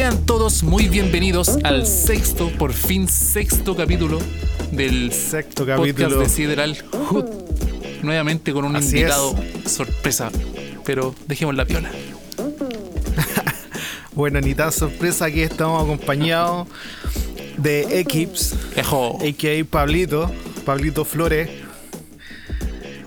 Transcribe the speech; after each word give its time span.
Sean 0.00 0.24
todos 0.24 0.62
muy 0.62 0.88
bienvenidos 0.88 1.58
al 1.62 1.86
sexto, 1.86 2.50
por 2.52 2.72
fin 2.72 3.06
sexto 3.06 3.76
capítulo 3.76 4.18
del 4.72 5.12
Sexto 5.12 5.66
podcast 5.66 5.78
capítulo. 5.78 6.20
de 6.20 6.28
Sideral 6.30 6.78
Hood. 6.90 7.26
Nuevamente 8.02 8.54
con 8.54 8.64
un 8.64 8.76
Así 8.76 8.96
invitado 8.96 9.34
sorpresa, 9.66 10.30
pero 10.86 11.14
dejemos 11.26 11.54
la 11.54 11.66
piola. 11.66 11.90
Bueno, 14.14 14.40
ni 14.40 14.54
tan 14.54 14.72
sorpresa, 14.72 15.26
aquí 15.26 15.42
estamos 15.42 15.84
acompañados 15.84 16.66
de 17.58 18.00
Equips, 18.00 18.54
Ejo. 18.76 19.18
a.k.a. 19.20 19.64
Pablito, 19.66 20.30
Pablito 20.64 21.04
Flores. 21.04 21.50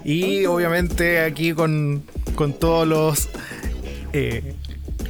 Y 0.05 0.46
obviamente 0.46 1.21
aquí 1.21 1.54
con, 1.54 2.04
con 2.36 2.54
todos 2.54 2.87
los... 2.87 3.29
Eh, 4.14 4.54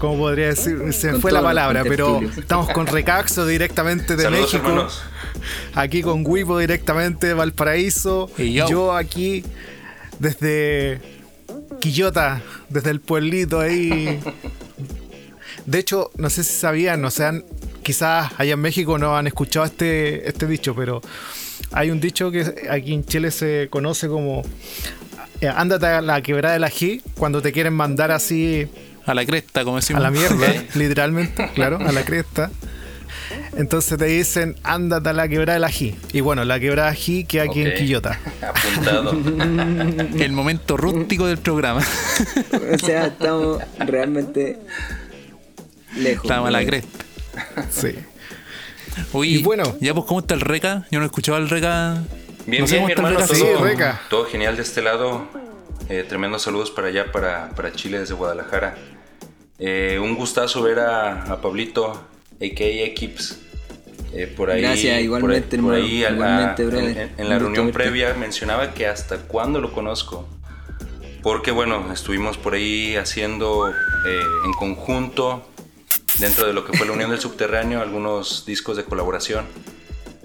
¿Cómo 0.03 0.17
podría 0.17 0.47
decir? 0.47 0.91
Se 0.91 1.11
Con 1.11 1.21
fue 1.21 1.31
la 1.31 1.41
palabra, 1.41 1.83
pero 1.85 2.19
estamos 2.37 2.69
con 2.71 2.87
Recaxo 2.87 3.47
directamente 3.47 4.17
de 4.17 4.23
Saludos, 4.23 4.51
México. 4.51 4.67
hermanos. 4.67 5.01
Aquí 5.75 6.01
con 6.01 6.25
Wipo 6.27 6.59
directamente 6.59 7.27
de 7.27 7.33
Valparaíso. 7.33 8.29
Y 8.37 8.51
yo. 8.51 8.67
yo 8.67 8.93
aquí 8.93 9.45
desde 10.19 10.99
Quillota, 11.79 12.41
desde 12.67 12.89
el 12.89 12.99
pueblito 12.99 13.61
ahí. 13.61 14.19
De 15.65 15.79
hecho, 15.79 16.11
no 16.17 16.29
sé 16.29 16.43
si 16.43 16.51
sabían, 16.51 16.99
no 17.01 17.09
sean, 17.09 17.45
quizás 17.81 18.29
allá 18.37 18.55
en 18.55 18.59
México 18.59 18.97
no 18.97 19.15
han 19.15 19.27
escuchado 19.27 19.65
este, 19.65 20.27
este 20.27 20.47
dicho, 20.47 20.75
pero 20.75 20.99
hay 21.71 21.91
un 21.91 22.01
dicho 22.01 22.29
que 22.29 22.67
aquí 22.69 22.93
en 22.93 23.05
Chile 23.05 23.31
se 23.31 23.69
conoce 23.69 24.09
como 24.09 24.41
eh, 25.39 25.47
ándate 25.47 25.85
a 25.85 26.01
la 26.01 26.21
quebrada 26.21 26.55
del 26.55 26.65
ají 26.65 27.01
cuando 27.17 27.41
te 27.41 27.53
quieren 27.53 27.73
mandar 27.73 28.11
así 28.11 28.67
A 29.05 29.13
la 29.13 29.25
cresta, 29.25 29.63
como 29.63 29.77
a 29.77 29.79
decimos. 29.79 30.01
la 30.01 30.11
mierda, 30.11 30.47
literalmente, 30.75 31.49
claro, 31.55 31.77
a 31.79 31.91
la 31.91 32.03
cresta. 32.05 32.51
Entonces 33.57 33.97
te 33.97 34.05
dicen, 34.05 34.55
ándate 34.63 35.09
a 35.09 35.13
la 35.13 35.27
quebrada 35.27 35.53
del 35.55 35.63
ají. 35.65 35.95
Y 36.11 36.21
bueno, 36.21 36.43
la 36.45 36.59
quebrada 36.59 36.89
del 36.89 36.97
ají 36.97 37.25
que 37.25 37.41
aquí 37.41 37.61
en. 37.61 37.73
Quillota. 37.73 38.19
Apuntado. 38.41 39.11
El 39.11 40.31
momento 40.31 40.77
rústico 40.77 41.27
del 41.27 41.37
programa. 41.37 41.81
O 42.73 42.77
sea, 42.79 43.07
estamos 43.07 43.61
realmente 43.79 44.59
lejos. 45.97 46.25
Estamos 46.25 46.47
a 46.47 46.51
la 46.51 46.65
cresta. 46.65 47.05
Sí. 47.71 47.95
Oye, 49.11 49.31
Y 49.31 49.43
bueno. 49.43 49.75
ya 49.81 49.93
pues, 49.93 50.05
¿cómo 50.05 50.19
está 50.21 50.33
el 50.35 50.41
Reca? 50.41 50.85
Yo 50.91 50.99
no 50.99 51.05
escuchaba 51.05 51.37
el 51.39 51.49
Reca. 51.49 52.03
Bien, 52.45 52.61
no 52.61 52.67
sé 52.67 52.77
bien, 52.79 52.93
cómo 52.95 53.07
mi 53.09 53.15
está 53.15 53.25
el 53.25 53.31
hermano. 53.31 53.33
Reca. 53.33 53.35
Sí, 53.35 53.53
todo, 53.53 53.63
Reca. 53.63 54.01
todo 54.09 54.25
genial 54.25 54.55
de 54.55 54.61
este 54.63 54.81
lado. 54.81 55.27
Eh, 55.89 56.05
tremendos 56.07 56.41
saludos 56.43 56.71
para 56.71 56.87
allá, 56.87 57.11
para, 57.11 57.49
para 57.51 57.71
Chile, 57.73 57.99
desde 57.99 58.13
Guadalajara. 58.13 58.75
Eh, 59.65 59.97
un 59.97 60.15
gustazo 60.15 60.61
ver 60.61 60.79
a, 60.79 61.23
a 61.23 61.39
Pablito, 61.41 61.89
a.k.a. 62.35 62.83
Equips. 62.85 63.39
eh, 64.13 64.27
por 64.27 64.51
ahí, 64.51 64.61
Gracias, 64.61 65.01
igualmente, 65.01 65.57
por 65.57 65.73
hermano, 65.73 65.73
por 65.79 65.83
ahí 65.89 65.99
la- 66.01 66.09
igualmente, 66.11 66.65
brother. 66.65 66.89
en, 66.89 66.97
en- 66.97 67.13
en 67.17 67.29
la 67.29 67.39
reunión 67.39 67.65
verte. 67.67 67.79
previa 67.83 68.13
mencionaba 68.15 68.73
que 68.73 68.87
hasta 68.87 69.19
cuándo 69.19 69.61
lo 69.61 69.71
conozco. 69.71 70.27
Porque 71.21 71.51
bueno, 71.51 71.93
estuvimos 71.93 72.37
por 72.37 72.53
ahí 72.55 72.97
haciendo 72.97 73.69
eh, 73.69 73.73
en 74.45 74.51
conjunto, 74.53 75.47
dentro 76.19 76.45
de 76.45 76.51
lo 76.51 76.65
que 76.65 76.77
fue 76.77 76.85
la 76.85 76.91
Unión 76.91 77.09
del 77.11 77.19
Subterráneo, 77.21 77.81
algunos 77.81 78.45
discos 78.45 78.75
de 78.75 78.83
colaboración. 78.83 79.45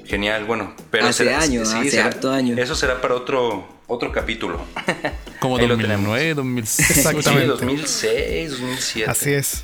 Genial, 0.05 0.45
bueno, 0.47 0.75
pero 0.91 1.07
Hace 1.07 1.33
años, 1.33 1.73
hace 1.73 2.01
harto 2.01 2.33
años. 2.33 2.59
Eso 2.59 2.75
será 2.75 3.01
para 3.01 3.15
otro 3.15 3.69
otro 3.87 4.11
capítulo. 4.11 4.59
Como 5.41 5.57
Ahí 5.59 5.67
lo 5.67 5.77
2009, 5.77 6.35
2006. 6.35 6.91
Exactamente. 6.91 7.43
Sí, 7.45 7.49
2006, 7.67 8.51
2007. 8.51 9.11
Así 9.11 9.31
es. 9.33 9.63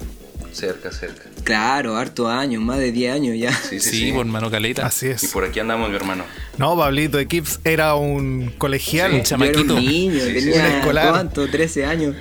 Cerca, 0.52 0.92
cerca. 0.92 1.22
Claro, 1.42 1.96
harto 1.96 2.28
años, 2.28 2.62
más 2.62 2.78
de 2.78 2.92
10 2.92 3.12
años 3.14 3.36
ya. 3.36 3.52
Sí, 3.52 3.80
sí, 3.80 3.90
Sí, 3.90 3.96
sí. 4.06 4.12
por 4.12 4.24
mano 4.26 4.50
caleta. 4.50 4.86
Así 4.86 5.06
Y 5.06 5.10
es. 5.10 5.26
por 5.32 5.44
aquí 5.44 5.58
andamos, 5.60 5.90
mi 5.90 5.96
hermano. 5.96 6.24
No, 6.58 6.76
Pablito 6.76 7.18
Equips 7.18 7.58
era 7.64 7.96
un 7.96 8.54
colegial. 8.56 9.10
Sí. 9.10 9.12
Yo 9.12 9.16
era 9.18 9.24
chamaquito. 9.26 9.74
un 9.74 9.84
niño, 9.84 10.20
Sí, 10.24 10.30
sí, 10.30 10.36
un 10.46 10.52
tenía 10.52 10.78
escolar. 10.78 11.10
¿cuánto? 11.10 11.48
13 11.48 11.84
años. 11.86 12.14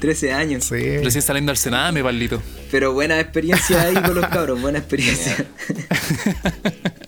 13 0.00 0.32
años. 0.32 0.64
Sí. 0.64 0.98
Recién 0.98 1.22
saliendo 1.22 1.50
al 1.50 1.56
Sename, 1.56 2.02
Pablito. 2.02 2.42
Pero 2.70 2.92
buena 2.92 3.18
experiencia 3.18 3.80
ahí 3.82 3.94
con 3.94 4.14
los 4.14 4.26
cabros, 4.26 4.60
buena 4.60 4.78
experiencia. 4.78 5.34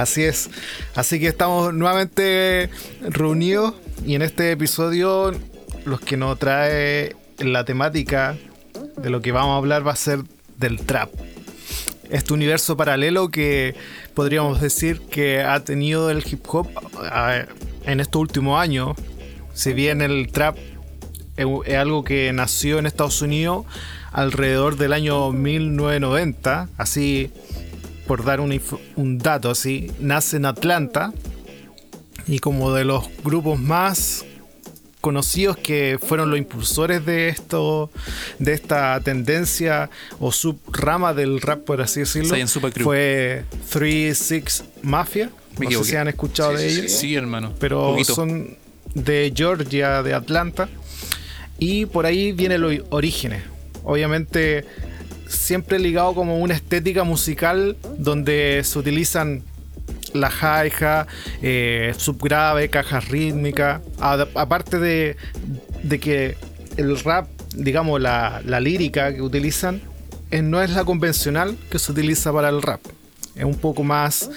Así 0.00 0.24
es. 0.24 0.48
Así 0.94 1.20
que 1.20 1.26
estamos 1.28 1.74
nuevamente 1.74 2.70
reunidos 3.02 3.74
y 4.06 4.14
en 4.14 4.22
este 4.22 4.50
episodio 4.50 5.32
los 5.84 6.00
que 6.00 6.16
nos 6.16 6.38
trae 6.38 7.16
la 7.38 7.66
temática 7.66 8.38
de 8.96 9.10
lo 9.10 9.20
que 9.20 9.30
vamos 9.30 9.52
a 9.52 9.56
hablar 9.56 9.86
va 9.86 9.92
a 9.92 9.96
ser 9.96 10.20
del 10.56 10.80
trap. 10.80 11.10
Este 12.08 12.32
universo 12.32 12.78
paralelo 12.78 13.28
que 13.28 13.74
podríamos 14.14 14.62
decir 14.62 15.02
que 15.02 15.42
ha 15.42 15.60
tenido 15.60 16.10
el 16.10 16.24
hip 16.26 16.46
hop 16.48 16.68
ah, 17.04 17.44
en 17.84 18.00
estos 18.00 18.22
últimos 18.22 18.58
años. 18.58 18.96
Si 19.52 19.74
bien 19.74 20.00
el 20.00 20.32
trap 20.32 20.56
es 21.36 21.46
es 21.66 21.76
algo 21.76 22.04
que 22.04 22.32
nació 22.32 22.78
en 22.78 22.86
Estados 22.86 23.20
Unidos 23.20 23.66
alrededor 24.12 24.76
del 24.76 24.94
año 24.94 25.30
1990, 25.30 26.68
así 26.78 27.30
por 28.10 28.24
dar 28.24 28.40
un, 28.40 28.60
un 28.96 29.18
dato 29.18 29.50
así, 29.50 29.88
nace 30.00 30.38
en 30.38 30.44
Atlanta 30.44 31.12
y 32.26 32.40
como 32.40 32.74
de 32.74 32.84
los 32.84 33.04
grupos 33.22 33.60
más 33.60 34.24
conocidos 35.00 35.56
que 35.56 35.96
fueron 36.04 36.28
los 36.28 36.36
impulsores 36.40 37.06
de 37.06 37.28
esto, 37.28 37.88
de 38.40 38.54
esta 38.54 38.98
tendencia 38.98 39.90
o 40.18 40.32
subrama 40.32 41.14
del 41.14 41.40
rap, 41.40 41.60
por 41.60 41.80
así 41.82 42.00
decirlo, 42.00 42.34
fue 42.82 43.44
3-6 43.72 44.64
Mafia. 44.82 45.30
Me 45.60 45.66
no 45.66 45.84
sé 45.84 45.90
si 45.90 45.94
han 45.94 46.08
escuchado 46.08 46.56
Sí, 46.56 46.64
de 46.64 46.70
sí, 46.70 46.78
ellos, 46.80 46.92
Sí, 46.92 47.14
hermano. 47.14 47.54
pero 47.60 47.96
son 48.02 48.56
de 48.92 49.32
Georgia, 49.32 50.02
de 50.02 50.14
Atlanta. 50.14 50.68
Y 51.60 51.86
por 51.86 52.06
ahí 52.06 52.32
vienen 52.32 52.60
los 52.60 52.74
orígenes. 52.90 53.44
Obviamente, 53.84 54.64
siempre 55.30 55.78
ligado 55.78 56.14
como 56.14 56.38
una 56.38 56.54
estética 56.54 57.04
musical 57.04 57.76
donde 57.98 58.62
se 58.64 58.78
utilizan 58.78 59.42
la 60.12 60.28
hi-hat, 60.28 61.06
eh, 61.40 61.94
subgrave, 61.96 62.68
cajas 62.68 63.08
rítmicas. 63.08 63.80
Aparte 64.00 64.78
de, 64.78 65.16
de 65.82 66.00
que 66.00 66.36
el 66.76 66.98
rap, 67.00 67.28
digamos, 67.54 68.00
la, 68.00 68.42
la 68.44 68.60
lírica 68.60 69.14
que 69.14 69.22
utilizan, 69.22 69.80
eh, 70.30 70.42
no 70.42 70.62
es 70.62 70.70
la 70.70 70.84
convencional 70.84 71.56
que 71.70 71.78
se 71.78 71.92
utiliza 71.92 72.32
para 72.32 72.48
el 72.48 72.60
rap. 72.60 72.80
Es 73.36 73.44
un 73.44 73.54
poco 73.54 73.84
más 73.84 74.30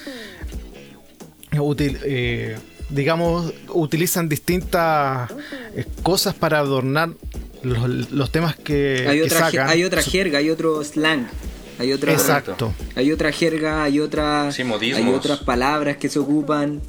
eh, 1.51 2.57
digamos, 2.89 3.53
utilizan 3.69 4.29
distintas 4.29 5.31
cosas 6.03 6.35
para 6.35 6.59
adornar 6.59 7.09
los, 7.63 8.11
los 8.11 8.31
temas 8.31 8.55
que, 8.55 9.05
hay, 9.07 9.17
que 9.19 9.23
otra, 9.25 9.39
sacan. 9.51 9.69
hay 9.69 9.83
otra 9.83 10.01
jerga, 10.01 10.39
hay 10.39 10.49
otro 10.49 10.83
slang. 10.83 11.27
Hay 11.79 11.91
otra, 11.91 12.13
Exacto, 12.13 12.71
hay 12.95 13.11
otra 13.11 13.31
jerga, 13.31 13.83
hay 13.83 13.99
otra, 13.99 14.51
Sí, 14.51 14.61
hay 14.61 15.09
otras 15.09 15.39
palabras 15.39 15.97
que 15.97 16.07
se 16.07 16.19
ocupan. 16.19 16.81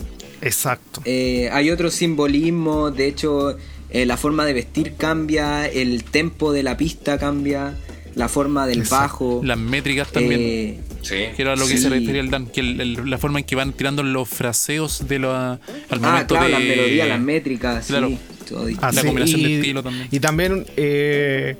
exacto. 0.42 1.00
Eh, 1.06 1.48
hay 1.52 1.70
otro 1.70 1.90
simbolismo, 1.90 2.90
de 2.90 3.06
hecho, 3.08 3.56
eh, 3.88 4.04
la 4.04 4.16
forma 4.18 4.44
de 4.44 4.52
vestir 4.52 4.94
cambia, 4.96 5.66
el 5.66 6.04
tempo 6.04 6.52
de 6.52 6.62
la 6.62 6.76
pista 6.76 7.18
cambia, 7.18 7.74
la 8.14 8.28
forma 8.28 8.66
del 8.66 8.80
Exacto. 8.80 9.02
bajo. 9.02 9.40
Las 9.42 9.58
métricas 9.58 10.12
también. 10.12 10.40
eh, 10.42 10.80
Sí. 11.02 11.16
que 11.36 11.42
era 11.42 11.54
lo 11.54 11.66
que 11.66 11.76
sí. 11.76 11.82
se 11.82 11.90
refería 11.90 12.20
el 12.22 12.30
Dan, 12.30 12.46
que 12.46 12.60
el- 12.60 12.80
el- 12.80 13.10
la 13.10 13.18
forma 13.18 13.38
en 13.38 13.44
que 13.44 13.56
van 13.56 13.72
tirando 13.74 14.02
los 14.02 14.26
fraseos 14.28 15.06
de 15.06 15.18
la, 15.18 15.52
al 15.52 15.60
ah, 15.90 15.96
momento 15.98 16.34
claro, 16.34 16.46
de 16.46 16.52
las 16.52 16.60
melodías, 16.62 17.08
las 17.08 17.20
métricas, 17.20 17.86
Claro. 17.88 18.08
sí. 18.08 18.18
Todo 18.44 18.66
distinto. 18.66 18.86
Así, 18.86 19.06
combinación 19.06 19.40
y, 19.40 19.44
de 19.44 19.54
estilo 19.56 19.82
también. 19.82 20.08
Y 20.10 20.20
también 20.20 20.66
eh, 20.76 21.56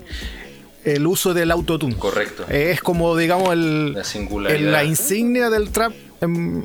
el 0.85 1.07
uso 1.07 1.35
del 1.35 1.51
autotune. 1.51 1.97
Correcto. 1.97 2.45
Eh, 2.49 2.71
es 2.73 2.81
como, 2.81 3.17
digamos, 3.17 3.53
el, 3.53 3.93
La 3.95 4.05
singularidad. 4.05 4.61
el- 4.63 4.73
la 4.73 4.85
insignia 4.85 5.51
del 5.51 5.71
trap. 5.71 5.93
em, 6.21 6.65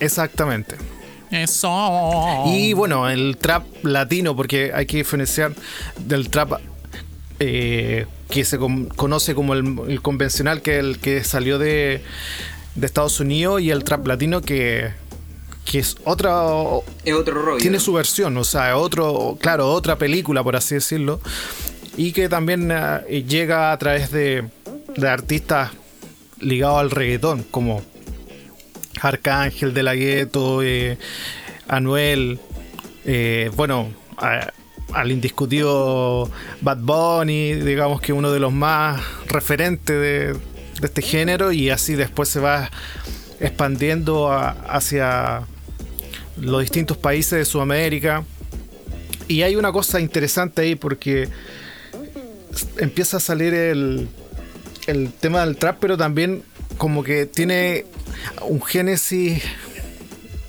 exactamente. 0.00 0.76
Eso. 1.30 2.44
Y 2.46 2.72
bueno, 2.74 3.08
el 3.08 3.36
trap 3.38 3.64
latino, 3.82 4.36
porque 4.36 4.70
hay 4.74 4.86
que 4.86 4.98
diferenciar 4.98 5.52
del 5.98 6.28
trap 6.30 6.60
eh, 7.40 8.06
que 8.30 8.44
se 8.44 8.58
con- 8.58 8.86
conoce 8.86 9.34
como 9.34 9.54
el, 9.54 9.78
el 9.88 10.00
convencional, 10.00 10.62
que 10.62 10.74
es 10.78 10.84
el 10.84 10.98
que 11.00 11.24
salió 11.24 11.58
de, 11.58 12.02
de 12.76 12.86
Estados 12.86 13.18
Unidos, 13.20 13.60
y 13.62 13.70
el 13.70 13.82
trap 13.82 14.06
latino 14.06 14.40
que, 14.42 14.90
que 15.64 15.78
es 15.80 15.96
otra... 16.04 16.30
Es 17.04 17.14
otro 17.14 17.42
rollo. 17.42 17.58
Tiene 17.58 17.80
su 17.80 17.92
versión, 17.92 18.36
o 18.36 18.44
sea, 18.44 18.76
otro, 18.76 19.36
claro, 19.40 19.70
otra 19.72 19.96
película, 19.96 20.42
por 20.44 20.56
así 20.56 20.74
decirlo, 20.76 21.20
y 21.96 22.12
que 22.12 22.28
también 22.28 22.70
eh, 22.72 23.24
llega 23.26 23.72
a 23.72 23.78
través 23.78 24.10
de, 24.10 24.44
de 24.96 25.08
artistas 25.08 25.70
ligados 26.40 26.80
al 26.80 26.90
reggaetón, 26.90 27.44
como 27.50 27.82
Arcángel 29.00 29.74
de 29.74 29.82
la 29.82 29.94
Gueto, 29.94 30.62
eh, 30.62 30.98
Anuel, 31.68 32.38
eh, 33.04 33.50
bueno, 33.56 33.88
a- 34.16 34.52
al 34.92 35.10
indiscutido 35.10 36.30
Bad 36.60 36.78
Bunny, 36.78 37.54
digamos 37.54 38.00
que 38.00 38.12
uno 38.12 38.30
de 38.30 38.38
los 38.38 38.52
más 38.52 39.00
referentes 39.26 39.98
de, 39.98 40.32
de 40.34 40.38
este 40.86 41.02
género, 41.02 41.52
y 41.52 41.70
así 41.70 41.94
después 41.94 42.28
se 42.28 42.38
va 42.40 42.70
expandiendo 43.40 44.30
a- 44.30 44.50
hacia 44.50 45.42
los 46.40 46.60
distintos 46.60 46.96
países 46.96 47.38
de 47.38 47.44
Sudamérica. 47.44 48.24
Y 49.28 49.42
hay 49.42 49.56
una 49.56 49.72
cosa 49.72 50.00
interesante 50.00 50.62
ahí 50.62 50.74
porque 50.74 51.28
empieza 52.78 53.16
a 53.16 53.20
salir 53.20 53.54
el, 53.54 54.08
el 54.86 55.10
tema 55.12 55.44
del 55.44 55.56
trap, 55.56 55.78
pero 55.80 55.96
también 55.96 56.42
como 56.78 57.02
que 57.02 57.26
tiene 57.26 57.86
un 58.42 58.60
génesis, 58.62 59.42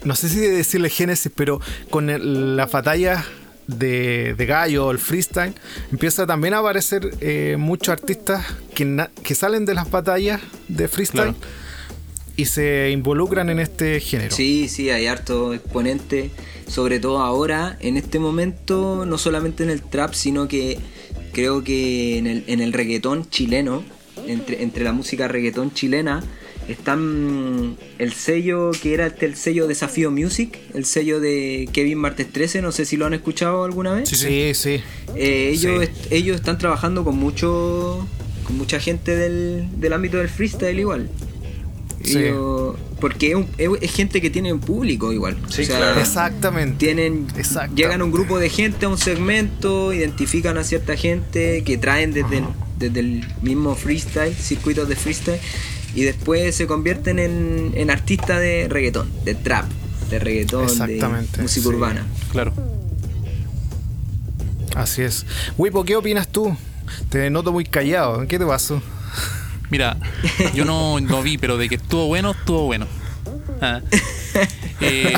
no 0.03 0.15
sé 0.15 0.29
si 0.29 0.39
decirle 0.39 0.89
génesis, 0.89 1.31
pero 1.35 1.61
con 1.89 2.09
el- 2.09 2.57
las 2.57 2.71
batallas 2.71 3.25
de, 3.67 4.35
de 4.37 4.45
gallo, 4.45 4.91
el 4.91 4.99
freestyle, 4.99 5.53
empieza 5.91 6.27
también 6.27 6.53
a 6.53 6.59
aparecer 6.59 7.09
eh, 7.21 7.55
muchos 7.57 7.89
artistas 7.93 8.45
que, 8.75 9.07
que 9.23 9.33
salen 9.35 9.65
de 9.65 9.73
las 9.73 9.89
batallas 9.89 10.41
de 10.67 10.87
freestyle. 10.87 11.33
Y 12.37 12.45
se 12.45 12.89
involucran 12.91 13.49
en 13.49 13.59
este 13.59 13.99
género. 13.99 14.35
Sí, 14.35 14.67
sí, 14.67 14.89
hay 14.89 15.07
harto 15.07 15.53
exponente, 15.53 16.31
sobre 16.67 16.99
todo 16.99 17.19
ahora, 17.19 17.77
en 17.79 17.97
este 17.97 18.19
momento, 18.19 19.05
no 19.05 19.17
solamente 19.17 19.63
en 19.63 19.69
el 19.69 19.81
trap, 19.81 20.13
sino 20.13 20.47
que 20.47 20.77
creo 21.31 21.63
que 21.63 22.17
en 22.17 22.27
el, 22.27 22.43
en 22.47 22.61
el 22.61 22.73
reggaetón 22.73 23.29
chileno, 23.29 23.83
entre, 24.27 24.63
entre 24.63 24.83
la 24.83 24.91
música 24.91 25.27
reggaetón 25.27 25.73
chilena, 25.73 26.23
están 26.67 27.77
el 27.99 28.13
sello 28.13 28.71
que 28.81 28.93
era 28.95 29.07
este, 29.07 29.25
el 29.27 29.35
sello 29.35 29.67
Desafío 29.67 30.11
Music, 30.11 30.57
el 30.73 30.85
sello 30.85 31.19
de 31.19 31.69
Kevin 31.71 31.99
Martes 31.99 32.31
13, 32.31 32.61
no 32.61 32.71
sé 32.71 32.85
si 32.85 32.97
lo 32.97 33.05
han 33.05 33.13
escuchado 33.13 33.63
alguna 33.63 33.93
vez. 33.93 34.09
Sí, 34.09 34.15
Sí, 34.15 34.51
sí. 34.55 34.81
Eh, 35.15 35.51
ellos, 35.53 35.77
Sí. 35.79 35.83
est- 35.91 36.11
ellos 36.11 36.35
están 36.37 36.57
trabajando 36.57 37.03
con 37.03 37.17
mucho 37.17 38.07
con 38.45 38.57
mucha 38.59 38.79
gente 38.79 39.15
del, 39.15 39.67
del 39.79 39.93
ámbito 39.93 40.17
del 40.17 40.29
freestyle 40.29 40.79
igual. 40.79 41.09
Sí. 42.05 42.25
Porque 42.99 43.29
es, 43.31 43.35
un- 43.35 43.47
es- 43.57 43.69
es 43.81 43.91
gente 43.91 44.21
que 44.21 44.29
tiene 44.29 44.51
un 44.53 44.59
público 44.59 45.11
igual. 45.11 45.37
Sí, 45.49 45.65
claro. 45.65 45.99
Exactamente. 45.99 46.77
Tienen, 46.77 47.27
Exactamente. 47.37 47.81
llegan 47.81 48.01
un 48.01 48.11
grupo 48.11 48.39
de 48.39 48.49
gente 48.49 48.85
a 48.85 48.89
un 48.89 48.97
segmento, 48.97 49.93
identifican 49.93 50.57
a 50.57 50.63
cierta 50.63 50.95
gente 50.95 51.63
que 51.63 51.77
traen 51.77 52.13
desde, 52.13 52.37
el, 52.39 52.45
desde 52.79 52.99
el 53.01 53.25
mismo 53.41 53.75
freestyle, 53.75 54.33
circuitos 54.33 54.87
de 54.87 54.95
freestyle, 54.95 55.39
y 55.93 56.03
después 56.03 56.55
se 56.55 56.67
convierten 56.67 57.19
en, 57.19 57.71
en 57.75 57.89
artistas 57.91 58.39
de 58.39 58.67
reggaetón, 58.69 59.09
de 59.23 59.35
trap, 59.35 59.65
de 60.09 60.19
reggaetón, 60.19 60.63
Exactamente, 60.65 61.37
de 61.37 61.43
música 61.43 61.63
sí. 61.63 61.67
urbana. 61.69 62.05
Claro. 62.31 62.53
Así 64.75 65.01
es. 65.03 65.25
Wipo, 65.57 65.85
¿qué 65.85 65.95
opinas 65.95 66.27
tú? 66.27 66.55
Te 67.09 67.29
noto 67.29 67.51
muy 67.51 67.63
callado. 67.65 68.27
¿Qué 68.27 68.37
te 68.37 68.45
pasó? 68.45 68.81
Mira, 69.69 69.97
yo 70.53 70.65
no, 70.65 70.99
no 71.01 71.21
vi, 71.21 71.37
pero 71.37 71.57
de 71.57 71.69
que 71.69 71.75
estuvo 71.75 72.07
bueno, 72.07 72.31
estuvo 72.31 72.65
bueno. 72.65 72.87
Ah. 73.61 73.81
Eh, 74.81 75.13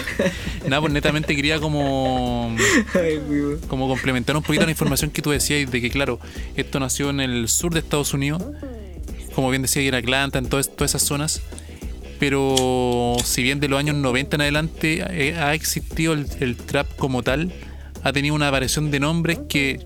nada, 0.66 0.80
pues 0.80 0.92
netamente 0.92 1.36
quería 1.36 1.60
como, 1.60 2.54
como 3.68 3.88
complementar 3.88 4.36
un 4.36 4.42
poquito 4.42 4.64
la 4.64 4.70
información 4.70 5.10
que 5.10 5.22
tú 5.22 5.30
decías 5.30 5.70
de 5.70 5.80
que, 5.80 5.90
claro, 5.90 6.18
esto 6.56 6.80
nació 6.80 7.10
en 7.10 7.20
el 7.20 7.48
sur 7.48 7.72
de 7.72 7.80
Estados 7.80 8.12
Unidos, 8.14 8.42
como 9.34 9.50
bien 9.50 9.62
decía, 9.62 9.82
en 9.82 9.94
Atlanta, 9.94 10.38
en 10.38 10.48
todas, 10.48 10.74
todas 10.74 10.92
esas 10.92 11.02
zonas. 11.02 11.40
Pero 12.18 13.16
si 13.22 13.44
bien 13.44 13.60
de 13.60 13.68
los 13.68 13.78
años 13.78 13.94
90 13.94 14.36
en 14.36 14.40
adelante 14.42 15.04
eh, 15.10 15.36
ha 15.38 15.54
existido 15.54 16.12
el, 16.12 16.26
el 16.40 16.56
trap 16.56 16.88
como 16.96 17.22
tal, 17.22 17.52
ha 18.02 18.12
tenido 18.12 18.34
una 18.34 18.50
variación 18.50 18.90
de 18.90 18.98
nombres 18.98 19.38
que 19.48 19.80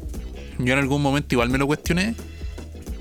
yo 0.58 0.72
en 0.72 0.78
algún 0.78 1.02
momento 1.02 1.34
igual 1.34 1.50
me 1.50 1.58
lo 1.58 1.66
cuestioné. 1.66 2.14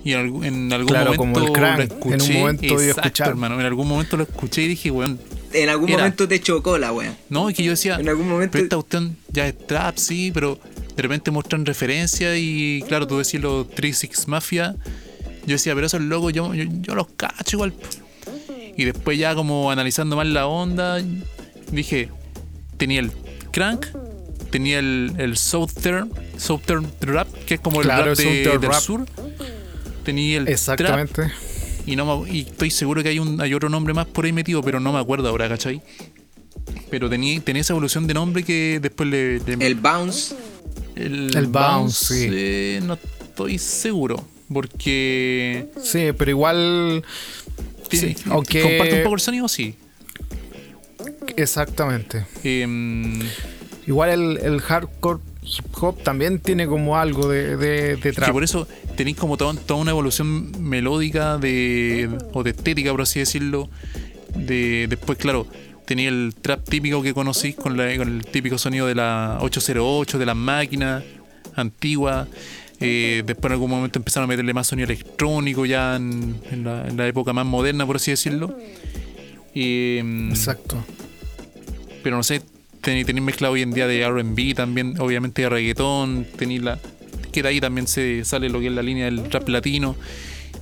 Y 0.03 0.13
en 0.13 0.19
algún, 0.19 0.45
en 0.45 0.73
algún 0.73 0.87
Claro, 0.87 1.13
momento 1.13 1.39
como 1.39 1.47
el 1.47 1.53
crank, 1.53 1.77
lo 1.77 1.83
en 1.83 1.91
un 1.91 2.13
escuché. 2.13 2.39
momento 2.39 2.65
exacto, 2.65 3.01
escuchar. 3.01 3.27
hermano. 3.29 3.59
En 3.59 3.65
algún 3.65 3.87
momento 3.87 4.17
lo 4.17 4.23
escuché 4.23 4.63
y 4.63 4.67
dije, 4.69 4.89
weón. 4.91 5.19
En 5.53 5.69
algún 5.69 5.89
Era. 5.89 5.97
momento 5.99 6.27
te 6.27 6.39
chocó 6.41 6.77
la 6.77 6.91
wea. 6.93 7.15
No, 7.29 7.49
es 7.49 7.55
que 7.55 7.63
yo 7.63 7.71
decía, 7.71 7.95
En 7.99 8.07
algún 8.09 8.27
momento- 8.29 8.53
pero 8.53 8.63
esta 8.63 8.75
cuestión 8.77 9.17
ya 9.31 9.47
es 9.47 9.57
trap, 9.67 9.97
sí, 9.97 10.31
pero 10.33 10.57
de 10.95 11.01
repente 11.03 11.29
muestran 11.29 11.65
referencia 11.65 12.35
y 12.37 12.83
claro, 12.87 13.05
tú 13.05 13.17
decís 13.17 13.39
los 13.41 13.69
36 13.69 14.27
Mafia. 14.27 14.75
Yo 15.45 15.53
decía, 15.53 15.73
pero 15.75 15.87
esos 15.87 16.01
locos 16.01 16.33
yo, 16.33 16.53
yo, 16.53 16.63
yo 16.81 16.95
los 16.95 17.07
cacho 17.17 17.57
igual. 17.57 17.73
Y 18.77 18.85
después 18.85 19.17
ya 19.19 19.35
como 19.35 19.69
analizando 19.71 20.15
más 20.15 20.27
la 20.27 20.47
onda, 20.47 20.99
dije, 21.71 22.09
tenía 22.77 23.01
el 23.01 23.11
crank, 23.51 23.87
tenía 24.51 24.79
el, 24.79 25.13
el 25.17 25.35
Southern, 25.37 26.11
Southern 26.37 26.87
Rap, 27.01 27.27
que 27.45 27.55
es 27.55 27.59
como 27.59 27.81
el 27.81 27.87
Claro, 27.87 28.05
rap 28.05 28.17
de- 28.17 28.43
del 28.47 28.61
Rap. 28.61 28.79
sur. 28.81 29.05
Tenía 30.03 30.37
el 30.39 30.45
trap, 30.45 30.53
Exactamente. 30.53 31.23
y 31.85 31.95
no 31.95 32.23
me- 32.23 32.29
y 32.31 32.41
estoy 32.41 32.71
seguro 32.71 33.03
que 33.03 33.09
hay 33.09 33.19
un 33.19 33.39
hay 33.41 33.53
otro 33.53 33.69
nombre 33.69 33.93
más 33.93 34.05
por 34.07 34.25
ahí 34.25 34.31
metido, 34.33 34.61
pero 34.63 34.79
no 34.79 34.91
me 34.93 34.99
acuerdo 34.99 35.29
ahora, 35.29 35.47
¿cachai? 35.49 35.81
Pero 36.89 37.09
tenía, 37.09 37.39
tenía 37.41 37.61
esa 37.61 37.73
evolución 37.73 38.07
de 38.07 38.13
nombre 38.13 38.43
que 38.43 38.79
después 38.81 39.07
le. 39.09 39.39
le- 39.39 39.65
El 39.65 39.75
bounce. 39.75 40.35
el, 40.95 41.35
el 41.35 41.47
bounce, 41.47 42.15
sí. 42.15 42.27
eh, 42.31 42.79
no 42.83 42.93
estoy 42.95 43.57
seguro. 43.57 44.25
Porque. 44.51 45.67
Sí, 45.81 46.07
pero 46.17 46.31
igual. 46.31 47.03
Sí, 47.89 48.15
aunque- 48.29 48.61
¿Comparte 48.61 48.97
un 48.97 49.03
poco 49.03 49.15
el 49.15 49.21
sonido? 49.21 49.47
Sí. 49.47 49.75
Exactamente. 51.37 52.25
Em, 52.43 53.19
Igual 53.87 54.09
el, 54.09 54.37
el 54.43 54.61
hardcore 54.61 55.19
hip 55.43 55.65
hop 55.81 56.01
también 56.03 56.39
tiene 56.39 56.67
como 56.67 56.97
algo 56.97 57.27
de, 57.27 57.57
de, 57.57 57.95
de 57.95 57.99
que 57.99 58.11
trap. 58.13 58.31
por 58.31 58.43
eso 58.43 58.67
tenéis 58.95 59.17
como 59.17 59.37
toda, 59.37 59.53
toda 59.59 59.79
una 59.79 59.91
evolución 59.91 60.51
melódica 60.63 61.37
de 61.37 62.09
o 62.33 62.43
de 62.43 62.51
estética, 62.51 62.91
por 62.91 63.01
así 63.01 63.19
decirlo. 63.19 63.69
De, 64.35 64.87
después, 64.87 65.17
claro, 65.17 65.45
tenía 65.85 66.09
el 66.09 66.33
trap 66.41 66.63
típico 66.67 67.01
que 67.01 67.13
conocís 67.13 67.55
con, 67.55 67.75
la- 67.75 67.95
con 67.97 68.07
el 68.07 68.25
típico 68.25 68.57
sonido 68.57 68.87
de 68.87 68.95
la 68.95 69.39
808, 69.41 70.17
de 70.19 70.25
las 70.25 70.35
máquinas 70.35 71.03
antiguas. 71.55 72.27
Eh, 72.79 73.21
después 73.25 73.49
en 73.49 73.53
algún 73.53 73.69
momento 73.69 73.99
empezaron 73.99 74.23
a 74.25 74.27
meterle 74.27 74.53
más 74.53 74.67
sonido 74.67 74.85
electrónico 74.85 75.65
ya 75.67 75.95
en, 75.97 76.39
en 76.49 76.63
la, 76.63 76.87
en 76.87 76.97
la 76.97 77.07
época 77.07 77.31
más 77.33 77.45
moderna, 77.45 77.85
por 77.85 77.97
así 77.97 78.09
decirlo. 78.11 78.55
Em, 79.53 80.29
Exacto. 80.29 80.83
pero 82.03 82.15
no 82.15 82.23
sé, 82.23 82.41
tenéis 82.81 83.21
mezcla 83.21 83.49
hoy 83.49 83.61
en 83.61 83.71
día 83.71 83.87
de 83.87 84.07
RB 84.07 84.55
también, 84.55 84.99
obviamente 84.99 85.43
de 85.43 85.49
reggaetón, 85.49 86.25
tenéis 86.35 86.61
la. 86.61 86.79
que 87.31 87.43
de 87.43 87.49
ahí 87.49 87.61
también 87.61 87.87
se 87.87 88.25
sale 88.25 88.49
lo 88.49 88.59
que 88.59 88.67
es 88.67 88.73
la 88.73 88.81
línea 88.81 89.05
del 89.05 89.31
rap 89.31 89.47
latino. 89.47 89.95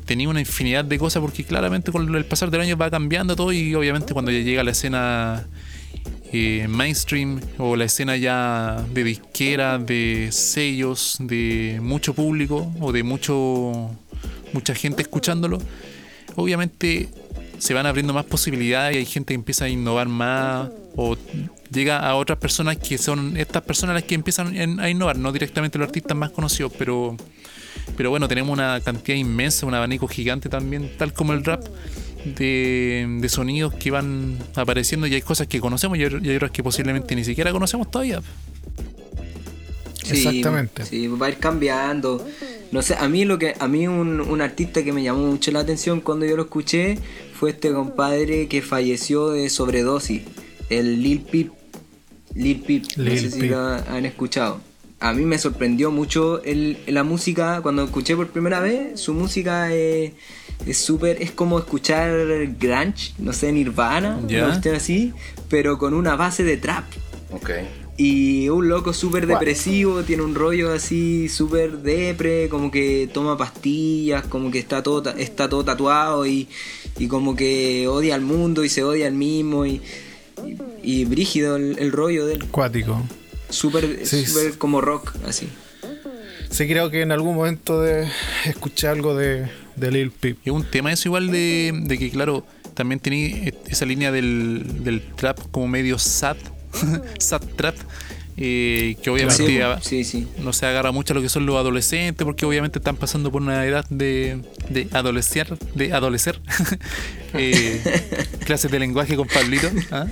Tenía 0.06 0.28
una 0.30 0.40
infinidad 0.40 0.86
de 0.86 0.98
cosas 0.98 1.22
porque 1.22 1.44
claramente 1.44 1.92
con 1.92 2.14
el 2.16 2.26
pasar 2.26 2.50
del 2.52 2.62
año 2.62 2.78
va 2.78 2.90
cambiando 2.90 3.36
todo 3.36 3.54
y 3.54 3.76
obviamente 3.76 4.14
cuando 4.14 4.32
ya 4.32 4.40
llega 4.40 4.64
la 4.64 4.72
escena 4.72 5.48
eh, 6.32 6.68
mainstream 6.68 7.40
o 7.58 7.76
la 7.76 7.86
escena 7.86 8.18
ya 8.18 8.84
de 8.94 9.04
disquera, 9.04 9.78
de 9.78 10.30
sellos, 10.32 11.18
de 11.20 11.80
mucho 11.82 12.14
público 12.14 12.72
o 12.80 12.92
de 12.92 13.04
mucho 13.04 13.92
mucha 14.54 14.74
gente 14.74 15.04
escuchándolo, 15.04 15.60
obviamente 16.36 17.10
se 17.60 17.74
van 17.74 17.86
abriendo 17.86 18.14
más 18.14 18.26
posibilidades 18.26 18.96
y 18.96 19.00
hay 19.00 19.06
gente 19.06 19.34
que 19.34 19.36
empieza 19.36 19.66
a 19.66 19.70
innovar 19.70 20.08
más 20.08 20.70
o 20.96 21.16
llega 21.72 22.00
a 22.00 22.16
otras 22.16 22.40
personas 22.40 22.78
que 22.78 22.98
son 22.98 23.38
estas 23.38 23.62
personas 23.62 23.94
las 23.94 24.04
que 24.04 24.16
empiezan 24.16 24.80
a 24.80 24.90
innovar, 24.90 25.18
no 25.18 25.32
directamente 25.32 25.78
los 25.78 25.88
artistas 25.88 26.18
más 26.18 26.32
conocidos, 26.32 26.74
pero 26.78 27.16
pero 27.96 28.10
bueno, 28.10 28.28
tenemos 28.28 28.52
una 28.52 28.80
cantidad 28.82 29.18
inmensa, 29.18 29.66
un 29.66 29.74
abanico 29.74 30.08
gigante 30.08 30.50
también, 30.50 30.92
tal 30.98 31.14
como 31.14 31.34
el 31.34 31.44
rap, 31.44 31.66
de, 32.26 33.06
de 33.20 33.30
sonidos 33.30 33.74
que 33.74 33.92
van 33.92 34.38
apareciendo 34.56 35.08
y 35.08 35.14
hay 35.14 35.22
cosas 35.22 35.48
que 35.48 35.60
conocemos 35.60 35.98
y 35.98 36.04
hay, 36.04 36.12
y 36.22 36.30
hay 36.30 36.36
otras 36.36 36.52
que 36.52 36.64
posiblemente 36.64 37.16
ni 37.16 37.24
siquiera 37.24 37.52
conocemos 37.52 37.90
todavía. 37.90 38.22
Sí, 40.04 40.18
Exactamente. 40.18 40.86
Sí, 40.86 41.08
va 41.08 41.28
a 41.28 41.30
ir 41.30 41.38
cambiando. 41.38 42.26
No 42.72 42.82
sé, 42.82 42.96
a 43.00 43.08
mí 43.10 43.26
lo 43.26 43.40
que 43.40 43.56
a 43.60 43.68
mí 43.68 43.88
un, 43.88 44.22
un 44.22 44.42
artista 44.42 44.84
que 44.84 44.94
me 44.94 45.02
llamó 45.04 45.26
mucho 45.26 45.52
la 45.52 45.62
atención 45.62 46.02
cuando 46.02 46.26
yo 46.26 46.36
lo 46.36 46.44
escuché 46.44 47.00
fue 47.34 47.50
este 47.52 47.72
compadre 47.72 48.48
que 48.48 48.62
falleció 48.62 49.30
de 49.30 49.50
sobredosis, 49.50 50.22
el 50.70 51.02
Lil 51.02 51.22
Peep. 51.22 51.52
Lil 52.36 52.62
Peep, 52.62 52.84
no 52.98 53.04
Lil 53.06 53.20
sé 53.20 53.32
si 53.32 53.48
lo 53.50 53.60
han 53.60 54.06
escuchado. 54.06 54.62
A 55.00 55.14
mí 55.14 55.24
me 55.24 55.38
sorprendió 55.38 55.92
mucho 55.92 56.44
el, 56.44 56.78
la 56.88 57.04
música 57.04 57.62
cuando 57.62 57.84
escuché 57.86 58.16
por 58.16 58.28
primera 58.28 58.60
vez. 58.60 59.00
Su 59.00 59.14
música 59.14 59.74
es 59.74 60.12
es 60.66 60.78
súper, 60.78 61.22
es 61.22 61.32
como 61.32 61.58
escuchar 61.58 62.12
grunge, 62.60 63.14
no 63.18 63.32
sé, 63.34 63.52
Nirvana, 63.52 64.20
Ya. 64.28 64.40
una 64.40 64.48
cuestión 64.50 64.76
así, 64.76 65.14
pero 65.50 65.78
con 65.78 65.94
una 65.94 66.16
base 66.16 66.44
de 66.44 66.58
trap. 66.58 66.84
Ok. 67.32 67.50
Y 68.02 68.48
un 68.48 68.70
loco 68.70 68.94
súper 68.94 69.28
depresivo, 69.28 70.04
tiene 70.04 70.24
un 70.24 70.34
rollo 70.34 70.72
así 70.72 71.28
súper 71.28 71.80
depre, 71.80 72.48
como 72.48 72.72
que 72.72 73.10
toma 73.14 73.38
pastillas, 73.38 74.24
como 74.26 74.52
que 74.52 74.60
está 74.60 74.82
todo, 74.82 75.02
ta- 75.04 75.16
está 75.18 75.50
todo 75.50 75.66
tatuado 75.66 76.26
y, 76.26 76.48
y 76.98 77.08
como 77.10 77.36
que 77.36 77.90
odia 77.90 78.16
al 78.16 78.22
mundo 78.22 78.64
y 78.64 78.70
se 78.70 78.86
odia 78.86 79.08
al 79.08 79.16
mismo 79.16 79.66
y, 79.66 79.82
y, 80.46 80.58
y 80.82 81.04
brígido 81.04 81.58
el, 81.58 81.78
el 81.78 81.92
rollo 81.92 82.26
de 82.26 82.36
él. 82.36 82.46
Cuático. 82.46 83.04
Súper 83.50 84.06
Sí, 84.06 84.26
súper 84.26 84.58
como 84.58 84.80
rock, 84.80 85.12
así. 85.28 85.50
Sí, 86.50 86.68
creo 86.70 86.90
que 86.90 87.02
en 87.02 87.12
algún 87.12 87.36
momento 87.36 87.82
de 87.82 88.08
escuché 88.46 88.88
algo 88.88 89.14
de, 89.14 89.50
de 89.76 89.92
Lil 89.92 90.12
Peep. 90.12 90.38
Y 90.46 90.52
un 90.52 90.64
tema 90.64 90.94
eso 90.94 91.10
igual 91.10 91.32
de, 91.32 91.74
de 91.84 91.98
que, 91.98 92.10
claro, 92.12 92.46
también 92.76 93.02
tenía 93.02 93.52
esa 93.68 93.86
línea 93.86 94.10
del, 94.14 94.86
del 94.86 95.02
trap 95.18 95.38
como 95.52 95.68
medio 95.68 96.00
sad, 96.00 96.38
sad 97.20 97.42
trap, 97.56 97.76
eh, 98.38 98.96
que 99.04 99.10
obviamente 99.10 99.46
Sí, 99.46 99.60
a- 99.62 99.82
sí, 99.82 100.04
sí. 100.04 100.28
no 100.40 100.54
se 100.54 100.66
agarra 100.66 100.92
mucho 100.92 101.14
a 101.14 101.16
lo 101.16 101.22
que 101.22 101.30
son 101.30 101.46
los 101.46 101.56
adolescentes, 101.58 102.24
porque 102.26 102.46
obviamente 102.46 102.80
están 102.80 102.96
pasando 102.96 103.32
por 103.32 103.42
una 103.42 103.66
edad 103.66 103.86
de, 103.90 104.42
de 104.70 104.88
adolecer, 104.92 105.58
de 105.76 105.94
adolecer. 105.94 106.40
Eh, 107.36 107.80
clases 108.46 108.72
de 108.72 108.80
lenguaje 108.80 109.16
con 109.16 109.28
Pablito. 109.28 109.70
¿ah? 109.92 110.08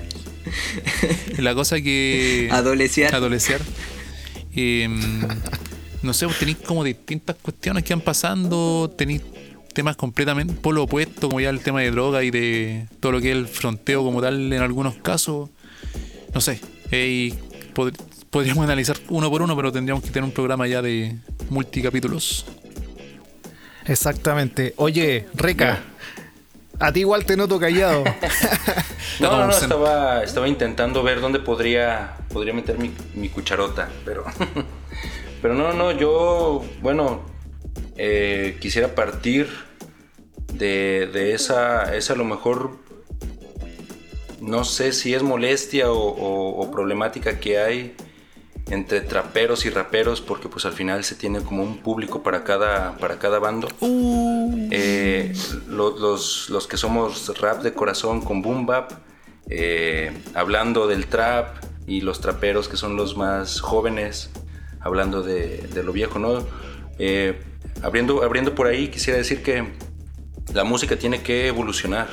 La 1.39 1.55
cosa 1.55 1.81
que. 1.81 2.47
Adolescear. 2.51 3.15
Adolecer. 3.15 3.59
Eh, 4.55 4.87
no 6.03 6.13
sé, 6.13 6.27
tenéis 6.39 6.57
como 6.57 6.83
distintas 6.83 7.35
cuestiones 7.41 7.83
que 7.83 7.93
van 7.95 8.01
pasando, 8.01 8.93
tenéis 8.95 9.23
temas 9.73 9.95
completamente 9.95 10.53
por 10.53 10.73
lo 10.75 10.83
opuesto, 10.83 11.27
como 11.27 11.39
ya 11.39 11.49
el 11.49 11.59
tema 11.61 11.81
de 11.81 11.89
droga 11.91 12.23
y 12.23 12.29
de 12.31 12.87
todo 12.99 13.11
lo 13.13 13.21
que 13.21 13.31
es 13.31 13.37
el 13.37 13.47
fronteo 13.47 14.03
como 14.03 14.21
tal 14.21 14.53
en 14.53 14.61
algunos 14.61 14.95
casos. 14.95 15.49
No 16.37 16.41
sé, 16.41 16.59
eh, 16.91 17.07
y 17.07 17.31
pod- 17.73 17.97
podríamos 18.29 18.63
analizar 18.63 18.95
uno 19.09 19.27
por 19.31 19.41
uno, 19.41 19.55
pero 19.55 19.71
tendríamos 19.71 20.03
que 20.03 20.11
tener 20.11 20.23
un 20.23 20.31
programa 20.31 20.67
ya 20.67 20.83
de 20.83 21.15
multicapítulos. 21.49 22.45
Exactamente. 23.87 24.75
Oye, 24.77 25.25
Reca, 25.33 25.79
a 26.77 26.91
ti 26.91 26.99
igual 26.99 27.25
te 27.25 27.35
noto 27.35 27.59
callado. 27.59 28.03
No, 29.19 29.31
no, 29.31 29.47
no, 29.47 29.51
estaba, 29.51 30.21
estaba 30.23 30.47
intentando 30.47 31.01
ver 31.01 31.21
dónde 31.21 31.39
podría, 31.39 32.17
podría 32.31 32.53
meter 32.53 32.77
mi, 32.77 32.91
mi 33.15 33.29
cucharota, 33.29 33.89
pero, 34.05 34.23
pero 35.41 35.55
no, 35.55 35.73
no, 35.73 35.91
yo, 35.91 36.63
bueno, 36.83 37.21
eh, 37.95 38.59
quisiera 38.61 38.93
partir 38.93 39.49
de, 40.53 41.09
de 41.11 41.33
esa, 41.33 41.95
esa 41.95 42.13
a 42.13 42.15
lo 42.15 42.25
mejor, 42.25 42.77
no 44.47 44.63
sé 44.63 44.91
si 44.93 45.13
es 45.13 45.21
molestia 45.23 45.91
o, 45.91 45.97
o- 45.99 46.61
o 46.61 46.71
problemática 46.71 47.39
que 47.39 47.59
hay 47.59 47.95
entre 48.69 48.99
traperos 49.01 49.65
y 49.65 49.69
raperos, 49.69 50.19
porque 50.19 50.49
pues 50.49 50.65
al 50.65 50.73
final 50.73 51.03
se 51.05 51.15
tiene 51.15 51.39
como 51.41 51.63
un 51.63 51.77
público 51.77 52.21
para 52.23 52.43
cada, 52.43 52.97
para 52.97 53.17
cada 53.19 53.39
bando. 53.39 53.67
Eh, 54.71 55.33
lo- 55.69 55.97
los, 55.97 56.49
los 56.49 56.67
que 56.67 56.75
somos 56.77 57.37
rap 57.39 57.61
de 57.61 57.73
corazón 57.73 58.21
con 58.21 58.41
boom 58.41 58.65
bap, 58.65 58.91
eh, 59.49 60.11
hablando 60.33 60.87
del 60.87 61.07
trap, 61.07 61.63
y 61.85 62.01
los 62.01 62.19
traperos 62.19 62.67
que 62.67 62.75
son 62.75 62.97
los 62.97 63.15
más 63.15 63.61
jóvenes, 63.61 64.29
hablando 64.81 65.23
de, 65.23 65.59
de 65.73 65.83
lo 65.83 65.93
viejo, 65.93 66.19
¿no? 66.19 66.45
Eh, 66.99 67.39
abriendo, 67.81 68.23
abriendo 68.23 68.53
por 68.55 68.67
ahí, 68.67 68.89
quisiera 68.89 69.17
decir 69.17 69.41
que 69.41 69.63
la 70.53 70.65
música 70.65 70.97
tiene 70.97 71.21
que 71.21 71.47
evolucionar. 71.47 72.09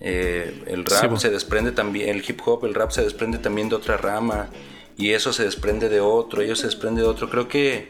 Eh, 0.00 0.64
el 0.66 0.86
Sí, 0.86 1.06
rap 1.06 1.16
se 1.16 1.30
desprende 1.30 1.72
también, 1.72 2.08
el 2.10 2.24
hip 2.28 2.40
hop, 2.44 2.64
el 2.64 2.74
rap 2.74 2.90
se 2.90 3.02
desprende 3.02 3.38
también 3.38 3.68
de 3.68 3.74
otra 3.76 3.96
rama 3.96 4.48
y 4.96 5.10
eso 5.10 5.32
se 5.32 5.44
desprende 5.44 5.88
de 5.88 6.00
otro, 6.00 6.42
ello 6.42 6.56
se 6.56 6.66
desprende 6.66 7.02
de 7.02 7.08
otro. 7.08 7.28
Creo 7.30 7.48
que 7.48 7.88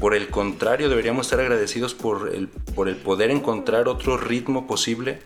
por 0.00 0.14
el 0.14 0.28
contrario 0.28 0.88
deberíamos 0.88 1.26
estar 1.26 1.40
agradecidos 1.40 1.94
por 1.94 2.30
el, 2.34 2.48
por 2.48 2.88
el 2.88 2.96
poder 2.96 3.30
encontrar 3.30 3.88
otro 3.88 4.16
ritmo 4.16 4.66
posible 4.66 5.18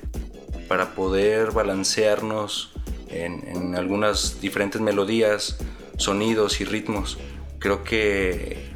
para 0.68 0.94
poder 0.94 1.52
balancearnos 1.52 2.72
en, 3.08 3.46
en 3.48 3.76
algunas 3.76 4.40
diferentes 4.40 4.80
melodías, 4.80 5.58
sonidos 5.96 6.60
y 6.60 6.64
ritmos. 6.64 7.18
Creo 7.60 7.84
que 7.84 8.75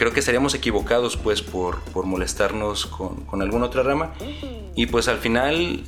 creo 0.00 0.12
que 0.12 0.20
estaríamos 0.20 0.54
equivocados 0.54 1.16
pues 1.18 1.42
por, 1.42 1.80
por 1.92 2.06
molestarnos 2.06 2.86
con, 2.86 3.16
con 3.26 3.42
alguna 3.42 3.66
otra 3.66 3.82
rama 3.82 4.14
y 4.74 4.86
pues 4.86 5.08
al 5.08 5.18
final 5.18 5.82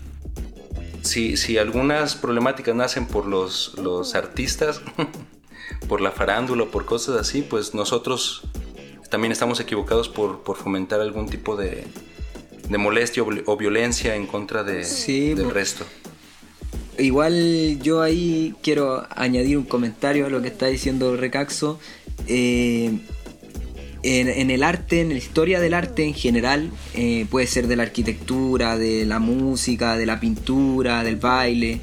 si, 1.00 1.36
si 1.38 1.56
algunas 1.56 2.14
problemáticas 2.14 2.74
nacen 2.76 3.06
por 3.06 3.26
los, 3.26 3.74
los 3.78 4.14
artistas 4.14 4.82
por 5.88 6.00
la 6.02 6.10
farándula 6.10 6.66
por 6.66 6.84
cosas 6.84 7.16
así 7.18 7.40
pues 7.40 7.74
nosotros 7.74 8.42
también 9.10 9.32
estamos 9.32 9.60
equivocados 9.60 10.08
por, 10.10 10.42
por 10.42 10.56
fomentar 10.58 11.00
algún 11.00 11.28
tipo 11.30 11.56
de, 11.56 11.84
de 12.68 12.78
molestia 12.78 13.22
o, 13.22 13.26
vi- 13.26 13.42
o 13.46 13.56
violencia 13.56 14.14
en 14.14 14.26
contra 14.26 14.62
de, 14.62 14.84
Sí, 14.84 15.32
del 15.34 15.46
po. 15.46 15.52
resto 15.52 15.84
Igual 16.98 17.78
yo 17.82 18.02
ahí 18.02 18.54
quiero 18.62 19.06
añadir 19.16 19.56
un 19.56 19.64
comentario 19.64 20.26
a 20.26 20.28
lo 20.28 20.42
que 20.42 20.48
está 20.48 20.66
diciendo 20.66 21.16
Recaxo. 21.16 21.80
Eh, 22.28 22.98
en, 24.02 24.28
en 24.28 24.50
el 24.50 24.62
arte, 24.62 25.00
en 25.00 25.10
la 25.10 25.14
historia 25.18 25.60
del 25.60 25.74
arte 25.74 26.04
en 26.04 26.14
general, 26.14 26.70
eh, 26.94 27.26
puede 27.30 27.46
ser 27.46 27.66
de 27.68 27.76
la 27.76 27.84
arquitectura, 27.84 28.76
de 28.76 29.04
la 29.06 29.18
música, 29.18 29.96
de 29.96 30.06
la 30.06 30.18
pintura, 30.20 31.04
del 31.04 31.16
baile, 31.16 31.80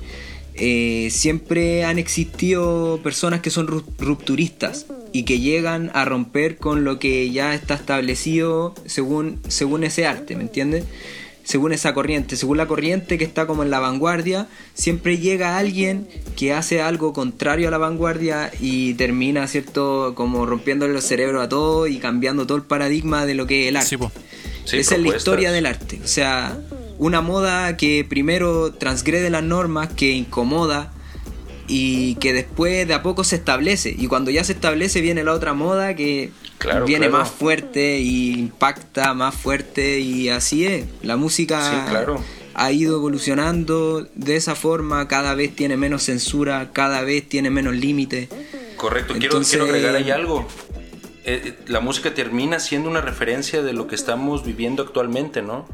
eh, 0.55 1.07
siempre 1.11 1.85
han 1.85 1.97
existido 1.99 2.99
personas 3.01 3.39
que 3.39 3.49
son 3.49 3.67
ru- 3.67 3.85
rupturistas 3.97 4.85
y 5.13 5.23
que 5.23 5.39
llegan 5.39 5.89
a 5.93 6.03
romper 6.05 6.57
con 6.57 6.83
lo 6.83 6.99
que 6.99 7.31
ya 7.31 7.53
está 7.55 7.75
establecido 7.75 8.75
según, 8.85 9.39
según 9.47 9.83
ese 9.85 10.05
arte, 10.05 10.35
¿me 10.35 10.43
entiendes? 10.43 10.83
Según 11.49 11.73
esa 11.73 11.95
corriente, 11.95 12.35
según 12.35 12.57
la 12.57 12.67
corriente 12.67 13.17
que 13.17 13.23
está 13.23 13.47
como 13.47 13.63
en 13.63 13.71
la 13.71 13.79
vanguardia, 13.79 14.47
siempre 14.75 15.17
llega 15.17 15.57
alguien 15.57 16.07
que 16.37 16.53
hace 16.53 16.79
algo 16.79 17.11
contrario 17.11 17.69
a 17.69 17.71
la 17.71 17.79
vanguardia 17.79 18.51
y 18.59 18.93
termina, 18.93 19.47
¿cierto?, 19.47 20.13
como 20.13 20.45
rompiéndole 20.45 20.93
los 20.93 21.05
cerebros 21.05 21.43
a 21.43 21.49
todos 21.49 21.89
y 21.89 21.97
cambiando 21.97 22.45
todo 22.45 22.55
el 22.55 22.65
paradigma 22.65 23.25
de 23.25 23.33
lo 23.33 23.47
que 23.47 23.63
es 23.63 23.69
el 23.69 23.77
arte. 23.77 23.89
Sí, 23.89 23.97
po. 23.97 24.11
Sí, 24.65 24.77
Esa 24.77 24.93
es 24.93 25.01
la 25.01 25.17
historia 25.17 25.51
del 25.51 25.65
arte. 25.65 25.99
O 26.03 26.07
sea, 26.07 26.55
una 26.99 27.21
moda 27.21 27.77
que 27.77 28.05
primero 28.07 28.71
transgrede 28.73 29.31
las 29.31 29.41
normas, 29.41 29.89
que 29.91 30.11
incomoda 30.11 30.93
y 31.67 32.13
que 32.15 32.31
después 32.31 32.87
de 32.87 32.93
a 32.93 33.01
poco 33.01 33.23
se 33.23 33.37
establece. 33.37 33.95
Y 33.97 34.05
cuando 34.05 34.29
ya 34.29 34.43
se 34.43 34.51
establece 34.51 35.01
viene 35.01 35.23
la 35.23 35.33
otra 35.33 35.55
moda 35.55 35.95
que 35.95 36.29
Claro, 36.59 36.85
viene 36.85 37.07
claro. 37.07 37.23
más 37.23 37.31
fuerte 37.31 37.99
y 37.99 38.33
impacta 38.37 39.13
más 39.13 39.33
fuerte 39.33 39.99
y 40.01 40.29
así 40.29 40.65
es. 40.65 40.85
La 41.01 41.15
música 41.17 41.61
Sí, 41.85 41.89
claro. 41.89 42.21
ha 42.53 42.71
ido 42.71 42.95
evolucionando 42.97 44.07
de 44.15 44.35
esa 44.35 44.55
forma, 44.55 45.07
cada 45.07 45.33
vez 45.35 45.55
tiene 45.55 45.77
menos 45.77 46.03
censura, 46.03 46.69
cada 46.73 47.01
vez 47.01 47.27
tiene 47.27 47.49
menos 47.49 47.75
límites. 47.75 48.27
Correcto, 48.75 49.13
quiero, 49.13 49.27
Entonces- 49.27 49.51
quiero 49.57 49.65
agregar 49.65 49.95
ahí 49.95 50.11
algo. 50.11 50.45
Eh, 51.25 51.41
eh, 51.45 51.53
la 51.67 51.79
música 51.79 52.13
termina 52.13 52.59
siendo 52.59 52.89
una 52.89 53.01
referencia 53.01 53.61
de 53.61 53.73
lo 53.73 53.87
que 53.87 53.95
estamos 53.95 54.45
viviendo 54.45 54.83
actualmente, 54.83 55.41
¿no? 55.41 55.65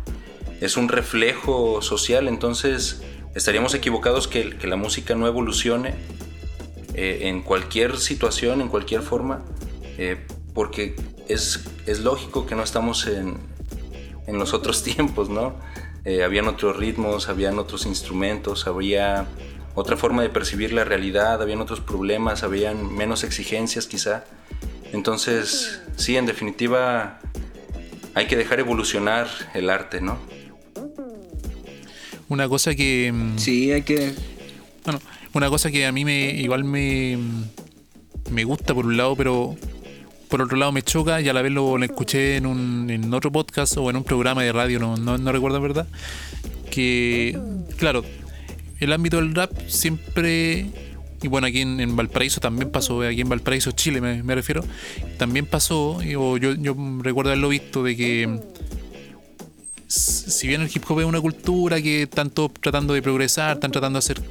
Es 0.62 0.78
un 0.78 0.88
reflejo 0.88 1.82
social, 1.82 2.28
entonces 2.28 3.02
estaríamos 3.36 3.74
equivocados 3.74 4.28
que, 4.28 4.56
que 4.58 4.68
la 4.68 4.76
música 4.76 5.16
no 5.16 5.28
evolucione 5.28 5.96
eh, 6.94 7.22
en 7.24 7.42
cualquier 7.42 7.98
situación, 7.98 8.62
en 8.62 8.70
cualquier 8.70 9.02
forma, 9.02 9.44
eh, 9.98 10.18
porque 10.56 10.96
es, 11.28 11.66
es 11.86 12.00
lógico 12.00 12.48
que 12.48 12.56
no 12.56 12.64
estamos 12.64 13.06
en, 13.06 13.38
en 14.26 14.40
los 14.40 14.56
otros 14.56 14.82
tiempos, 14.96 15.30
¿no? 15.30 15.54
Eh, 16.06 16.24
habían 16.24 16.48
otros 16.48 16.78
ritmos, 16.78 17.30
habían 17.30 17.60
otros 17.60 17.86
instrumentos, 17.86 18.66
había 18.66 19.28
otra 19.76 19.98
forma 19.98 20.24
de 20.24 20.30
percibir 20.30 20.72
la 20.72 20.84
realidad, 20.86 21.42
habían 21.42 21.62
otros 21.62 21.82
problemas, 21.82 22.44
habían 22.44 22.96
menos 22.96 23.24
exigencias 23.24 23.86
quizá. 23.86 24.24
Entonces, 24.94 25.82
sí, 25.98 26.16
en 26.16 26.26
definitiva, 26.26 27.20
hay 28.14 28.28
que 28.28 28.38
dejar 28.38 28.60
evolucionar 28.60 29.28
el 29.54 29.70
arte, 29.70 30.00
¿no? 30.00 30.18
Una 32.30 32.48
cosa 32.48 32.74
que. 32.76 33.12
mm, 33.12 33.38
Sí, 33.38 33.72
hay 33.72 33.82
que... 33.82 34.14
Bueno, 34.84 35.02
una 35.34 35.50
cosa 35.50 35.70
que 35.70 35.86
a 35.86 35.92
mí 35.92 36.06
me 36.06 36.30
igual 36.30 36.64
me, 36.64 37.18
me 38.32 38.44
gusta 38.46 38.74
por 38.74 38.86
un 38.86 38.96
lado, 38.96 39.16
pero 39.16 39.56
por 40.36 40.42
otro 40.42 40.58
lado 40.58 40.74
me 40.74 40.82
choca 40.82 41.22
y 41.22 41.30
a 41.30 41.34
la 41.34 41.42
vez 41.42 41.54
lo, 41.54 41.78
lo 41.78 41.86
escuché 41.86 42.36
en, 42.36 42.46
un, 42.46 42.90
en 42.90 43.14
otro 43.14 43.32
podcast 43.32 43.78
o 43.78 43.90
en 43.90 43.96
un 43.96 44.04
programa 44.04 44.44
de 44.44 44.52
radio, 44.52 44.80
no, 44.80 44.98
no, 44.98 45.18
no 45.18 45.32
recuerdo 45.32 45.56
en 45.56 45.64
verdad, 45.64 45.88
que, 46.70 47.40
claro, 47.78 48.04
el 48.82 48.92
ámbito 48.92 49.16
del 49.16 49.34
rap 49.34 49.54
siempre, 49.70 50.66
y 51.22 51.28
bueno, 51.30 51.48
aquí 51.48 51.62
en, 51.62 51.80
en 51.80 51.96
Valparaíso 51.96 52.42
también 52.42 52.70
pasó, 52.70 53.02
aquí 53.02 53.22
en 53.22 53.30
Valparaíso, 53.30 53.72
Chile 53.72 54.02
me, 54.02 54.24
me 54.24 54.36
refiero, 54.36 54.62
también 55.18 55.46
pasó, 55.46 56.00
o 56.18 56.36
yo, 56.36 56.54
yo 56.56 56.76
recuerdo 57.02 57.32
haberlo 57.32 57.48
visto, 57.48 57.82
de 57.82 57.96
que 57.96 58.42
si 59.88 60.48
bien 60.50 60.60
el 60.60 60.68
hip 60.68 60.84
hop 60.90 61.00
es 61.00 61.06
una 61.06 61.22
cultura 61.22 61.82
que 61.82 62.02
están 62.02 62.30
todos 62.30 62.52
tratando 62.60 62.94
de 62.94 63.02
progresar, 63.02 63.54
están 63.54 63.72
tratando 63.72 64.00
de 64.00 64.00
hacer 64.00 64.22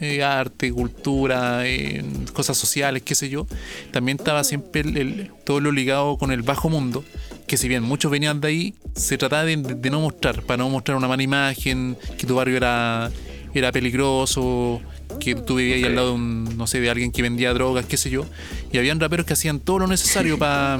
eh, 0.00 0.22
arte, 0.22 0.72
cultura, 0.72 1.66
eh, 1.66 2.02
cosas 2.32 2.56
sociales, 2.56 3.02
qué 3.04 3.14
sé 3.14 3.28
yo, 3.28 3.46
también 3.92 4.16
estaba 4.18 4.42
siempre 4.44 4.80
el- 4.80 4.96
el- 4.96 5.30
todo 5.44 5.60
lo 5.60 5.72
ligado 5.72 6.16
con 6.16 6.32
el 6.32 6.42
bajo 6.42 6.68
mundo, 6.70 7.04
que 7.46 7.56
si 7.56 7.68
bien 7.68 7.82
muchos 7.82 8.10
venían 8.10 8.40
de 8.40 8.48
ahí, 8.48 8.74
se 8.94 9.18
trataba 9.18 9.44
de, 9.44 9.56
de 9.56 9.90
no 9.90 10.00
mostrar, 10.00 10.42
para 10.42 10.58
no 10.58 10.70
mostrar 10.70 10.96
una 10.96 11.08
mala 11.08 11.22
imagen, 11.22 11.96
que 12.18 12.26
tu 12.26 12.34
barrio 12.36 12.56
era 12.56 13.10
era 13.52 13.72
peligroso, 13.72 14.80
que 15.18 15.34
tú 15.34 15.56
vivías 15.56 15.78
ahí 15.78 15.84
al 15.84 15.96
lado 15.96 16.08
de 16.10 16.14
un, 16.14 16.56
no 16.56 16.68
sé, 16.68 16.78
de 16.78 16.88
alguien 16.88 17.10
que 17.10 17.20
vendía 17.20 17.52
drogas, 17.52 17.84
qué 17.84 17.96
sé 17.96 18.08
yo. 18.08 18.24
Y 18.72 18.78
habían 18.78 19.00
raperos 19.00 19.26
que 19.26 19.32
hacían 19.32 19.58
todo 19.58 19.80
lo 19.80 19.86
necesario 19.88 20.38
para 20.38 20.78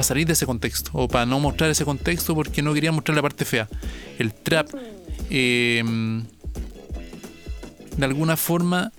salir 0.00 0.26
de 0.26 0.32
ese 0.32 0.46
contexto, 0.46 0.90
o 0.94 1.08
para 1.08 1.26
no 1.26 1.38
mostrar 1.40 1.68
ese 1.68 1.84
contexto 1.84 2.34
porque 2.34 2.62
no 2.62 2.72
querían 2.72 2.94
mostrar 2.94 3.14
la 3.16 3.20
parte 3.20 3.44
fea. 3.44 3.68
El 4.18 4.32
trap, 4.32 4.70
eh, 5.28 5.84
de 7.96 8.04
alguna 8.04 8.36
forma, 8.36 8.92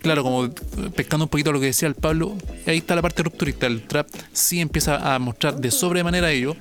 claro, 0.00 0.22
como 0.22 0.50
pescando 0.94 1.24
un 1.24 1.28
poquito 1.28 1.52
lo 1.52 1.60
que 1.60 1.66
decía 1.66 1.88
el 1.88 1.94
Pablo, 1.94 2.36
ahí 2.66 2.78
está 2.78 2.94
la 2.94 3.02
parte 3.02 3.22
rupturista. 3.22 3.66
El 3.66 3.82
trap 3.82 4.08
sí 4.32 4.60
empieza 4.60 5.14
a 5.14 5.18
mostrar 5.18 5.56
de 5.60 5.70
sobremanera 5.70 6.30
ello. 6.30 6.56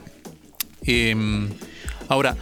Eh, 0.84 1.15
ahora, 2.08 2.36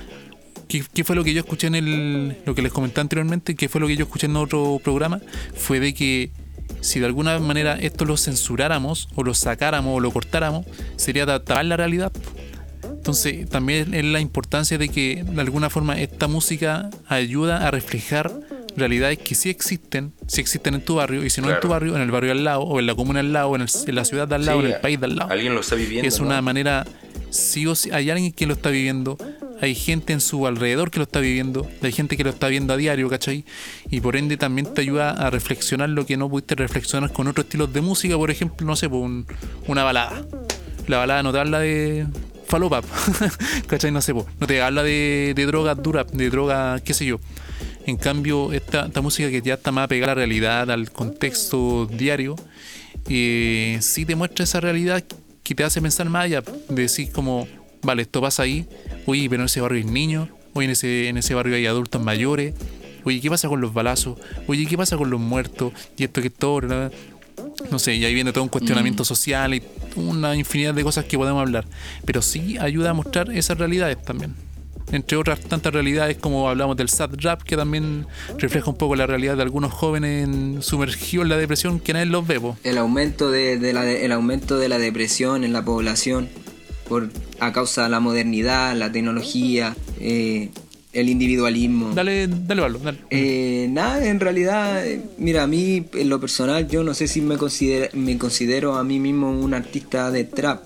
¿qué, 0.68 1.04
fue 1.04 1.16
lo 1.16 1.24
que 1.24 1.34
yo 1.34 1.42
escuché 1.42 1.68
en 1.68 1.76
el. 1.76 2.38
lo 2.46 2.56
que 2.56 2.62
les 2.62 2.72
comenté 2.72 3.02
anteriormente? 3.02 3.56
¿Qué 3.56 3.70
fue 3.70 3.82
lo 3.82 3.88
que 3.88 3.96
yo 3.96 4.06
escuché 4.06 4.28
en 4.28 4.36
otro 4.36 4.80
programa? 4.84 5.22
Fue 5.56 5.80
de 5.80 5.94
que 5.94 6.32
si 6.82 7.00
de 7.00 7.06
alguna 7.06 7.40
manera 7.40 7.78
esto 7.80 8.06
lo 8.06 8.18
censuráramos 8.18 9.10
o 9.16 9.24
lo 9.24 9.34
sacáramos 9.34 9.98
o 9.98 10.00
lo 10.00 10.12
cortáramos, 10.12 10.66
sería 10.96 11.26
tapar 11.26 11.66
la 11.66 11.78
realidad. 11.78 12.12
Entonces 12.84 13.48
también 13.50 13.94
es 13.94 14.04
la 14.04 14.20
importancia 14.20 14.78
de 14.78 14.90
que 14.90 15.24
de 15.24 15.42
alguna 15.42 15.70
forma 15.70 16.00
esta 16.00 16.28
música 16.28 16.90
ayuda 17.08 17.68
a 17.68 17.72
reflejar 17.72 18.32
realidades 18.78 19.20
que 19.20 19.36
sí 19.36 19.50
existen, 19.50 20.14
sí 20.28 20.42
existen 20.42 20.76
en 20.76 20.82
tu 20.82 20.96
barrio, 20.96 21.24
y 21.24 21.30
si 21.30 21.42
no 21.42 21.50
en 21.50 21.60
tu 21.60 21.68
barrio, 21.68 21.96
en 21.96 22.02
el 22.02 22.12
barrio 22.12 22.32
al 22.32 22.44
lado, 22.44 22.62
o 22.62 22.80
en 22.80 22.86
la 22.86 22.96
comuna 22.96 23.20
al 23.20 23.34
lado, 23.34 23.50
o 23.50 23.56
en, 23.56 23.66
la 23.96 24.06
ciudad 24.06 24.32
al 24.34 24.46
lado, 24.46 24.60
en 24.62 24.68
el 24.68 24.80
país 24.80 25.00
de 25.00 25.06
al 25.06 25.16
lado. 25.16 25.32
Alguien 25.32 25.54
lo 25.54 25.62
está 25.62 25.76
viviendo. 25.76 26.08
Es 26.08 26.20
una 26.20 26.42
manera, 26.42 26.86
sí 27.30 27.66
o 27.68 27.76
sí, 27.76 27.92
hay 27.92 28.10
alguien 28.10 28.32
que 28.32 28.46
lo 28.46 28.54
está 28.54 28.70
viviendo, 28.70 29.18
hay 29.62 29.76
gente 29.76 30.14
en 30.14 30.22
su 30.22 30.46
alrededor 30.48 30.92
que 30.92 31.00
lo 31.00 31.04
está 31.04 31.20
viviendo, 31.20 31.68
hay 31.82 31.92
gente 31.92 32.18
que 32.18 32.24
lo 32.24 32.30
está 32.30 32.48
viendo 32.48 32.74
a 32.74 32.78
diario, 32.78 33.10
¿cachai? 33.10 33.46
Y 33.90 34.02
por 34.02 34.16
ende 34.16 34.38
también 34.38 34.74
te 34.74 34.82
ayuda 34.82 35.12
a 35.12 35.30
reflexionar 35.30 35.90
lo 35.90 36.06
que 36.06 36.18
no 36.18 36.30
pudiste 36.30 36.56
reflexionar 36.56 37.12
con 37.12 37.28
otros 37.28 37.46
estilos 37.46 37.72
de 37.72 37.82
música, 37.82 38.18
por 38.18 38.32
ejemplo, 38.32 38.66
no 38.68 38.76
sé, 38.76 38.90
pues 38.90 39.26
una 39.68 39.84
balada. 39.84 40.26
La 40.88 40.98
balada 40.98 41.24
no 41.24 41.32
te 41.32 41.40
habla 41.40 41.60
de 41.60 42.06
falopap, 42.48 42.86
¿cachai? 43.68 43.92
No 43.92 44.02
sé, 44.02 44.14
pues, 44.14 44.26
no 44.40 44.48
te 44.48 44.62
habla 44.62 44.84
de, 44.84 45.34
de 45.36 45.46
drogas 45.46 45.82
duras, 45.82 46.06
de 46.12 46.30
drogas, 46.30 46.82
qué 46.82 46.94
sé 46.94 47.06
yo. 47.06 47.20
En 47.86 47.98
cambio, 47.98 48.52
esta, 48.52 48.88
esta 48.88 49.02
música 49.02 49.30
que 49.30 49.42
ya 49.42 49.56
está 49.56 49.72
más 49.72 49.88
pegada 49.88 50.14
a 50.14 50.16
la 50.16 50.20
realidad, 50.22 50.72
al 50.72 50.92
contexto 50.92 51.86
diario, 51.86 52.36
eh, 53.08 53.78
sí 53.82 54.06
te 54.06 54.16
muestra 54.16 54.44
esa 54.44 54.60
realidad 54.60 55.04
que 55.44 55.54
te 55.54 55.64
hace 55.64 55.82
pensar 55.82 56.10
más 56.10 56.26
allá, 56.26 56.42
de 56.42 56.82
decir 56.82 57.12
como, 57.12 57.48
vale, 57.84 58.02
esto 58.02 58.22
pasa 58.22 58.44
ahí, 58.44 58.68
oye, 59.06 59.30
pero 59.30 59.44
en 59.44 59.46
ese 59.46 59.62
barrio 59.62 59.78
hay 59.78 59.92
niños, 59.92 60.30
oye, 60.54 60.66
en 60.66 60.72
ese, 60.72 61.10
en 61.10 61.18
ese 61.18 61.36
barrio 61.36 61.56
hay 61.56 61.68
adultos 61.68 62.02
mayores, 62.02 62.56
oye, 63.04 63.22
¿qué 63.22 63.30
pasa 63.30 63.48
con 63.48 63.62
los 63.62 63.72
balazos? 63.72 64.18
Oye, 64.48 64.66
¿qué 64.66 64.78
pasa 64.78 64.98
con 64.98 65.12
los 65.12 65.20
muertos? 65.20 65.72
Y 65.96 66.04
esto 66.04 66.24
que 66.24 66.32
todo, 66.32 66.62
No 67.70 67.78
sé, 67.78 67.94
y 67.94 68.06
ahí 68.06 68.16
viene 68.16 68.34
todo 68.34 68.44
un 68.44 68.50
cuestionamiento 68.50 69.04
mm. 69.04 69.06
social 69.06 69.54
y 69.54 69.62
una 69.96 70.36
infinidad 70.36 70.74
de 70.74 70.84
cosas 70.84 71.06
que 71.06 71.18
podemos 71.18 71.42
hablar. 71.42 71.66
Pero 72.04 72.24
sí 72.24 72.58
ayuda 72.58 72.90
a 72.90 72.94
mostrar 72.94 73.30
esas 73.30 73.60
realidades 73.60 74.02
también. 74.02 74.34
Entre 74.92 75.18
otras 75.18 75.40
tantas 75.40 75.74
realidades 75.74 76.18
como 76.18 76.48
hablamos 76.48 76.78
del 76.78 76.90
sad 76.90 77.10
rap, 77.18 77.42
que 77.42 77.58
también 77.58 78.06
refleja 78.38 78.70
un 78.70 78.78
poco 78.78 78.96
la 78.96 79.08
realidad 79.08 79.36
de 79.36 79.44
algunos 79.44 79.74
jóvenes 79.74 80.64
sumergidos 80.66 81.26
en 81.26 81.30
la 81.30 81.38
depresión 81.38 81.80
que 81.80 81.94
nadie 81.94 82.06
los 82.06 82.26
ve. 82.26 82.40
El 82.64 82.78
aumento 82.78 83.32
de, 83.32 83.74
la 83.74 83.90
el 83.90 84.12
aumento 84.12 84.58
de 84.58 84.70
la 84.70 84.78
depresión 84.78 85.44
en 85.44 85.54
la 85.54 85.64
población 85.64 86.30
por, 86.88 87.10
a 87.40 87.52
causa 87.52 87.84
de 87.84 87.90
la 87.90 88.00
modernidad, 88.00 88.76
la 88.76 88.92
tecnología, 88.92 89.76
eh, 90.00 90.50
el 90.94 91.10
individualismo. 91.10 91.94
Dale, 91.94 92.28
dale, 92.28 92.62
Pablo, 92.62 92.80
dale. 92.80 93.00
Eh, 93.10 93.68
nada, 93.70 94.06
en 94.08 94.20
realidad, 94.20 94.84
mira, 95.18 95.44
a 95.44 95.48
mí, 95.48 95.86
en 95.94 96.10
lo 96.10 96.20
personal, 96.20 96.68
yo 96.68 96.84
no 96.84 96.94
sé 96.94 97.08
si 97.08 97.22
me, 97.22 97.38
considero, 97.38 97.90
me 97.94 98.18
considero 98.18 98.76
a 98.76 98.84
mí 98.84 99.00
mismo 99.00 99.32
un 99.32 99.54
artista 99.54 100.10
de 100.12 100.24
trap. 100.24 100.64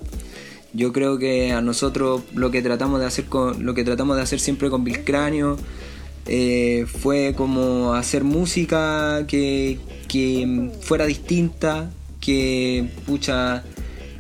Yo 0.74 0.94
creo 0.94 1.18
que 1.18 1.52
a 1.52 1.62
nosotros 1.62 2.22
lo 2.34 2.52
que 2.52 2.62
tratamos 2.62 3.00
de 3.00 3.08
hacer 3.08 3.26
con, 3.26 3.66
lo 3.66 3.74
que 3.74 3.84
tratamos 3.84 4.18
de 4.18 4.24
hacer 4.24 4.40
siempre 4.40 4.70
con 4.70 4.84
Bill 4.84 5.04
Cráneo 5.04 5.58
eh, 6.26 6.86
fue 6.88 7.34
como 7.36 7.94
hacer 7.96 8.24
música 8.24 9.26
que, 9.28 9.80
que 10.08 10.72
fuera 10.82 11.06
distinta, 11.06 11.90
que 12.22 12.90
pucha 13.08 13.64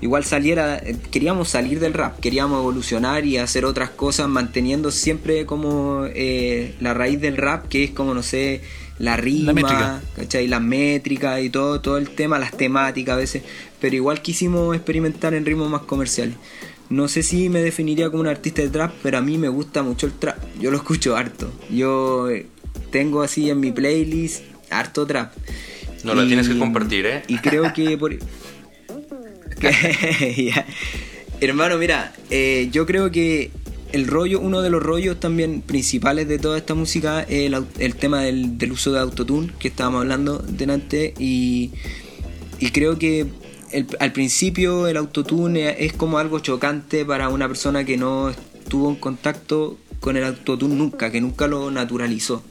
igual 0.01 0.23
saliera, 0.23 0.81
queríamos 1.11 1.49
salir 1.49 1.79
del 1.79 1.93
rap, 1.93 2.19
queríamos 2.19 2.59
evolucionar 2.59 3.25
y 3.25 3.37
hacer 3.37 3.65
otras 3.65 3.89
cosas 3.89 4.27
manteniendo 4.27 4.91
siempre 4.91 5.45
como 5.45 6.05
eh, 6.07 6.75
la 6.79 6.93
raíz 6.93 7.19
del 7.19 7.37
rap, 7.37 7.67
que 7.67 7.83
es 7.83 7.91
como, 7.91 8.13
no 8.13 8.23
sé, 8.23 8.61
la 8.99 9.17
rima, 9.17 9.53
la 9.53 10.01
¿cachai? 10.15 10.47
Las 10.47 10.61
métricas 10.61 11.41
y 11.41 11.49
todo, 11.49 11.81
todo 11.81 11.97
el 11.97 12.09
tema, 12.09 12.37
las 12.37 12.55
temáticas 12.55 13.13
a 13.13 13.17
veces, 13.17 13.43
pero 13.79 13.95
igual 13.95 14.21
quisimos 14.21 14.75
experimentar 14.75 15.33
en 15.33 15.45
ritmos 15.45 15.69
más 15.69 15.81
comerciales. 15.83 16.35
No 16.89 17.07
sé 17.07 17.23
si 17.23 17.49
me 17.49 17.61
definiría 17.61 18.09
como 18.09 18.21
un 18.21 18.27
artista 18.27 18.61
de 18.61 18.69
trap, 18.69 18.93
pero 19.01 19.17
a 19.17 19.21
mí 19.21 19.37
me 19.37 19.47
gusta 19.47 19.83
mucho 19.83 20.05
el 20.05 20.13
trap. 20.13 20.37
Yo 20.59 20.71
lo 20.71 20.77
escucho 20.77 21.15
harto. 21.15 21.51
Yo 21.69 22.29
eh, 22.29 22.47
tengo 22.91 23.21
así 23.21 23.49
en 23.49 23.59
mi 23.59 23.71
playlist 23.71 24.43
harto 24.69 25.05
trap. 25.05 25.31
No 26.03 26.15
la 26.15 26.25
tienes 26.25 26.49
que 26.49 26.57
compartir, 26.57 27.05
¿eh? 27.05 27.23
Y 27.27 27.37
creo 27.37 27.73
que 27.73 27.97
por, 27.97 28.13
Hermano, 31.41 31.77
mira, 31.77 32.13
eh, 32.29 32.67
yo 32.71 32.85
creo 32.85 33.11
que 33.11 33.51
el 33.91 34.07
rollo, 34.07 34.39
uno 34.39 34.61
de 34.61 34.69
los 34.69 34.83
rollos 34.83 35.19
también 35.19 35.61
principales 35.61 36.27
de 36.27 36.37
toda 36.37 36.57
esta 36.57 36.75
música 36.75 37.21
es 37.23 37.51
el, 37.79 37.95
tema 37.95 38.21
del, 38.21 38.71
uso 38.71 38.91
de 38.91 38.99
autotune 38.99 39.51
que 39.59 39.69
estábamos 39.69 40.01
hablando 40.01 40.39
delante 40.39 41.13
y, 41.17 41.71
creo 42.71 42.99
que 42.99 43.25
al 43.99 44.11
principio 44.13 44.87
el 44.87 44.97
autotune 44.97 45.83
es 45.85 45.93
como 45.93 46.17
algo 46.19 46.39
chocante 46.39 47.05
para 47.05 47.29
una 47.29 47.47
persona 47.47 47.83
que 47.83 47.97
no 47.97 48.29
estuvo 48.29 48.89
en 48.89 48.95
contacto 48.95 49.77
con 49.99 50.17
el 50.17 50.23
autotune 50.23 50.75
nunca, 50.75 51.11
que 51.11 51.21
nunca 51.21 51.47
lo 51.47 51.71
naturalizó. 51.71 52.43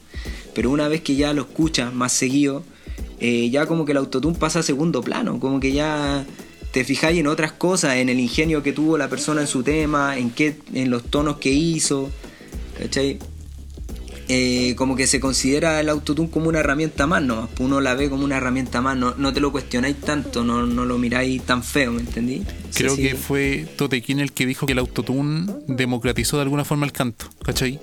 Pero 0.53 0.69
una 0.69 0.87
vez 0.87 1.01
que 1.01 1.15
ya 1.15 1.33
lo 1.33 1.43
escucha 1.43 1.91
más 1.91 2.11
seguido, 2.11 2.63
eh, 3.19 3.49
ya 3.49 3.65
como 3.65 3.85
que 3.85 3.91
el 3.91 3.97
autotune 3.97 4.37
pasa 4.37 4.59
a 4.59 4.63
segundo 4.63 5.01
plano, 5.01 5.39
como 5.39 5.59
que 5.59 5.71
ya 5.71 6.25
te 6.71 6.83
fijáis 6.83 7.19
en 7.19 7.27
otras 7.27 7.51
cosas, 7.51 7.95
en 7.95 8.09
el 8.09 8.19
ingenio 8.19 8.61
que 8.61 8.73
tuvo 8.73 8.97
la 8.97 9.09
persona 9.09 9.41
en 9.41 9.47
su 9.47 9.63
tema, 9.63 10.17
en, 10.17 10.29
qué, 10.29 10.57
en 10.73 10.89
los 10.89 11.03
tonos 11.03 11.37
que 11.37 11.49
hizo, 11.49 12.11
¿cachai? 12.77 13.19
Eh, 14.31 14.75
como 14.75 14.95
que 14.95 15.07
se 15.07 15.19
considera 15.19 15.79
el 15.79 15.89
autotune 15.89 16.29
como 16.29 16.49
una 16.49 16.59
herramienta 16.59 17.07
más, 17.07 17.23
¿no? 17.23 17.49
Uno 17.59 17.81
la 17.81 17.95
ve 17.95 18.11
como 18.11 18.23
una 18.23 18.37
herramienta 18.37 18.79
más, 18.79 18.95
no, 18.95 19.33
te 19.33 19.39
lo 19.39 19.51
cuestionáis 19.51 19.99
tanto, 19.99 20.43
no, 20.43 20.67
no, 20.67 20.85
lo 20.85 20.99
miráis 20.99 21.41
tan 21.41 21.63
feo, 21.63 21.91
¿me 21.91 22.01
entendí? 22.01 22.43
Creo 22.75 22.95
que 22.95 23.15
fue 23.15 23.67
Totequín 23.75 24.19
el 24.19 24.31
que 24.31 24.45
dijo 24.45 24.67
que 24.67 24.73
el 24.73 24.79
autotune 24.79 25.51
democratizó 25.65 26.37
de 26.37 26.43
alguna 26.43 26.63
forma 26.63 26.85
el 26.85 26.91
canto, 26.91 27.25
¿cachai? 27.43 27.79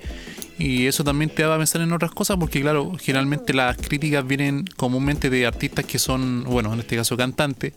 Y 0.56 0.86
eso 0.86 1.02
también 1.02 1.30
te 1.30 1.44
va 1.44 1.56
a 1.56 1.58
pensar 1.58 1.82
en 1.82 1.92
otras 1.92 2.12
cosas 2.12 2.36
porque 2.38 2.60
claro, 2.60 2.92
generalmente 3.00 3.52
las 3.52 3.76
críticas 3.76 4.24
vienen 4.24 4.66
comúnmente 4.76 5.30
de 5.30 5.46
artistas 5.46 5.84
que 5.84 5.98
son, 5.98 6.44
bueno, 6.44 6.72
en 6.72 6.78
este 6.78 6.94
caso 6.94 7.16
cantantes, 7.16 7.72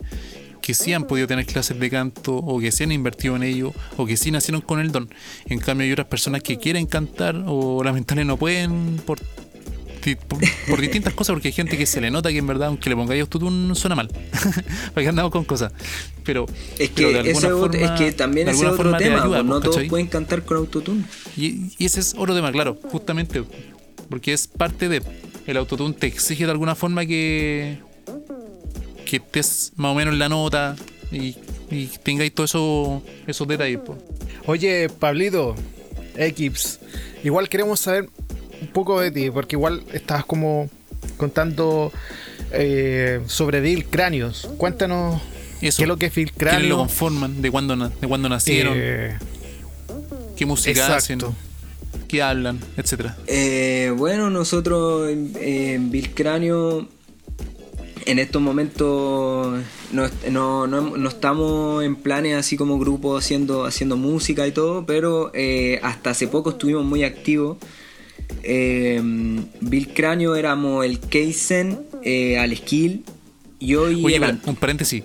que 0.60 0.74
sí 0.74 0.92
han 0.92 1.04
podido 1.04 1.26
tener 1.26 1.46
clases 1.46 1.78
de 1.78 1.90
canto 1.90 2.36
o 2.36 2.60
que 2.60 2.72
sí 2.72 2.84
han 2.84 2.92
invertido 2.92 3.36
en 3.36 3.42
ello 3.42 3.72
o 3.96 4.06
que 4.06 4.16
sí 4.16 4.30
nacieron 4.30 4.60
con 4.60 4.80
el 4.80 4.92
don. 4.92 5.08
En 5.46 5.58
cambio 5.58 5.84
hay 5.84 5.92
otras 5.92 6.08
personas 6.08 6.42
que 6.42 6.58
quieren 6.58 6.86
cantar 6.86 7.42
o 7.46 7.82
lamentablemente 7.82 8.26
no 8.26 8.36
pueden 8.36 9.00
por, 9.04 9.18
por, 10.68 10.80
distintas 10.80 11.14
cosas 11.14 11.34
porque 11.34 11.48
hay 11.48 11.52
gente 11.52 11.76
que 11.76 11.86
se 11.86 12.00
le 12.00 12.10
nota 12.10 12.30
que 12.30 12.38
en 12.38 12.46
verdad 12.46 12.68
aunque 12.68 12.90
le 12.90 12.96
pongáis 12.96 13.20
autotune 13.20 13.74
suena 13.74 13.94
mal. 13.94 14.08
porque 14.94 15.08
andamos 15.08 15.32
con 15.32 15.44
cosas. 15.44 15.72
Pero 16.24 16.46
es 16.78 16.90
que, 16.90 17.20
es 17.20 17.90
que 17.92 18.12
también 18.12 18.48
es 18.48 18.62
otro 18.62 18.96
tema, 18.96 19.26
pues, 19.26 19.44
no 19.44 19.60
todos 19.60 19.82
pueden 19.84 20.06
cantar 20.06 20.44
con 20.44 20.58
autotune. 20.58 21.04
Y, 21.36 21.72
y 21.78 21.86
ese 21.86 22.00
es 22.00 22.14
otro 22.16 22.34
tema, 22.34 22.52
claro, 22.52 22.78
justamente 22.90 23.42
porque 24.08 24.32
es 24.32 24.48
parte 24.48 24.88
de 24.88 25.02
el 25.46 25.56
autotune 25.56 25.94
te 25.94 26.06
exige 26.06 26.44
de 26.44 26.50
alguna 26.50 26.74
forma 26.74 27.06
que 27.06 27.78
que 29.10 29.16
estés 29.16 29.72
más 29.74 29.90
o 29.90 29.94
menos 29.96 30.14
en 30.14 30.20
la 30.20 30.28
nota 30.28 30.76
y, 31.10 31.34
tengáis 32.04 32.32
todos 32.32 32.50
eso, 32.50 33.02
esos 33.26 33.48
detalles. 33.48 33.80
Oye, 34.46 34.88
Pablito, 34.88 35.56
Equips, 36.16 36.78
igual 37.24 37.48
queremos 37.48 37.80
saber 37.80 38.08
un 38.60 38.68
poco 38.68 39.00
de 39.00 39.10
ti, 39.10 39.30
porque 39.30 39.56
igual 39.56 39.82
estabas 39.92 40.24
como 40.24 40.70
contando 41.16 41.92
eh, 42.52 43.20
sobre 43.26 43.60
Bill 43.60 43.86
Cráneos. 43.86 44.48
Cuéntanos 44.56 45.20
qué 45.60 45.68
es 45.68 45.80
lo 45.80 45.96
que 45.96 46.06
es 46.06 46.14
Bill 46.14 46.32
Cráneo. 46.32 46.60
¿Quiénes 46.60 46.70
lo 46.70 46.78
conforman? 46.78 47.42
¿De 47.42 47.50
cuándo, 47.50 47.76
de 47.76 48.06
cuándo 48.06 48.28
nacieron? 48.28 48.74
Eh, 48.76 49.18
¿Qué 50.36 50.46
música 50.46 50.94
hacen? 50.94 51.20
¿Qué 52.06 52.22
hablan? 52.22 52.60
Etcétera. 52.76 53.16
Eh, 53.26 53.92
bueno, 53.96 54.30
nosotros 54.30 55.10
en 55.10 55.90
Bill 55.90 56.14
Cráneo 56.14 56.88
en 58.06 58.18
estos 58.18 58.40
momentos 58.40 59.60
no, 59.92 61.08
estamos 61.08 61.84
en 61.84 61.96
planes 61.96 62.36
así 62.36 62.56
como 62.56 62.78
grupo 62.78 63.16
haciendo, 63.16 63.64
haciendo 63.64 63.96
música 63.96 64.46
y 64.46 64.52
todo, 64.52 64.86
pero 64.86 65.30
eh, 65.34 65.80
hasta 65.82 66.10
hace 66.10 66.28
poco 66.28 66.50
estuvimos 66.50 66.84
muy 66.84 67.04
activos 67.04 67.58
eh, 68.42 69.00
Bill 69.60 69.88
Cráneo 69.94 70.36
éramos 70.36 70.84
el 70.84 71.00
Keisen, 71.00 71.80
eh, 72.02 72.38
al 72.38 72.56
Skill, 72.56 73.04
y 73.58 73.74
Oye, 73.74 74.02
pero, 74.18 74.26
Anto. 74.26 74.50
un 74.50 74.56
paréntesis. 74.56 75.04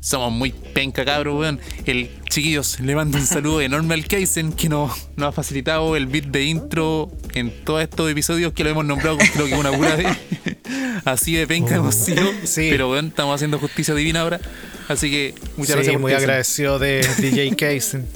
Somos 0.00 0.32
muy 0.32 0.52
penca, 0.52 1.04
cabros, 1.04 1.38
weón. 1.40 1.60
El 1.86 2.10
chiquillos, 2.28 2.80
le 2.80 2.94
mando 2.94 3.16
un 3.16 3.24
saludo 3.24 3.60
enorme 3.62 3.94
al 3.94 4.06
Kaizen 4.06 4.52
que 4.52 4.68
nos, 4.68 5.08
nos 5.16 5.28
ha 5.28 5.32
facilitado 5.32 5.96
el 5.96 6.06
beat 6.06 6.26
de 6.26 6.44
intro 6.44 7.10
en 7.32 7.52
todos 7.64 7.82
estos 7.82 8.10
episodios 8.10 8.52
que 8.52 8.64
lo 8.64 8.70
hemos 8.70 8.84
nombrado 8.84 9.18
creo 9.32 9.46
que 9.46 9.54
una 9.54 9.72
pura 9.72 9.96
vez. 9.96 10.06
Así 11.04 11.34
de 11.34 11.46
penca 11.46 11.76
hemos 11.76 11.94
sido. 11.94 12.22
sí. 12.44 12.68
Pero 12.70 12.90
weón, 12.90 13.08
estamos 13.08 13.34
haciendo 13.34 13.58
justicia 13.58 13.94
divina 13.94 14.20
ahora. 14.22 14.40
Así 14.88 15.10
que 15.10 15.34
muchas 15.56 15.66
Sí, 15.68 15.72
gracias 15.74 15.92
por 15.94 16.00
muy 16.02 16.12
agradecido 16.12 16.78
de 16.78 17.06
DJ 17.18 17.56
Kaizen. 17.56 18.06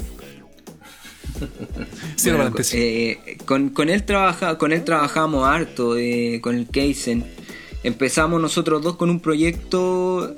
Cierro 2.19 2.39
Bueno, 2.39 2.57
eh, 2.73 3.37
con, 3.45 3.69
con 3.71 3.89
él 3.91 4.03
trabaja, 4.05 4.59
con 4.59 4.73
él 4.73 4.83
trabajamos 4.85 5.47
harto, 5.47 5.97
eh, 5.97 6.41
con 6.43 6.57
el 6.57 6.67
Keisen. 6.67 7.25
Empezamos 7.85 8.41
nosotros 8.41 8.83
dos 8.83 8.97
con 8.97 9.09
un 9.09 9.21
proyecto. 9.21 10.35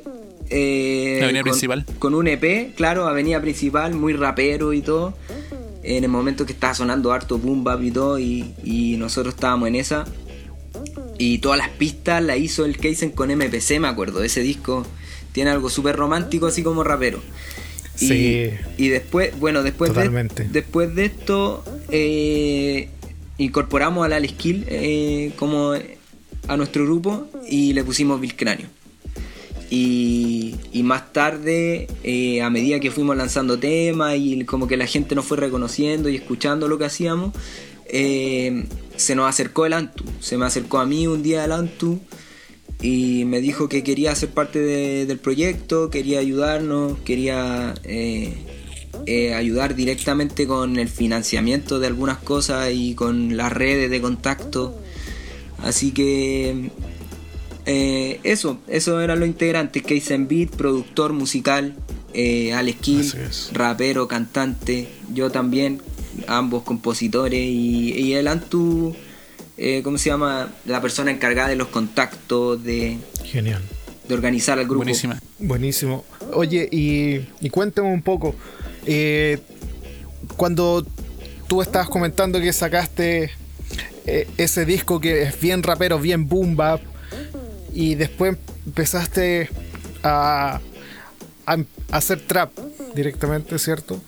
eh, 0.50 1.20
avenida 1.22 1.42
con, 1.42 1.50
principal. 1.50 1.86
Con 1.98 2.14
un 2.14 2.28
EP, 2.28 2.74
claro, 2.74 3.08
avenida 3.08 3.40
principal, 3.40 3.94
muy 3.94 4.12
rapero 4.12 4.72
y 4.72 4.82
todo. 4.82 5.14
En 5.82 6.04
el 6.04 6.10
momento 6.10 6.44
que 6.44 6.52
estaba 6.52 6.74
sonando 6.74 7.12
harto 7.12 7.38
boom 7.38 7.64
bap 7.64 7.82
y 7.82 7.90
todo, 7.90 8.18
y, 8.18 8.54
y 8.62 8.96
nosotros 8.98 9.34
estábamos 9.34 9.68
en 9.68 9.76
esa. 9.76 10.04
Y 11.22 11.36
todas 11.38 11.58
las 11.58 11.68
pistas 11.68 12.22
las 12.24 12.38
hizo 12.38 12.64
el 12.64 12.78
Keisen 12.78 13.10
con 13.10 13.30
MPC, 13.30 13.78
me 13.78 13.88
acuerdo. 13.88 14.22
Ese 14.24 14.40
disco 14.40 14.86
tiene 15.32 15.50
algo 15.50 15.68
súper 15.68 15.94
romántico, 15.96 16.46
así 16.46 16.62
como 16.62 16.82
rapero. 16.82 17.20
Y, 18.00 18.06
Sí. 18.06 18.50
y 18.78 18.88
después, 18.88 19.38
bueno, 19.38 19.62
después 19.62 19.90
Totalmente. 19.92 20.44
de, 20.44 20.48
después 20.48 20.94
de 20.94 21.04
esto, 21.04 21.62
eh, 21.90 22.88
incorporamos 23.36 24.06
al 24.06 24.14
Al 24.14 24.26
Skill 24.26 24.64
eh, 24.68 25.32
como 25.36 25.74
a 26.48 26.56
nuestro 26.56 26.84
grupo 26.86 27.28
y 27.46 27.74
le 27.74 27.84
pusimos 27.84 28.18
Bill 28.18 28.34
Cráneo. 28.34 28.68
Y, 29.68 30.56
y 30.72 30.82
más 30.82 31.12
tarde, 31.12 31.86
eh, 32.02 32.40
a 32.42 32.48
medida 32.48 32.80
que 32.80 32.90
fuimos 32.90 33.14
lanzando 33.16 33.58
temas 33.58 34.16
y 34.16 34.42
como 34.46 34.66
que 34.66 34.76
la 34.78 34.86
gente 34.86 35.14
nos 35.14 35.26
fue 35.26 35.36
reconociendo 35.36 36.08
y 36.08 36.16
escuchando 36.16 36.66
lo 36.66 36.78
que 36.78 36.86
hacíamos, 36.86 37.34
eh, 37.86 38.64
se 39.00 39.14
nos 39.14 39.28
acercó 39.28 39.66
el 39.66 39.72
Antu. 39.72 40.04
Se 40.20 40.36
me 40.38 40.46
acercó 40.46 40.78
a 40.78 40.86
mí 40.86 41.06
un 41.06 41.22
día 41.22 41.44
el 41.44 41.52
Antu 41.52 42.00
y 42.82 43.24
me 43.26 43.40
dijo 43.40 43.68
que 43.68 43.82
quería 43.82 44.14
ser 44.14 44.30
parte 44.30 44.58
de- 44.60 45.06
del 45.06 45.18
proyecto, 45.18 45.90
quería 45.90 46.18
ayudarnos, 46.20 46.98
quería 47.04 47.74
eh, 47.84 48.34
eh, 49.06 49.34
ayudar 49.34 49.74
directamente 49.74 50.46
con 50.46 50.78
el 50.78 50.88
financiamiento 50.88 51.78
de 51.80 51.86
algunas 51.88 52.18
cosas 52.18 52.70
y 52.72 52.94
con 52.94 53.36
las 53.36 53.52
redes 53.52 53.90
de 53.90 54.00
contacto. 54.00 54.78
Así 55.62 55.90
que 55.92 56.70
eh, 57.66 58.20
eso, 58.22 58.58
eso 58.68 59.00
eran 59.00 59.20
los 59.20 59.28
integrantes, 59.28 59.82
Keisen 59.82 60.26
Beat, 60.28 60.50
productor 60.50 61.12
musical, 61.12 61.76
Alex 62.14 62.78
Kill, 62.80 63.12
rapero, 63.52 64.08
cantante, 64.08 64.88
yo 65.14 65.30
también, 65.30 65.80
ambos 66.26 66.62
compositores 66.62 67.40
y, 67.40 67.92
y 67.92 68.14
el 68.14 68.28
Antu, 68.28 68.94
eh, 69.56 69.80
¿cómo 69.84 69.98
se 69.98 70.10
llama? 70.10 70.52
La 70.64 70.80
persona 70.80 71.10
encargada 71.10 71.48
de 71.48 71.56
los 71.56 71.68
contactos, 71.68 72.62
de, 72.64 72.98
Genial. 73.24 73.62
de 74.08 74.14
organizar 74.14 74.58
al 74.58 74.64
grupo. 74.64 74.78
Buenísima. 74.78 75.20
Buenísimo. 75.38 76.04
Oye, 76.32 76.68
y, 76.70 77.20
y 77.40 77.50
cuéntame 77.50 77.92
un 77.92 78.02
poco. 78.02 78.34
eh, 78.86 79.38
cuando 80.36 80.86
tú 81.48 81.62
estabas 81.62 81.88
comentando 81.88 82.40
que 82.40 82.52
sacaste 82.52 83.30
eh, 84.06 84.28
ese 84.38 84.64
disco 84.64 85.00
que 85.00 85.22
es 85.22 85.40
bien 85.40 85.62
rapero, 85.62 85.98
bien 85.98 86.28
boom 86.28 86.54
bap, 86.56 86.80
y 87.74 87.94
después 87.96 88.36
empezaste 88.66 89.48
a, 90.02 90.60
a, 91.46 91.52
a 91.54 91.96
hacer 91.96 92.20
trap 92.26 92.52
directamente, 92.94 93.58
¿cierto? 93.58 94.00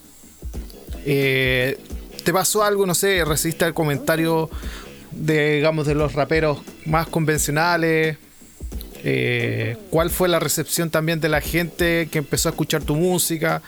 Eh, 1.05 1.79
¿Te 2.25 2.33
pasó 2.33 2.62
algo, 2.62 2.87
no 2.87 2.95
sé, 2.95 3.25
recibiste 3.25 3.65
el 3.65 3.75
comentario 3.75 4.49
de, 5.11 5.57
digamos, 5.57 5.87
de 5.87 5.95
los 5.95 6.12
raperos 6.12 6.59
más 6.87 7.09
convencionales? 7.09 8.17
Eh, 9.05 9.77
¿Cuál 9.91 10.11
fue 10.11 10.29
la 10.29 10.38
recepción 10.38 10.91
también 10.91 11.21
de 11.21 11.29
la 11.29 11.41
gente 11.41 12.09
que 12.11 12.19
empezó 12.19 12.49
a 12.49 12.53
escuchar 12.53 12.83
tu 12.83 12.95
música? 12.95 13.62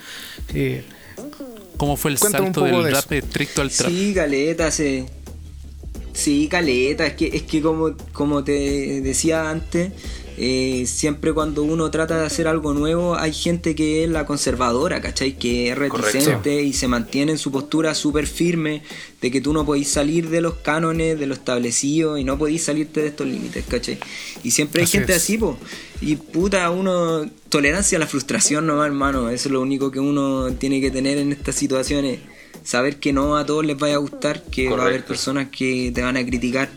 Eh, 0.55 0.85
¿Cómo 1.77 1.97
fue 1.97 2.12
el 2.12 2.18
Cuéntame 2.18 2.47
salto 2.47 2.64
poco 2.64 2.83
del 2.83 2.94
de 2.94 3.01
rap 3.01 3.12
estricto 3.12 3.62
al 3.62 3.70
trap? 3.70 3.90
Sí, 3.90 4.12
caleta, 4.14 4.70
se... 4.70 5.07
Sí, 6.12 6.47
caleta, 6.49 7.05
es 7.07 7.14
que, 7.14 7.27
es 7.27 7.42
que 7.42 7.61
como, 7.61 7.97
como 8.12 8.44
te 8.44 9.01
decía 9.01 9.51
antes, 9.51 9.90
eh, 10.37 10.85
siempre 10.87 11.33
cuando 11.33 11.62
uno 11.62 11.90
trata 11.90 12.18
de 12.18 12.27
hacer 12.27 12.49
algo 12.49 12.75
nuevo, 12.75 13.16
hay 13.16 13.33
gente 13.33 13.75
que 13.75 14.05
es 14.05 14.11
la 14.11 14.27
conservadora, 14.27 15.01
¿cachai? 15.01 15.38
Que 15.38 15.70
es 15.70 15.79
reticente 15.79 16.62
y 16.62 16.73
se 16.73 16.88
mantiene 16.88 17.33
en 17.33 17.38
su 17.38 17.53
postura 17.53 17.94
súper 17.94 18.27
firme 18.27 18.83
de 19.20 19.31
que 19.31 19.40
tú 19.40 19.53
no 19.53 19.64
podís 19.64 19.88
salir 19.88 20.29
de 20.31 20.40
los 20.40 20.55
cánones, 20.55 21.18
de 21.18 21.27
lo 21.27 21.35
establecido 21.35 22.18
y 22.18 22.25
no 22.25 22.37
podís 22.37 22.64
salirte 22.64 23.03
de 23.03 23.09
estos 23.09 23.27
límites, 23.27 23.64
¿cachai? 23.66 23.99
Y 24.42 24.51
siempre 24.51 24.81
hay 24.81 24.85
Así 24.85 24.99
gente 24.99 25.12
es. 25.12 25.23
así, 25.23 25.38
po. 25.38 25.57
Y 26.01 26.16
puta, 26.16 26.68
uno, 26.70 27.31
tolerancia 27.49 27.97
a 27.97 28.01
la 28.01 28.07
frustración 28.07 28.66
nomás, 28.66 28.87
hermano, 28.87 29.31
eso 29.31 29.49
es 29.49 29.53
lo 29.53 29.61
único 29.61 29.90
que 29.90 30.01
uno 30.01 30.53
tiene 30.55 30.81
que 30.81 30.90
tener 30.90 31.18
en 31.18 31.33
estas 31.33 31.55
situaciones 31.55 32.18
saber 32.64 32.97
que 32.97 33.12
no 33.12 33.37
a 33.37 33.47
todos 33.47 33.64
les 33.64 33.79
vaya 33.79 33.94
a 33.94 33.99
gustar, 33.99 34.42
que 34.44 34.68
va 34.68 34.83
a 34.83 34.87
haber 34.87 35.05
personas 35.05 35.49
que 35.51 35.92
te 35.94 36.03
van 36.03 36.16
a 36.16 36.25
criticar. 36.25 36.68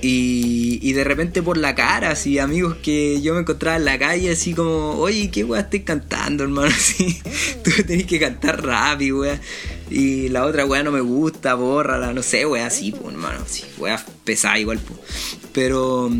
Y, 0.00 0.78
y 0.80 0.92
de 0.92 1.02
repente 1.02 1.42
por 1.42 1.56
la 1.56 1.74
cara, 1.74 2.10
así, 2.10 2.38
amigos 2.38 2.76
que 2.82 3.20
yo 3.20 3.34
me 3.34 3.40
encontraba 3.40 3.76
en 3.76 3.84
la 3.84 3.98
calle, 3.98 4.30
así 4.30 4.54
como, 4.54 4.92
oye, 4.92 5.28
¿qué 5.30 5.42
weá 5.42 5.62
estoy 5.62 5.80
cantando, 5.80 6.44
hermano? 6.44 6.68
Así, 6.74 7.20
tú 7.64 7.70
tenés 7.84 8.06
que 8.06 8.20
cantar 8.20 8.64
rápido, 8.64 9.20
weá. 9.20 9.40
Y 9.90 10.28
la 10.28 10.44
otra 10.44 10.66
weá 10.66 10.82
no 10.82 10.92
me 10.92 11.00
gusta, 11.00 11.54
bórrala, 11.54 12.12
no 12.12 12.22
sé, 12.22 12.46
weá, 12.46 12.66
así, 12.66 12.92
pues, 12.92 13.14
hermano, 13.14 13.40
así, 13.44 13.64
weá 13.78 14.04
pesada 14.24 14.58
igual, 14.58 14.78
pues. 14.78 15.00
Pero 15.52 16.10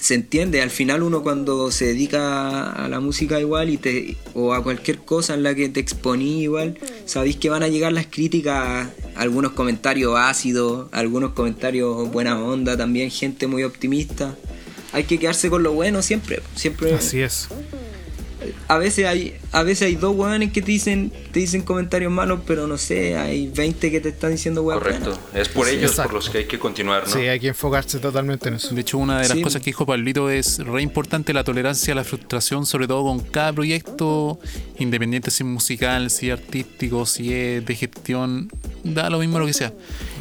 se 0.00 0.14
entiende, 0.14 0.62
al 0.62 0.70
final 0.70 1.02
uno 1.02 1.22
cuando 1.22 1.70
se 1.70 1.86
dedica 1.86 2.70
a 2.70 2.88
la 2.88 3.00
música 3.00 3.40
igual 3.40 3.70
y 3.70 3.76
te, 3.76 4.16
o 4.34 4.52
a 4.54 4.62
cualquier 4.62 4.98
cosa 4.98 5.34
en 5.34 5.42
la 5.42 5.54
que 5.54 5.68
te 5.68 5.80
exponí 5.80 6.42
igual, 6.42 6.78
sabéis 7.06 7.36
que 7.36 7.50
van 7.50 7.62
a 7.62 7.68
llegar 7.68 7.92
las 7.92 8.06
críticas, 8.06 8.88
algunos 9.14 9.52
comentarios 9.52 10.14
ácidos, 10.16 10.88
algunos 10.92 11.32
comentarios 11.32 12.10
buena 12.10 12.40
onda, 12.40 12.76
también 12.76 13.10
gente 13.10 13.46
muy 13.46 13.64
optimista. 13.64 14.36
Hay 14.92 15.04
que 15.04 15.18
quedarse 15.18 15.50
con 15.50 15.62
lo 15.62 15.72
bueno 15.72 16.02
siempre, 16.02 16.40
siempre. 16.54 16.94
así 16.94 17.20
es. 17.20 17.48
A 18.68 18.78
veces 18.78 19.06
hay, 19.06 19.36
a 19.52 19.62
veces 19.62 19.86
hay 19.86 19.94
dos 19.94 20.16
hueones 20.16 20.50
que 20.52 20.60
te 20.60 20.72
dicen, 20.72 21.12
te 21.32 21.38
dicen 21.38 21.62
comentarios 21.62 22.10
malos, 22.10 22.40
pero 22.46 22.66
no 22.66 22.76
sé, 22.78 23.16
hay 23.16 23.46
20 23.46 23.90
que 23.92 24.00
te 24.00 24.08
están 24.08 24.32
diciendo 24.32 24.62
hueones. 24.62 24.82
Correcto. 24.82 25.18
Es 25.34 25.48
por 25.48 25.68
ellos 25.68 25.90
exacto. 25.92 26.08
por 26.10 26.14
los 26.14 26.30
que 26.30 26.38
hay 26.38 26.44
que 26.46 26.58
continuar, 26.58 27.06
¿no? 27.06 27.12
Sí, 27.12 27.20
hay 27.20 27.38
que 27.38 27.48
enfocarse 27.48 28.00
totalmente 28.00 28.48
en 28.48 28.54
eso. 28.56 28.74
De 28.74 28.80
hecho, 28.80 28.98
una 28.98 29.20
de 29.20 29.28
las 29.28 29.36
Sí. 29.38 29.42
cosas 29.42 29.60
que 29.62 29.66
dijo 29.66 29.86
Pablito 29.86 30.30
es 30.30 30.58
re 30.58 30.82
importante 30.82 31.32
la 31.32 31.44
tolerancia 31.44 31.92
a 31.92 31.96
la 31.96 32.02
frustración, 32.04 32.66
sobre 32.66 32.88
todo 32.88 33.04
con 33.04 33.20
cada 33.20 33.52
proyecto, 33.52 34.40
independiente 34.78 35.30
si 35.30 35.44
es 35.44 35.48
musical, 35.48 36.10
si 36.10 36.30
es 36.30 36.32
artístico, 36.38 37.06
si 37.06 37.32
es 37.32 37.64
de 37.64 37.74
gestión, 37.76 38.50
da 38.94 39.10
lo 39.10 39.18
mismo 39.18 39.38
lo 39.38 39.46
que 39.46 39.52
sea. 39.52 39.72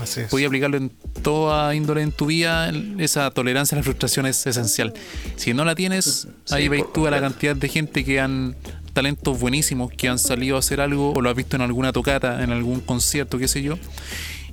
Así 0.02 0.22
es. 0.22 0.30
Podía 0.30 0.48
aplicarlo 0.48 0.78
en 0.78 0.92
toda 1.22 1.74
índole 1.76 2.02
en 2.02 2.12
tu 2.12 2.28
vida, 2.28 2.72
esa 3.00 3.32
tolerancia 3.32 3.76
a 3.76 3.80
la 3.80 3.84
frustración 3.84 4.26
es 4.26 4.46
esencial. 4.46 4.94
Si 5.36 5.54
no 5.54 5.66
la 5.66 5.76
tienes, 5.76 6.28
ahí 6.52 6.68
veis 6.68 6.86
tú 6.94 7.08
a 7.08 7.12
la 7.12 7.20
cantidad 7.20 7.56
de 7.56 7.70
gente 7.70 8.04
que 8.04 8.20
han 8.20 8.56
talentos 8.96 9.38
buenísimos, 9.38 9.92
que 9.92 10.08
han 10.08 10.18
salido 10.18 10.56
a 10.56 10.60
hacer 10.60 10.80
algo, 10.80 11.12
o 11.12 11.22
lo 11.22 11.30
has 11.30 11.36
visto 11.36 11.58
en 11.58 11.62
alguna 11.62 11.92
tocata, 11.92 12.42
en 12.42 12.52
algún 12.52 12.80
concierto, 12.80 13.38
qué 13.38 13.50
sé 13.50 13.62
yo, 13.62 13.78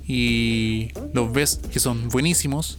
y 0.05 0.89
los 1.13 1.31
ves 1.31 1.61
que 1.71 1.79
son 1.79 2.09
buenísimos, 2.09 2.77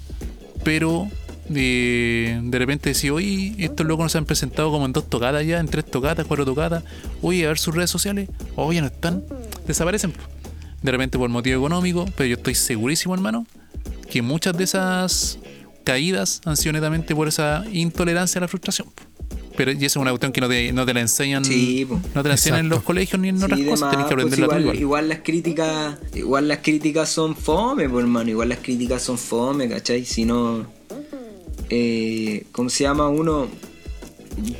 pero 0.62 1.08
de, 1.48 2.38
de 2.44 2.58
repente 2.58 2.90
decís, 2.90 3.10
oye, 3.10 3.54
estos 3.58 3.86
locos 3.86 4.04
nos 4.04 4.16
han 4.16 4.26
presentado 4.26 4.70
como 4.70 4.84
en 4.84 4.92
dos 4.92 5.08
tocatas 5.08 5.46
ya, 5.46 5.58
en 5.58 5.66
tres 5.66 5.86
tocatas, 5.86 6.26
cuatro 6.26 6.44
tocatas, 6.44 6.84
oye, 7.22 7.46
a 7.46 7.48
ver 7.48 7.58
sus 7.58 7.74
redes 7.74 7.90
sociales, 7.90 8.28
oye, 8.56 8.82
no 8.82 8.88
están, 8.88 9.24
desaparecen. 9.66 10.12
De 10.84 10.90
repente 10.90 11.16
por 11.16 11.30
motivo 11.30 11.56
económico, 11.60 12.04
pero 12.14 12.26
yo 12.26 12.36
estoy 12.36 12.54
segurísimo, 12.54 13.14
hermano, 13.14 13.46
que 14.10 14.20
muchas 14.20 14.54
de 14.54 14.64
esas 14.64 15.38
caídas 15.82 16.42
han 16.44 16.58
sido 16.58 16.74
netamente 16.74 17.14
por 17.14 17.26
esa 17.26 17.64
intolerancia 17.72 18.38
a 18.38 18.42
la 18.42 18.48
frustración. 18.48 18.88
Pero 19.56 19.72
y 19.72 19.76
esa 19.76 19.86
es 19.86 19.96
una 19.96 20.10
cuestión 20.10 20.30
que 20.30 20.42
no 20.42 20.48
te, 20.48 20.72
no 20.74 20.84
te 20.84 20.92
la 20.92 21.00
enseñan, 21.00 21.42
Sí, 21.42 21.86
no 22.14 22.22
te 22.22 22.28
la 22.28 22.34
enseñan 22.34 22.60
en 22.60 22.68
los 22.68 22.82
colegios 22.82 23.18
ni 23.18 23.30
en 23.30 23.38
Sí, 23.38 23.44
otras 23.44 23.60
de 23.60 23.64
cosas, 23.64 23.80
más, 23.80 23.90
tenés 23.92 24.06
que 24.08 24.14
pues 24.14 24.24
aprenderla 24.26 24.74
igual, 24.74 25.08
las 25.08 25.20
críticas, 25.20 25.96
igual 26.12 26.48
las 26.48 26.58
críticas 26.58 27.08
son 27.08 27.34
fome, 27.34 27.88
pues 27.88 28.04
hermano, 28.04 28.28
igual 28.28 28.50
las 28.50 28.58
críticas 28.58 29.00
son 29.00 29.16
fome, 29.16 29.70
¿cachai? 29.70 30.04
Si 30.04 30.26
no, 30.26 30.66
eh, 31.70 32.44
¿cómo 32.52 32.68
se 32.68 32.84
llama 32.84 33.08
uno? 33.08 33.48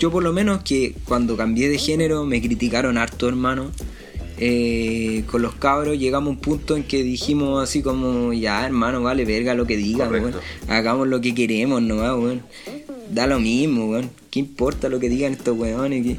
Yo 0.01 0.11
por 0.11 0.23
lo 0.23 0.33
menos 0.33 0.63
que 0.63 0.95
cuando 1.05 1.37
cambié 1.37 1.69
de 1.69 1.77
género 1.77 2.25
me 2.25 2.41
criticaron 2.41 2.97
harto, 2.97 3.29
hermano. 3.29 3.73
Eh, 4.47 5.25
con 5.31 5.41
los 5.41 5.55
cabros 5.55 5.99
llegamos 5.99 6.29
a 6.29 6.31
un 6.33 6.39
punto 6.39 6.77
en 6.77 6.83
que 6.83 7.03
dijimos 7.03 7.63
así 7.63 7.81
como, 7.83 8.33
ya 8.35 8.67
hermano, 8.67 9.03
vale 9.03 9.25
verga 9.25 9.55
lo 9.55 9.67
que 9.67 9.77
digan, 9.79 10.11
weón. 10.13 10.35
hagamos 10.69 11.09
lo 11.09 11.21
que 11.23 11.35
queremos 11.35 11.81
nomás, 11.81 12.13
weón. 12.19 12.43
Da 13.11 13.27
lo 13.27 13.41
mismo, 13.41 13.87
weón. 13.91 14.11
¿Qué 14.31 14.41
importa 14.41 14.89
lo 14.91 15.01
que 15.01 15.09
digan 15.09 15.33
estos 15.33 15.57
weones? 15.57 16.05
Que- 16.05 16.19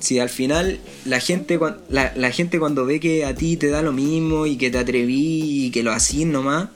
Si 0.00 0.18
al 0.18 0.28
final 0.28 0.78
la 1.06 1.20
gente, 1.20 1.58
la, 1.88 2.12
la 2.14 2.30
gente 2.30 2.58
cuando 2.58 2.84
ve 2.84 3.00
que 3.00 3.24
a 3.24 3.34
ti 3.34 3.56
te 3.56 3.68
da 3.68 3.80
lo 3.80 3.92
mismo 3.92 4.44
y 4.44 4.56
que 4.56 4.70
te 4.70 4.76
atreví 4.78 5.66
y 5.66 5.70
que 5.70 5.82
lo 5.82 5.92
hacís 5.92 6.26
nomás, 6.26 6.68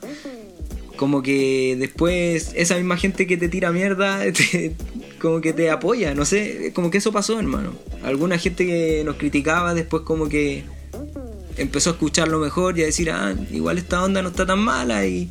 como 0.95 1.21
que 1.21 1.75
después 1.79 2.51
esa 2.55 2.75
misma 2.75 2.97
gente 2.97 3.27
que 3.27 3.37
te 3.37 3.47
tira 3.47 3.71
mierda, 3.71 4.21
te- 4.33 4.73
como 5.21 5.41
que 5.41 5.53
te 5.53 5.69
apoya, 5.69 6.15
no 6.15 6.25
sé, 6.25 6.71
como 6.73 6.89
que 6.89 6.97
eso 6.97 7.11
pasó, 7.11 7.37
hermano. 7.39 7.73
Alguna 8.03 8.37
gente 8.39 8.65
que 8.65 9.03
nos 9.05 9.17
criticaba 9.17 9.73
después 9.75 10.03
como 10.03 10.29
que 10.29 10.63
empezó 11.61 11.91
a 11.91 11.93
escucharlo 11.93 12.39
mejor 12.39 12.77
y 12.77 12.83
a 12.83 12.85
decir, 12.85 13.11
ah, 13.11 13.33
igual 13.51 13.77
esta 13.77 14.03
onda 14.03 14.21
no 14.21 14.29
está 14.29 14.45
tan 14.45 14.59
mala 14.59 15.05
y 15.05 15.29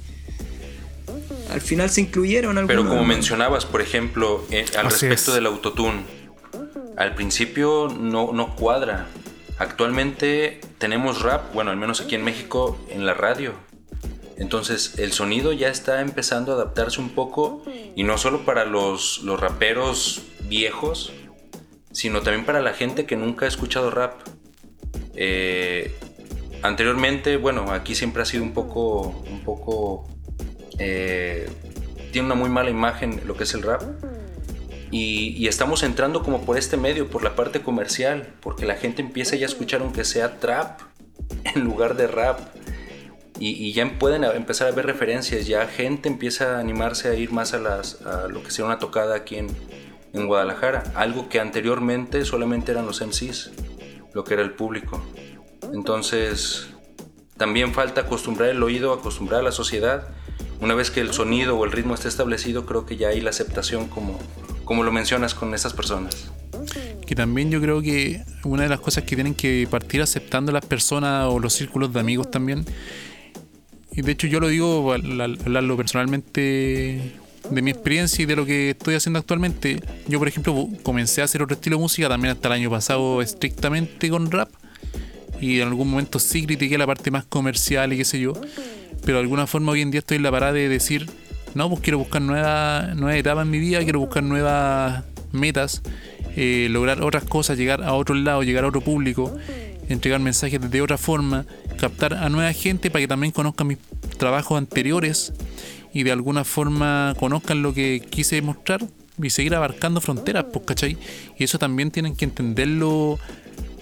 al 1.50 1.60
final 1.60 1.90
se 1.90 2.02
incluyeron 2.02 2.58
algunos. 2.58 2.82
Pero 2.84 2.88
como 2.88 3.04
mencionabas, 3.04 3.64
por 3.66 3.80
ejemplo, 3.80 4.44
eh, 4.50 4.64
al 4.76 4.86
Así 4.86 5.08
respecto 5.08 5.30
es. 5.30 5.34
del 5.34 5.46
autotune, 5.46 6.02
al 6.96 7.14
principio 7.14 7.88
no, 7.98 8.32
no 8.32 8.54
cuadra. 8.54 9.08
Actualmente 9.58 10.60
tenemos 10.78 11.22
rap, 11.22 11.52
bueno, 11.52 11.70
al 11.70 11.76
menos 11.76 12.00
aquí 12.00 12.14
en 12.14 12.24
México, 12.24 12.78
en 12.90 13.06
la 13.06 13.14
radio. 13.14 13.54
Entonces 14.36 14.94
el 14.98 15.12
sonido 15.12 15.52
ya 15.52 15.68
está 15.68 16.00
empezando 16.00 16.52
a 16.52 16.54
adaptarse 16.54 17.00
un 17.00 17.10
poco 17.10 17.64
y 17.96 18.04
no 18.04 18.18
solo 18.18 18.44
para 18.44 18.64
los, 18.64 19.22
los 19.24 19.40
raperos 19.40 20.22
viejos, 20.44 21.12
sino 21.90 22.22
también 22.22 22.46
para 22.46 22.60
la 22.60 22.72
gente 22.72 23.04
que 23.04 23.16
nunca 23.16 23.46
ha 23.46 23.48
escuchado 23.48 23.90
rap. 23.90 24.20
Eh, 25.16 25.92
anteriormente, 26.62 27.36
bueno, 27.36 27.72
aquí 27.72 27.94
siempre 27.94 28.22
ha 28.22 28.24
sido 28.24 28.42
un 28.42 28.52
poco, 28.52 29.24
un 29.30 29.40
poco, 29.44 30.08
eh, 30.78 31.48
tiene 32.12 32.26
una 32.26 32.34
muy 32.34 32.48
mala 32.48 32.70
imagen 32.70 33.20
lo 33.26 33.36
que 33.36 33.44
es 33.44 33.54
el 33.54 33.62
rap. 33.62 33.82
Y, 34.90 35.46
estamos 35.46 35.82
entrando 35.82 36.22
como 36.22 36.46
por 36.46 36.56
este 36.56 36.78
medio, 36.78 37.10
por 37.10 37.22
la 37.22 37.36
parte 37.36 37.60
comercial, 37.60 38.34
porque 38.40 38.64
la 38.64 38.74
gente 38.76 39.02
empieza 39.02 39.36
ya 39.36 39.44
a 39.46 39.48
escuchar 39.48 39.82
aunque 39.82 40.04
sea 40.04 40.38
trap 40.40 40.80
en 41.54 41.64
lugar 41.64 41.96
de 41.96 42.06
rap. 42.06 42.40
Y, 43.40 43.72
ya 43.72 43.98
pueden 43.98 44.24
empezar 44.24 44.68
a 44.68 44.72
ver 44.72 44.86
referencias, 44.86 45.46
ya 45.46 45.66
gente 45.66 46.08
empieza 46.08 46.56
a 46.56 46.60
animarse 46.60 47.08
a 47.08 47.14
ir 47.14 47.30
más 47.30 47.54
a, 47.54 47.58
las, 47.58 48.02
a 48.02 48.26
lo 48.28 48.42
que 48.42 48.50
sería 48.50 48.66
una 48.66 48.78
tocada 48.78 49.14
aquí 49.14 49.36
en, 49.36 49.48
en 50.12 50.26
Guadalajara, 50.26 50.82
algo 50.94 51.28
que 51.28 51.38
anteriormente 51.38 52.24
solamente 52.24 52.72
eran 52.72 52.86
los 52.86 53.00
MCs, 53.00 53.52
lo 54.12 54.24
que 54.24 54.34
era 54.34 54.42
el 54.42 54.52
público. 54.52 55.02
Entonces, 55.72 56.68
también 57.36 57.72
falta 57.72 58.02
acostumbrar 58.02 58.50
el 58.50 58.62
oído, 58.62 58.92
acostumbrar 58.92 59.40
a 59.40 59.42
la 59.44 59.52
sociedad. 59.52 60.08
Una 60.60 60.74
vez 60.74 60.90
que 60.90 61.00
el 61.00 61.12
sonido 61.12 61.56
o 61.56 61.64
el 61.64 61.72
ritmo 61.72 61.94
esté 61.94 62.08
establecido, 62.08 62.66
creo 62.66 62.84
que 62.84 62.96
ya 62.96 63.08
hay 63.08 63.20
la 63.20 63.30
aceptación 63.30 63.88
como, 63.88 64.18
como 64.64 64.82
lo 64.82 64.90
mencionas 64.90 65.34
con 65.34 65.54
esas 65.54 65.72
personas. 65.72 66.30
Que 67.06 67.14
también 67.14 67.50
yo 67.50 67.60
creo 67.60 67.80
que 67.80 68.22
una 68.44 68.64
de 68.64 68.68
las 68.68 68.80
cosas 68.80 69.04
que 69.04 69.14
tienen 69.14 69.34
que 69.34 69.66
partir 69.70 70.02
aceptando 70.02 70.52
las 70.52 70.66
personas 70.66 71.26
o 71.28 71.38
los 71.38 71.52
círculos 71.52 71.92
de 71.92 72.00
amigos 72.00 72.30
también. 72.30 72.66
Y 73.92 74.02
de 74.02 74.12
hecho 74.12 74.26
yo 74.26 74.40
lo 74.40 74.48
digo 74.48 74.92
al, 74.92 75.20
hablarlo 75.20 75.76
personalmente 75.76 77.12
de 77.50 77.62
mi 77.62 77.70
experiencia 77.70 78.22
y 78.22 78.26
de 78.26 78.36
lo 78.36 78.44
que 78.44 78.70
estoy 78.70 78.94
haciendo 78.94 79.18
actualmente. 79.20 79.80
Yo 80.06 80.18
por 80.18 80.28
ejemplo 80.28 80.68
comencé 80.82 81.20
a 81.20 81.24
hacer 81.24 81.42
otro 81.42 81.54
estilo 81.54 81.76
de 81.76 81.82
música 81.82 82.08
también 82.08 82.32
hasta 82.32 82.48
el 82.48 82.54
año 82.54 82.70
pasado 82.70 83.22
estrictamente 83.22 84.10
con 84.10 84.30
rap. 84.30 84.50
Y 85.40 85.60
en 85.60 85.68
algún 85.68 85.90
momento 85.90 86.18
sí 86.18 86.44
critiqué 86.44 86.78
la 86.78 86.86
parte 86.86 87.10
más 87.10 87.24
comercial 87.24 87.92
y 87.92 87.98
qué 87.98 88.04
sé 88.04 88.20
yo. 88.20 88.32
Pero 89.04 89.18
de 89.18 89.22
alguna 89.22 89.46
forma 89.46 89.72
hoy 89.72 89.82
en 89.82 89.90
día 89.90 90.00
estoy 90.00 90.16
en 90.16 90.22
la 90.24 90.30
parada 90.30 90.52
de 90.52 90.68
decir, 90.68 91.08
no, 91.54 91.68
pues 91.68 91.80
quiero 91.80 91.98
buscar 91.98 92.22
nuevas 92.22 92.94
nueva 92.96 93.16
etapas 93.16 93.44
en 93.44 93.50
mi 93.50 93.58
vida, 93.58 93.82
quiero 93.82 94.00
buscar 94.00 94.22
nuevas 94.22 95.04
metas, 95.32 95.82
eh, 96.36 96.68
lograr 96.70 97.02
otras 97.02 97.24
cosas, 97.24 97.58
llegar 97.58 97.82
a 97.82 97.94
otro 97.94 98.14
lado, 98.14 98.42
llegar 98.42 98.64
a 98.64 98.68
otro 98.68 98.80
público, 98.80 99.36
entregar 99.88 100.20
mensajes 100.20 100.70
de 100.70 100.82
otra 100.82 100.98
forma, 100.98 101.46
captar 101.78 102.14
a 102.14 102.28
nueva 102.28 102.52
gente 102.52 102.90
para 102.90 103.02
que 103.02 103.08
también 103.08 103.32
conozcan 103.32 103.66
mis 103.66 103.78
trabajos 104.18 104.58
anteriores 104.58 105.32
y 105.92 106.02
de 106.02 106.12
alguna 106.12 106.44
forma 106.44 107.14
conozcan 107.18 107.62
lo 107.62 107.72
que 107.72 108.02
quise 108.08 108.42
mostrar 108.42 108.84
y 109.22 109.30
seguir 109.30 109.54
abarcando 109.54 110.00
fronteras, 110.00 110.46
pues, 110.52 110.64
¿cachai? 110.64 110.96
Y 111.38 111.44
eso 111.44 111.58
también 111.58 111.90
tienen 111.90 112.14
que 112.14 112.24
entenderlo 112.24 113.18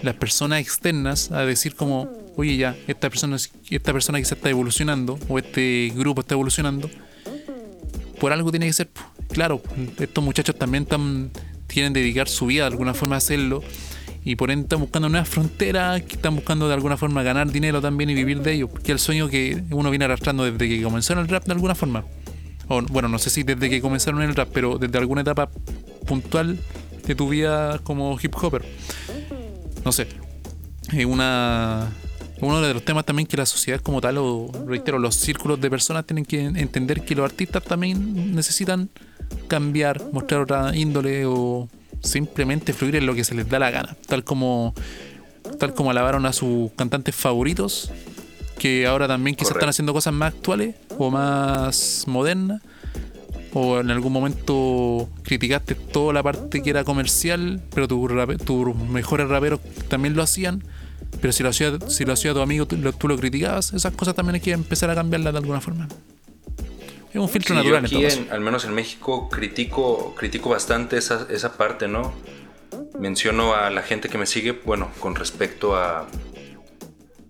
las 0.02 0.14
personas 0.14 0.60
externas 0.60 1.30
a 1.30 1.44
decir 1.44 1.74
como, 1.74 2.08
oye 2.36 2.56
ya, 2.56 2.76
esta 2.86 3.08
persona, 3.08 3.36
esta 3.70 3.92
persona 3.92 4.18
quizá 4.18 4.34
está 4.34 4.50
evolucionando 4.50 5.18
o 5.28 5.38
este 5.38 5.92
grupo 5.94 6.20
está 6.20 6.34
evolucionando, 6.34 6.90
por 8.20 8.32
algo 8.32 8.50
tiene 8.50 8.66
que 8.66 8.72
ser. 8.72 8.88
Claro, 9.32 9.62
estos 9.98 10.22
muchachos 10.22 10.56
también 10.56 10.84
están, 10.84 11.30
quieren 11.66 11.92
dedicar 11.92 12.28
su 12.28 12.46
vida 12.46 12.62
de 12.62 12.68
alguna 12.68 12.94
forma 12.94 13.16
a 13.16 13.18
hacerlo 13.18 13.62
y 14.24 14.34
por 14.36 14.50
ende 14.50 14.64
están 14.64 14.80
buscando 14.80 15.08
nuevas 15.08 15.28
fronteras, 15.28 16.02
que 16.02 16.16
están 16.16 16.34
buscando 16.34 16.66
de 16.66 16.74
alguna 16.74 16.96
forma 16.96 17.22
ganar 17.22 17.50
dinero 17.50 17.80
también 17.80 18.10
y 18.10 18.14
vivir 18.14 18.42
de 18.42 18.54
ello, 18.54 18.72
que 18.72 18.82
es 18.82 18.90
el 18.90 18.98
sueño 18.98 19.28
que 19.28 19.62
uno 19.70 19.88
viene 19.90 20.04
arrastrando 20.04 20.44
desde 20.44 20.68
que 20.68 20.82
comenzaron 20.82 21.22
el 21.22 21.28
rap 21.28 21.44
de 21.44 21.52
alguna 21.52 21.74
forma. 21.74 22.04
O 22.68 22.82
bueno, 22.82 23.08
no 23.08 23.18
sé 23.18 23.30
si 23.30 23.44
desde 23.44 23.70
que 23.70 23.80
comenzaron 23.80 24.22
el 24.22 24.34
rap, 24.34 24.48
pero 24.52 24.78
desde 24.78 24.98
alguna 24.98 25.20
etapa 25.20 25.48
puntual 26.06 26.58
de 27.06 27.14
tu 27.14 27.28
vida 27.28 27.78
como 27.84 28.18
hip 28.20 28.34
hopper. 28.34 28.64
No 29.86 29.92
sé. 29.92 30.08
Es 30.92 31.04
una 31.04 31.88
uno 32.40 32.60
de 32.60 32.74
los 32.74 32.84
temas 32.84 33.04
también 33.04 33.26
que 33.28 33.36
la 33.36 33.46
sociedad 33.46 33.80
como 33.80 34.00
tal, 34.00 34.18
o 34.18 34.50
reitero, 34.66 34.98
los 34.98 35.14
círculos 35.14 35.60
de 35.60 35.70
personas 35.70 36.04
tienen 36.04 36.24
que 36.24 36.44
entender 36.44 37.04
que 37.04 37.14
los 37.14 37.24
artistas 37.24 37.62
también 37.62 38.34
necesitan 38.34 38.90
cambiar, 39.46 40.02
mostrar 40.12 40.40
otra 40.40 40.76
índole 40.76 41.24
o 41.24 41.68
simplemente 42.02 42.72
fluir 42.72 42.96
en 42.96 43.06
lo 43.06 43.14
que 43.14 43.22
se 43.22 43.36
les 43.36 43.48
da 43.48 43.60
la 43.60 43.70
gana. 43.70 43.96
Tal 44.08 44.24
como 44.24 44.74
tal 45.60 45.72
como 45.72 45.92
alabaron 45.92 46.26
a 46.26 46.32
sus 46.32 46.72
cantantes 46.72 47.14
favoritos, 47.14 47.92
que 48.58 48.88
ahora 48.88 49.06
también 49.06 49.36
quizás 49.36 49.50
Correcto. 49.50 49.58
están 49.60 49.70
haciendo 49.70 49.92
cosas 49.92 50.12
más 50.12 50.34
actuales 50.34 50.74
o 50.98 51.12
más 51.12 52.04
modernas. 52.08 52.60
O 53.58 53.80
en 53.80 53.90
algún 53.90 54.12
momento 54.12 55.08
criticaste 55.22 55.74
toda 55.74 56.12
la 56.12 56.22
parte 56.22 56.62
que 56.62 56.68
era 56.68 56.84
comercial, 56.84 57.62
pero 57.74 57.88
tus 57.88 58.10
tus 58.44 58.76
mejores 58.76 59.28
raperos 59.28 59.60
también 59.88 60.14
lo 60.14 60.22
hacían. 60.22 60.62
Pero 61.22 61.32
si 61.32 61.42
lo 61.42 61.48
hacía, 61.48 61.72
si 61.88 62.04
lo 62.04 62.12
hacía 62.12 62.34
tu 62.34 62.40
amigo, 62.42 62.66
tú 62.66 62.76
lo, 62.76 62.92
tú 62.92 63.08
lo 63.08 63.16
criticabas. 63.16 63.72
Esas 63.72 63.94
cosas 63.94 64.14
también 64.14 64.34
hay 64.34 64.40
que 64.42 64.52
empezar 64.52 64.90
a 64.90 64.94
cambiarlas 64.94 65.32
de 65.32 65.38
alguna 65.38 65.62
forma. 65.62 65.88
Es 67.10 67.16
un 67.16 67.30
filtro 67.30 67.54
Sí, 67.54 67.62
natural 67.62 67.86
yo 67.86 67.98
aquí, 67.98 68.06
en- 68.18 68.30
al 68.30 68.42
menos 68.42 68.66
en 68.66 68.74
México, 68.74 69.30
critico, 69.30 70.14
critico 70.14 70.50
bastante 70.50 70.98
esa, 70.98 71.26
esa 71.30 71.56
parte, 71.56 71.88
¿no? 71.88 72.12
Menciono 73.00 73.54
a 73.54 73.70
la 73.70 73.80
gente 73.80 74.10
que 74.10 74.18
me 74.18 74.26
sigue, 74.26 74.52
bueno, 74.52 74.90
con 75.00 75.14
respecto 75.14 75.76
a 75.76 76.06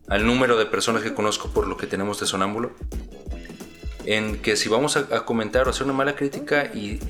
al 0.09 0.27
número 0.27 0.57
de 0.57 0.67
personas 0.67 1.03
que 1.03 1.15
conozco 1.15 1.51
por 1.51 1.69
lo 1.69 1.77
que 1.77 1.87
tenemos 1.87 2.19
de 2.19 2.27
sonámbulo, 2.27 2.73
en 4.07 4.41
que 4.41 4.57
si 4.57 4.69
vamos 4.69 4.97
a, 4.97 5.25
comentar 5.25 5.67
o 5.67 5.71
hacer 5.71 5.85
una 5.85 5.93
mala 5.93 6.17
crítica 6.17 6.71
y, 6.73 7.01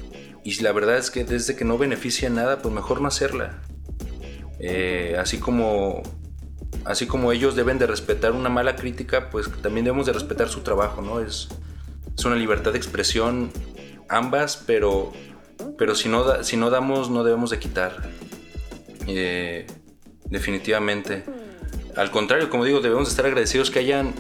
y 0.43 0.61
la 0.63 0.73
verdad 0.73 0.97
es 0.97 1.11
que 1.11 1.25
desde 1.25 1.55
que 1.55 1.65
no 1.65 1.79
beneficia 1.79 2.29
nada, 2.31 2.61
pues 2.63 2.75
mejor 2.75 3.01
no 3.01 3.09
hacerla. 3.09 3.63
Eh, 4.59 5.17
así 5.19 5.39
como 5.39 6.03
así 6.85 7.07
como 7.07 7.33
ellos 7.33 7.57
deben 7.57 7.79
de 7.79 7.87
respetar 7.87 8.33
una 8.33 8.49
mala 8.49 8.77
crítica, 8.77 9.29
pues 9.31 9.51
también 9.63 9.85
debemos 9.85 10.07
de 10.07 10.13
respetar 10.13 10.49
su 10.49 10.61
trabajo, 10.61 11.03
¿no? 11.03 11.21
Es, 11.21 11.49
es 12.17 12.25
una 12.25 12.37
libertad 12.37 12.73
de 12.73 12.79
expresión 12.79 13.51
ambas, 14.09 14.63
pero, 14.67 15.13
pero 15.77 15.95
si, 15.95 16.09
no 16.09 16.43
si 16.45 16.57
no 16.57 16.71
damos, 16.71 17.11
no 17.11 17.25
debemos 17.25 17.51
de 17.51 17.59
quitar. 17.59 18.09
Eh, 19.07 19.67
definitivamente. 20.25 21.25
Al 21.97 22.11
contrario, 22.11 22.51
como 22.51 22.65
digo, 22.65 22.81
debemos 22.81 23.09
de 23.09 23.11
estar 23.11 23.27
agradecidos 23.27 23.71
que 23.71 23.79
hayan 23.81 24.15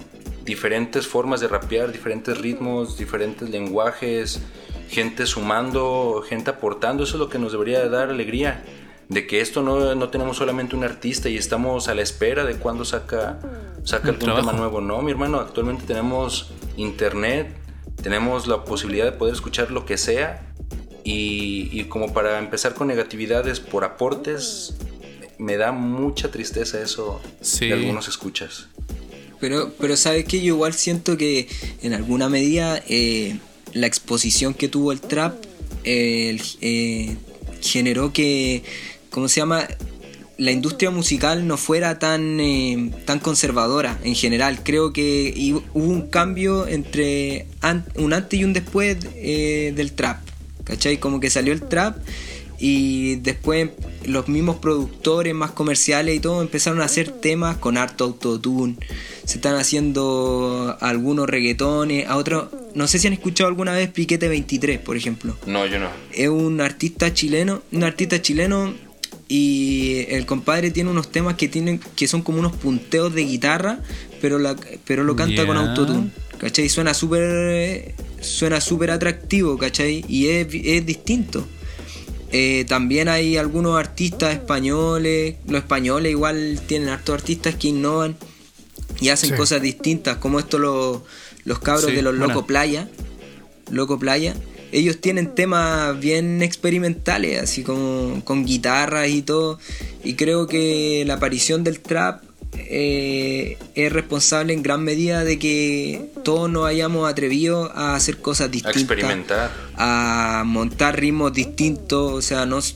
diferentes 0.46 1.06
formas 1.06 1.40
de 1.40 1.48
rapear, 1.48 1.92
diferentes 1.92 2.38
ritmos, 2.38 2.96
diferentes 2.96 3.50
lenguajes, 3.50 4.40
gente 4.88 5.26
sumando, 5.26 6.24
gente 6.26 6.48
aportando. 6.50 7.02
Eso 7.04 7.16
es 7.16 7.20
lo 7.20 7.28
que 7.28 7.38
nos 7.38 7.52
debería 7.52 7.80
de 7.80 7.90
dar 7.90 8.09
alegría. 8.09 8.64
De 9.09 9.26
que 9.26 9.40
esto 9.40 9.62
no, 9.62 9.94
no 9.94 10.09
tenemos 10.09 10.37
solamente 10.38 10.74
un 10.74 10.82
artista 10.85 11.28
y 11.28 11.37
estamos 11.37 11.88
a 11.88 11.94
la 11.94 12.02
espera 12.02 12.44
de 12.44 12.56
cuándo 12.56 12.85
saca, 12.85 13.38
saca 13.85 14.09
algún 14.09 14.35
tema 14.35 14.52
nuevo. 14.52 14.80
No, 14.80 15.02
mi 15.02 15.11
hermano, 15.12 15.38
actualmente 15.38 15.85
tenemos 15.87 16.50
internet, 16.76 17.54
tenemos 18.02 18.46
la 18.48 18.64
posibilidad 18.64 19.04
de 19.04 19.12
poder 19.12 19.35
escuchar 19.35 19.70
lo 19.70 19.85
que 19.85 19.96
sea. 19.98 20.42
Y, 21.04 21.68
y 21.72 21.85
como 21.85 22.12
para 22.12 22.38
empezar 22.40 22.74
con 22.74 22.88
negatividades 22.88 23.61
por 23.61 23.85
aportes, 23.85 24.76
me 25.38 25.56
da 25.56 25.70
mucha 25.70 26.30
tristeza 26.32 26.80
eso 26.80 27.20
Sí. 27.40 27.68
de 27.68 27.74
algunos 27.74 28.09
escuchas. 28.09 28.68
Pero, 29.40 29.72
pero 29.79 29.96
sabes 29.96 30.25
que 30.25 30.40
yo 30.40 30.55
igual 30.55 30.75
siento 30.75 31.16
que 31.16 31.49
en 31.83 31.92
alguna 31.92 32.29
medida 32.29 32.83
eh, 32.88 33.38
la 33.72 33.87
exposición 33.87 34.55
que 34.55 34.68
tuvo 34.68 34.92
el 34.92 35.01
trap 35.01 35.35
eh, 35.85 36.38
eh, 36.61 37.16
generó 37.61 38.12
que, 38.12 38.62
¿cómo 39.11 39.29
se 39.29 39.40
llama? 39.40 39.66
la 40.38 40.51
industria 40.51 40.90
musical 40.90 41.46
no 41.46 41.57
fuera 41.57 41.99
tan, 41.99 42.38
eh, 42.40 42.90
tan 43.05 43.18
conservadora 43.20 43.99
en 44.05 44.14
general. 44.14 44.61
Creo 44.62 44.92
que 44.92 45.55
hubo 45.72 45.87
un 45.87 46.09
cambio 46.09 46.66
entre 46.66 47.46
un 47.94 48.12
antes 48.12 48.38
y 48.38 48.44
un 48.44 48.53
después 48.53 48.99
eh, 49.14 49.72
del 49.75 49.92
trap. 49.92 50.18
¿Cachai? 50.64 50.99
Como 50.99 51.20
que 51.20 51.31
salió 51.31 51.53
el 51.53 51.62
trap 51.62 51.96
y 52.59 53.16
después 53.16 53.71
los 54.05 54.29
mismos 54.29 54.57
productores 54.57 55.35
más 55.35 55.51
comerciales 55.51 56.16
y 56.16 56.21
todo 56.21 56.40
empezaron 56.40 56.81
a 56.81 56.85
hacer 56.85 57.11
temas 57.11 57.57
con 57.59 57.77
harto 57.77 58.05
autotune. 58.05 58.77
Se 59.25 59.37
están 59.37 59.57
haciendo 59.57 60.77
algunos 60.81 61.29
reggaetones, 61.29 62.07
a 62.07 62.16
otros... 62.16 62.49
No 62.75 62.87
sé 62.87 62.99
si 62.99 63.07
han 63.07 63.14
escuchado 63.14 63.49
alguna 63.49 63.73
vez 63.73 63.90
Piquete 63.90 64.29
23, 64.29 64.79
por 64.81 64.99
ejemplo 64.99 65.35
No, 65.47 65.64
yo 65.64 65.79
no. 65.79 65.88
es 66.12 66.29
un 66.29 66.61
artista 66.61 67.12
chileno, 67.12 67.62
un 67.73 67.85
artista 67.85 68.21
chileno 68.21 68.75
y 69.29 70.05
el 70.09 70.27
compadre 70.27 70.71
tiene 70.71 70.90
unos 70.90 71.11
temas 71.11 71.35
que 71.35 71.49
tienen 71.49 71.81
que 71.97 72.07
son 72.07 72.23
como 72.23 72.38
unos 72.38 72.55
punteos 72.55 73.12
de 73.14 73.25
guitarra, 73.25 73.81
pero 74.21 74.38
la, 74.38 74.57
pero 74.85 75.03
lo 75.05 75.16
canta 75.16 75.45
con 75.47 75.57
autotune, 75.57 76.11
¿cachai? 76.38 76.69
Suena 76.69 76.95
súper 76.95 77.95
suena 78.21 78.61
súper 78.61 78.90
atractivo, 78.90 79.59
¿cachai? 79.59 80.05
Y 80.09 80.29
es, 80.29 80.47
es 80.53 80.87
distinto. 80.87 81.47
Eh, 82.38 82.66
también 82.68 83.09
hay 83.09 83.38
algunos 83.38 83.79
artistas 83.79 84.35
españoles, 84.35 85.37
los 85.49 85.62
españoles 85.62 86.11
igual 86.12 86.61
tienen 86.66 86.90
hartos 86.90 87.14
artistas 87.14 87.55
que 87.55 87.68
innovan 87.68 88.14
y 89.01 89.09
hacen 89.09 89.31
Sí. 89.31 89.37
cosas 89.37 89.62
distintas, 89.62 90.18
como 90.18 90.38
esto 90.38 90.59
los, 90.59 91.01
los 91.44 91.59
cabros 91.61 91.87
Sí, 91.87 91.92
de 91.96 92.03
los 92.03 92.12
buena. 92.18 92.35
Loco 92.35 92.46
Playa, 92.46 92.88
Loco 93.70 93.99
Playa, 93.99 94.35
ellos 94.70 95.01
tienen 95.01 95.35
temas 95.35 95.99
bien 95.99 96.42
experimentales, 96.42 97.40
así 97.42 97.62
como 97.62 98.22
con 98.25 98.44
guitarras 98.44 99.09
y 99.09 99.22
todo, 99.22 99.59
y 100.05 100.12
creo 100.14 100.46
que 100.46 101.05
la 101.07 101.14
aparición 101.14 101.64
del 101.64 101.81
trap 101.81 102.22
eh, 102.59 103.59
es 103.75 103.92
responsable 103.92 104.53
en 104.53 104.62
gran 104.62 104.83
medida 104.83 105.25
de 105.25 105.38
que 105.38 106.07
todos 106.25 106.51
nos 106.51 106.66
hayamos 106.66 107.09
atrevido 107.11 107.71
a 107.77 107.95
hacer 107.95 108.19
cosas 108.19 108.47
A 108.49 108.51
distintas 108.51 108.83
experimentar. 108.83 109.51
a 109.77 110.42
montar 110.47 110.99
ritmos 110.99 111.33
distintos, 111.33 112.12
o 112.12 112.23
sea, 112.23 112.47
no, 112.47 112.59
s- 112.59 112.75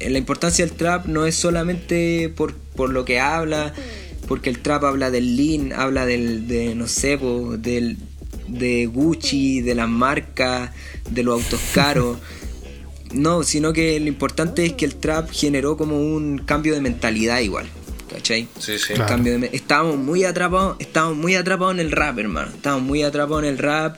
la 0.00 0.18
importancia 0.18 0.64
del 0.66 0.76
trap 0.76 1.06
no 1.06 1.26
es 1.26 1.34
solamente 1.34 2.32
por, 2.36 2.54
por 2.54 2.90
lo 2.90 3.04
que 3.04 3.18
habla, 3.20 3.72
porque 4.28 4.50
el 4.50 4.60
trap 4.60 4.84
habla 4.84 5.10
del 5.10 5.36
lean, 5.36 5.72
habla 5.72 6.04
del, 6.06 6.46
de, 6.48 6.74
no 6.74 6.86
sé, 6.86 7.16
po, 7.18 7.56
del, 7.56 7.96
de 8.48 8.86
Gucci, 8.86 9.60
de 9.60 9.74
las 9.74 9.88
marcas, 9.88 10.70
de 11.10 11.22
los 11.22 11.42
autos 11.42 11.60
caros. 11.72 12.18
No, 13.12 13.44
sino 13.44 13.72
que 13.72 13.98
lo 14.00 14.08
importante 14.08 14.66
es 14.66 14.72
que 14.72 14.84
el 14.84 14.96
trap 14.96 15.30
generó 15.30 15.76
como 15.76 15.96
un 15.96 16.38
cambio 16.38 16.74
de 16.74 16.80
mentalidad 16.80 17.38
igual, 17.38 17.66
¿cachai? 18.10 18.48
Sí, 18.58 18.78
sí. 18.78 18.86
El 18.90 18.96
Claro. 18.96 19.08
cambio 19.10 19.38
de 19.38 19.50
estábamos 19.52 19.96
muy 19.96 20.24
atrapados 20.24 20.76
estábamos 20.78 21.16
muy 21.16 21.34
atrapados 21.34 21.74
en 21.74 21.80
el 21.80 21.90
rap 21.92 22.18
hermano 22.18 22.50
estábamos 22.54 22.84
muy 22.86 23.02
atrapados 23.02 23.42
en 23.44 23.48
el 23.50 23.58
rap 23.58 23.96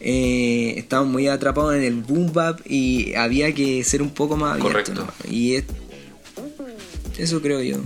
eh, 0.00 0.74
estábamos 0.78 1.12
muy 1.12 1.28
atrapados 1.28 1.74
en 1.74 1.82
el 1.84 1.94
boom 1.96 2.32
bap 2.32 2.60
y 2.66 3.14
había 3.14 3.52
que 3.54 3.84
ser 3.84 4.00
un 4.02 4.10
poco 4.10 4.36
más 4.36 4.52
abierto 4.60 4.92
Correcto. 4.94 4.94
¿no? 4.94 5.30
y 5.30 5.54
es- 5.56 5.64
eso 7.18 7.42
creo 7.42 7.60
yo 7.62 7.76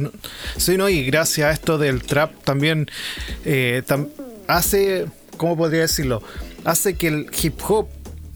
Sí, 0.57 0.77
no, 0.77 0.89
y 0.89 1.05
gracias 1.05 1.49
a 1.49 1.53
esto 1.53 1.77
del 1.79 2.03
trap 2.03 2.45
también 2.45 2.89
eh, 3.45 3.83
tam- 3.87 4.09
hace, 4.47 5.07
¿cómo 5.37 5.57
podría 5.57 5.81
decirlo? 5.81 6.23
Hace 6.65 6.95
que 6.95 7.09
el 7.09 7.27
hip 7.43 7.55
hop 7.67 7.89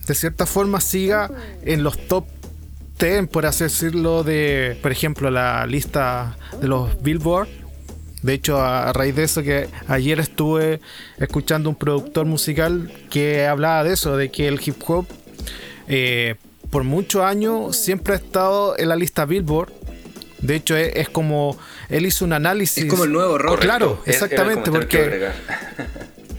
de 0.07 0.15
cierta 0.15 0.45
forma 0.45 0.81
siga 0.81 1.31
en 1.63 1.83
los 1.83 1.97
top 2.07 2.25
10, 2.99 3.27
por 3.27 3.45
así 3.45 3.63
decirlo, 3.63 4.23
de, 4.23 4.77
por 4.81 4.91
ejemplo, 4.91 5.31
la 5.31 5.65
lista 5.65 6.37
de 6.61 6.67
los 6.67 7.01
Billboard. 7.01 7.47
De 8.21 8.33
hecho, 8.33 8.59
a, 8.61 8.91
raíz 8.91 9.15
de 9.15 9.23
eso 9.23 9.41
que 9.41 9.69
ayer 9.87 10.19
estuve 10.19 10.81
escuchando 11.17 11.69
un 11.69 11.75
productor 11.75 12.25
musical 12.25 12.91
que 13.09 13.45
hablaba 13.45 13.83
de 13.85 13.93
eso, 13.93 14.17
de 14.17 14.29
que 14.29 14.47
el 14.49 14.59
hip 14.63 14.75
hop 14.85 15.05
eh, 15.87 16.35
por 16.69 16.83
muchos 16.83 17.23
años 17.23 17.77
siempre 17.77 18.13
ha 18.13 18.17
estado 18.17 18.77
en 18.77 18.89
la 18.89 18.95
lista 18.95 19.25
Billboard. 19.25 19.71
De 20.41 20.55
hecho, 20.55 20.75
es, 20.75 20.95
es 20.95 21.09
como 21.09 21.57
él 21.89 22.05
hizo 22.05 22.25
un 22.25 22.33
análisis. 22.33 22.83
es 22.83 22.89
como 22.89 23.05
el 23.05 23.13
nuevo 23.13 23.37
rock. 23.37 23.59
Claro, 23.59 24.01
exactamente, 24.05 24.71
porque 24.71 25.29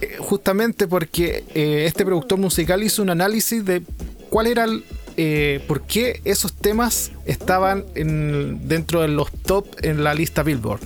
eh, 0.01 0.16
justamente 0.18 0.87
porque 0.87 1.44
eh, 1.55 1.85
este 1.87 2.05
productor 2.05 2.38
musical 2.38 2.83
hizo 2.83 3.03
un 3.03 3.11
análisis 3.11 3.64
de 3.64 3.83
cuál 4.31 4.46
era 4.46 4.64
el, 4.64 4.85
eh, 5.16 5.62
por 5.66 5.83
qué 5.83 6.20
esos 6.25 6.53
temas 6.55 7.12
estaban 7.27 7.85
en- 7.94 8.68
dentro 8.68 9.03
de 9.03 9.09
los 9.09 9.31
top 9.33 9.66
en 9.83 10.05
la 10.05 10.14
lista 10.14 10.42
Billboard. 10.42 10.81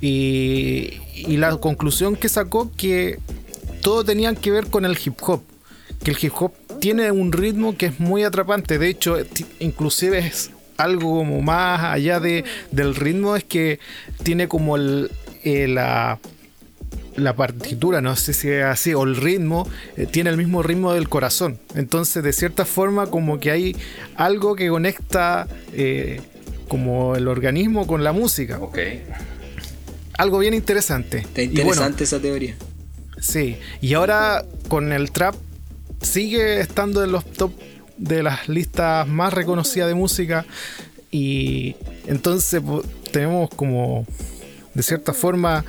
Y, 0.00 1.00
la 1.26 1.56
conclusión 1.56 2.14
que 2.16 2.28
sacó 2.28 2.70
que 2.76 3.18
todo 3.82 4.04
tenían 4.04 4.36
que 4.36 4.50
ver 4.50 4.66
con 4.66 4.84
el 4.84 4.96
hip 5.04 5.14
hop. 5.22 5.42
Que 6.04 6.12
el 6.12 6.18
hip 6.20 6.32
hop 6.38 6.52
tiene 6.80 7.10
un 7.10 7.32
ritmo 7.32 7.76
que 7.76 7.86
es 7.86 7.98
muy 8.00 8.22
atrapante. 8.22 8.78
De 8.78 8.88
hecho, 8.88 9.16
inclusive 9.58 10.18
es 10.18 10.50
algo 10.76 11.18
como 11.18 11.42
más 11.42 11.82
allá 11.82 12.20
de, 12.20 12.44
del 12.70 12.94
ritmo, 12.94 13.34
es 13.34 13.42
que 13.42 13.80
tiene 14.22 14.46
como 14.46 14.76
el, 14.76 15.10
eh, 15.42 15.66
la, 15.66 16.20
la 17.18 17.34
partitura, 17.34 18.00
no 18.00 18.16
sé 18.16 18.32
si 18.32 18.48
es 18.48 18.64
así, 18.64 18.94
o 18.94 19.02
el 19.04 19.16
ritmo, 19.16 19.68
eh, 19.96 20.06
tiene 20.06 20.30
el 20.30 20.36
mismo 20.36 20.62
ritmo 20.62 20.92
del 20.92 21.08
corazón. 21.08 21.58
Entonces, 21.74 22.22
de 22.22 22.32
cierta 22.32 22.64
forma, 22.64 23.08
como 23.08 23.40
que 23.40 23.50
hay 23.50 23.76
algo 24.16 24.56
que 24.56 24.68
conecta 24.68 25.46
eh, 25.72 26.20
como 26.68 27.16
el 27.16 27.28
organismo 27.28 27.86
con 27.86 28.04
la 28.04 28.12
música. 28.12 28.58
Ok. 28.60 28.78
Algo 30.16 30.38
bien 30.38 30.54
interesante. 30.54 31.18
está 31.18 31.42
bueno, 31.42 31.60
interesante 31.60 32.04
esa 32.04 32.18
teoría 32.18 32.56
Sí, 33.20 33.56
y 33.80 33.94
ahora 33.94 34.44
con 34.68 34.92
el 34.92 35.10
trap 35.10 35.34
sigue 36.00 36.60
estando 36.60 37.02
en 37.02 37.12
los 37.12 37.24
top 37.24 37.52
de 37.96 38.22
las 38.22 38.48
listas 38.48 39.06
más 39.08 39.32
reconocidas 39.32 39.88
de 39.88 39.94
música 39.94 40.46
y 41.10 41.74
entonces 42.06 42.62
tenemos 43.10 43.50
como 43.50 44.06
de 44.74 44.82
cierta 44.82 45.12
forma 45.12 45.64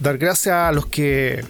dar 0.00 0.18
gracias 0.18 0.54
a 0.54 0.72
los 0.72 0.86
que 0.86 1.44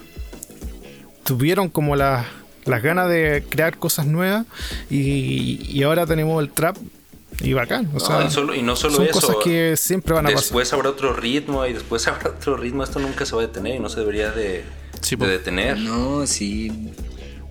tuvieron 1.23 1.69
como 1.69 1.95
la- 1.95 2.25
las 2.65 2.83
ganas 2.83 3.09
de 3.09 3.43
crear 3.49 3.77
cosas 3.77 4.05
nuevas 4.05 4.45
y, 4.89 5.59
y 5.67 5.83
ahora 5.83 6.05
tenemos 6.05 6.41
el 6.43 6.51
trap 6.51 6.77
y 7.41 7.53
bacán. 7.53 7.87
O 7.87 7.93
No, 7.93 7.99
sea, 7.99 8.23
y, 8.25 8.29
solo- 8.29 8.53
y 8.53 8.61
no 8.61 8.75
solo 8.75 8.95
son 8.95 9.05
eso. 9.05 9.13
cosas 9.19 9.35
que 9.43 9.75
siempre 9.77 10.13
van 10.13 10.25
a 10.25 10.29
pasar. 10.29 10.43
Después 10.43 10.71
habrá 10.73 10.89
otro 10.89 11.13
ritmo 11.13 11.65
y 11.65 11.73
después 11.73 12.07
habrá 12.07 12.29
otro 12.31 12.57
ritmo. 12.57 12.83
Esto 12.83 12.99
nunca 12.99 13.25
se 13.25 13.35
va 13.35 13.41
a 13.41 13.47
detener 13.47 13.75
y 13.75 13.79
no 13.79 13.89
se 13.89 13.99
debería 14.01 14.31
de, 14.31 14.63
Sí, 15.01 15.15
de 15.15 15.27
detener. 15.27 15.77
no 15.79 16.27
sí 16.27 16.71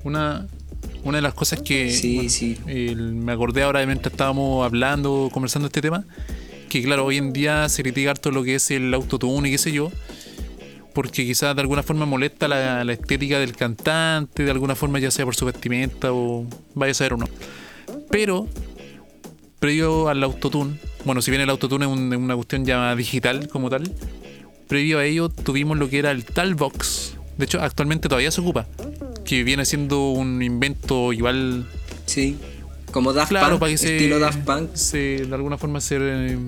Una, 0.04 0.46
una 1.02 1.18
de 1.18 1.22
las 1.22 1.34
cosas 1.34 1.60
que 1.62 1.90
sí 1.90 2.28
sí 2.28 2.58
el- 2.66 3.14
me 3.14 3.32
acordé 3.32 3.62
ahora 3.64 3.80
de 3.80 3.86
mientras 3.86 4.12
estábamos 4.12 4.64
hablando, 4.64 5.28
conversando 5.32 5.66
este 5.66 5.80
tema, 5.80 6.04
que 6.68 6.82
claro, 6.84 7.04
hoy 7.04 7.16
en 7.16 7.32
día 7.32 7.68
se 7.68 7.82
critica 7.82 8.10
harto 8.12 8.30
lo 8.30 8.44
que 8.44 8.54
es 8.54 8.70
el 8.70 8.94
autotune 8.94 9.48
y 9.48 9.52
qué 9.52 9.58
sé 9.58 9.72
yo, 9.72 9.90
porque 10.92 11.24
quizás 11.24 11.54
de 11.54 11.62
alguna 11.62 11.82
forma 11.82 12.06
molesta 12.06 12.48
la, 12.48 12.84
la 12.84 12.92
estética 12.92 13.38
del 13.38 13.54
cantante, 13.56 14.44
de 14.44 14.50
alguna 14.50 14.74
forma 14.74 14.98
ya 14.98 15.10
sea 15.10 15.24
por 15.24 15.34
su 15.36 15.46
vestimenta 15.46 16.12
o 16.12 16.46
vaya 16.74 16.90
a 16.92 16.94
saber 16.94 17.14
uno. 17.14 17.26
Pero, 18.10 18.46
previo 19.58 20.08
al 20.08 20.22
autotune, 20.22 20.74
bueno, 21.04 21.22
si 21.22 21.30
bien 21.30 21.42
el 21.42 21.50
autotune 21.50 21.84
es 21.86 21.90
un- 21.92 22.14
una 22.14 22.34
cuestión 22.34 22.64
ya 22.64 22.94
digital 22.96 23.48
como 23.48 23.70
tal, 23.70 23.90
previo 24.68 24.98
a 24.98 25.04
ello 25.04 25.28
tuvimos 25.28 25.78
lo 25.78 25.88
que 25.88 25.98
era 25.98 26.10
el 26.10 26.24
Talbox. 26.24 27.14
De 27.38 27.44
hecho, 27.44 27.60
actualmente 27.60 28.08
todavía 28.08 28.30
se 28.30 28.40
ocupa, 28.40 28.66
que 29.24 29.44
viene 29.44 29.64
siendo 29.64 30.10
un 30.10 30.42
invento 30.42 31.12
igual 31.12 31.66
sí 32.06 32.36
como 32.92 33.12
Daft 33.12 33.28
claro, 33.30 33.50
Punk 33.50 33.60
para 33.60 33.70
que 33.72 33.78
se, 33.78 33.96
estilo 33.96 34.18
Daft 34.18 34.40
Punk 34.40 34.74
se- 34.74 35.24
de 35.26 35.34
alguna 35.34 35.56
forma 35.56 35.80
se 35.80 35.96
eh, 36.00 36.38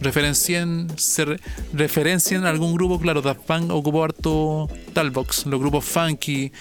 referencien, 0.00 0.88
se 0.96 1.24
re- 1.24 1.40
referencien 1.72 2.44
a 2.44 2.50
algún 2.50 2.74
grupo, 2.74 2.98
claro, 3.00 3.22
Daft 3.22 3.40
Punk 3.40 3.70
ocupó 3.72 4.04
harto 4.04 4.68
Talbox, 4.92 5.46
los 5.46 5.60
grupos 5.60 5.84
funky, 5.84 6.52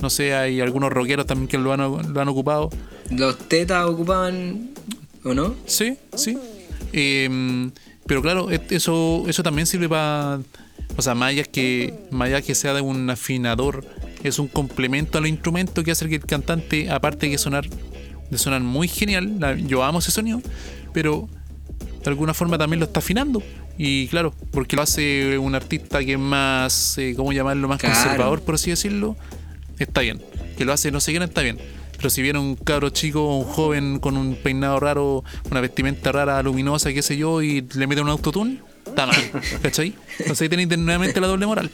no 0.00 0.10
sé, 0.10 0.34
hay 0.34 0.60
algunos 0.60 0.90
rockeros 0.92 1.26
también 1.26 1.48
que 1.48 1.58
lo 1.58 1.72
han, 1.72 2.12
lo 2.12 2.20
han 2.20 2.28
ocupado. 2.28 2.70
los 3.10 3.38
tetas 3.48 3.84
ocupaban 3.86 4.70
o 5.24 5.34
no 5.34 5.54
Sí, 5.66 5.96
sí. 6.14 6.36
Eh, 6.92 7.70
pero 8.06 8.20
claro, 8.22 8.50
eso, 8.50 9.24
eso 9.28 9.42
también 9.42 9.66
sirve 9.66 9.88
para. 9.88 10.40
O 10.96 11.00
sea, 11.02 11.14
más 11.14 11.30
allá 11.30 11.44
que, 11.44 11.94
más 12.10 12.26
allá 12.28 12.42
que 12.42 12.54
sea 12.54 12.74
de 12.74 12.82
un 12.82 13.08
afinador, 13.08 13.84
es 14.24 14.38
un 14.38 14.48
complemento 14.48 15.16
a 15.16 15.20
los 15.22 15.30
instrumentos 15.30 15.82
que 15.84 15.90
hace 15.92 16.06
que 16.08 16.16
el 16.16 16.26
cantante, 16.26 16.90
aparte 16.90 17.28
de 17.28 17.38
sonar, 17.38 17.64
de 18.30 18.36
sonar 18.38 18.60
muy 18.60 18.88
genial, 18.88 19.38
yo 19.66 19.82
amo 19.84 20.00
ese 20.00 20.10
sonido, 20.10 20.42
pero 20.92 21.28
de 22.02 22.10
alguna 22.10 22.34
forma 22.34 22.58
también 22.58 22.80
lo 22.80 22.86
está 22.86 23.00
afinando. 23.00 23.42
Y 23.78 24.06
claro, 24.08 24.34
porque 24.50 24.76
lo 24.76 24.82
hace 24.82 25.38
un 25.38 25.54
artista 25.54 26.04
que 26.04 26.12
es 26.12 26.18
más, 26.18 26.98
eh, 26.98 27.14
¿cómo 27.16 27.32
llamarlo? 27.32 27.68
Más 27.68 27.78
Claro. 27.80 27.94
conservador, 27.94 28.42
por 28.42 28.56
así 28.56 28.70
decirlo, 28.70 29.16
está 29.78 30.00
bien. 30.02 30.20
Que 30.58 30.64
lo 30.64 30.72
hace 30.72 30.90
no 30.90 31.00
sé 31.00 31.12
quién 31.12 31.22
está 31.22 31.40
bien. 31.42 31.58
Pero 31.96 32.10
si 32.10 32.20
viene 32.20 32.38
un 32.40 32.56
cabro 32.56 32.90
chico, 32.90 33.38
un 33.38 33.44
joven 33.44 33.98
con 34.00 34.16
un 34.16 34.34
peinado 34.34 34.80
raro, 34.80 35.24
una 35.50 35.60
vestimenta 35.60 36.10
rara, 36.10 36.42
luminosa, 36.42 36.92
qué 36.92 37.00
sé 37.02 37.16
yo, 37.16 37.42
y 37.42 37.60
le 37.74 37.86
mete 37.86 38.00
un 38.02 38.08
autotune, 38.08 38.58
está 38.84 39.06
mal. 39.06 39.16
¿Cachai? 39.62 39.94
Entonces 40.18 40.42
ahí 40.42 40.48
tenéis 40.48 40.68
nuevamente 40.76 41.20
la 41.20 41.28
doble 41.28 41.46
moral. 41.46 41.70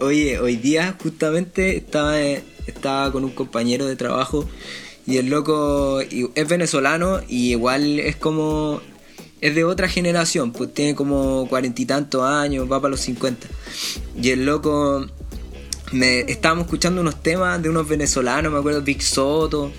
Oye, 0.00 0.38
hoy 0.38 0.56
día 0.56 0.96
justamente 1.02 1.76
estaba, 1.76 2.18
estaba 2.20 3.10
con 3.12 3.24
un 3.24 3.30
compañero 3.30 3.86
de 3.86 3.96
trabajo 3.96 4.48
y 5.06 5.18
el 5.18 5.28
loco 5.28 6.00
es 6.00 6.48
venezolano 6.48 7.20
y 7.28 7.50
igual 7.50 8.00
es 8.00 8.16
como... 8.16 8.80
Es 9.40 9.54
de 9.54 9.64
otra 9.64 9.88
generación, 9.88 10.52
pues 10.52 10.72
tiene 10.72 10.94
como 10.94 11.46
cuarenta 11.50 11.82
y 11.82 11.84
tantos 11.84 12.22
años, 12.22 12.70
va 12.70 12.80
para 12.80 12.92
los 12.92 13.00
50. 13.00 13.46
Y 14.20 14.30
el 14.30 14.46
loco... 14.46 15.06
Me, 15.92 16.20
estábamos 16.20 16.64
escuchando 16.64 17.02
unos 17.02 17.22
temas 17.22 17.62
de 17.62 17.68
unos 17.68 17.86
venezolanos, 17.86 18.50
me 18.50 18.58
acuerdo, 18.58 18.80
Big 18.80 19.02
Soto. 19.02 19.70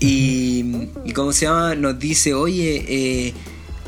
Y, 0.00 0.88
y 1.04 1.12
¿cómo 1.12 1.32
se 1.32 1.44
llama? 1.44 1.74
Nos 1.74 1.98
dice, 1.98 2.34
oye, 2.34 2.84
eh, 2.88 3.34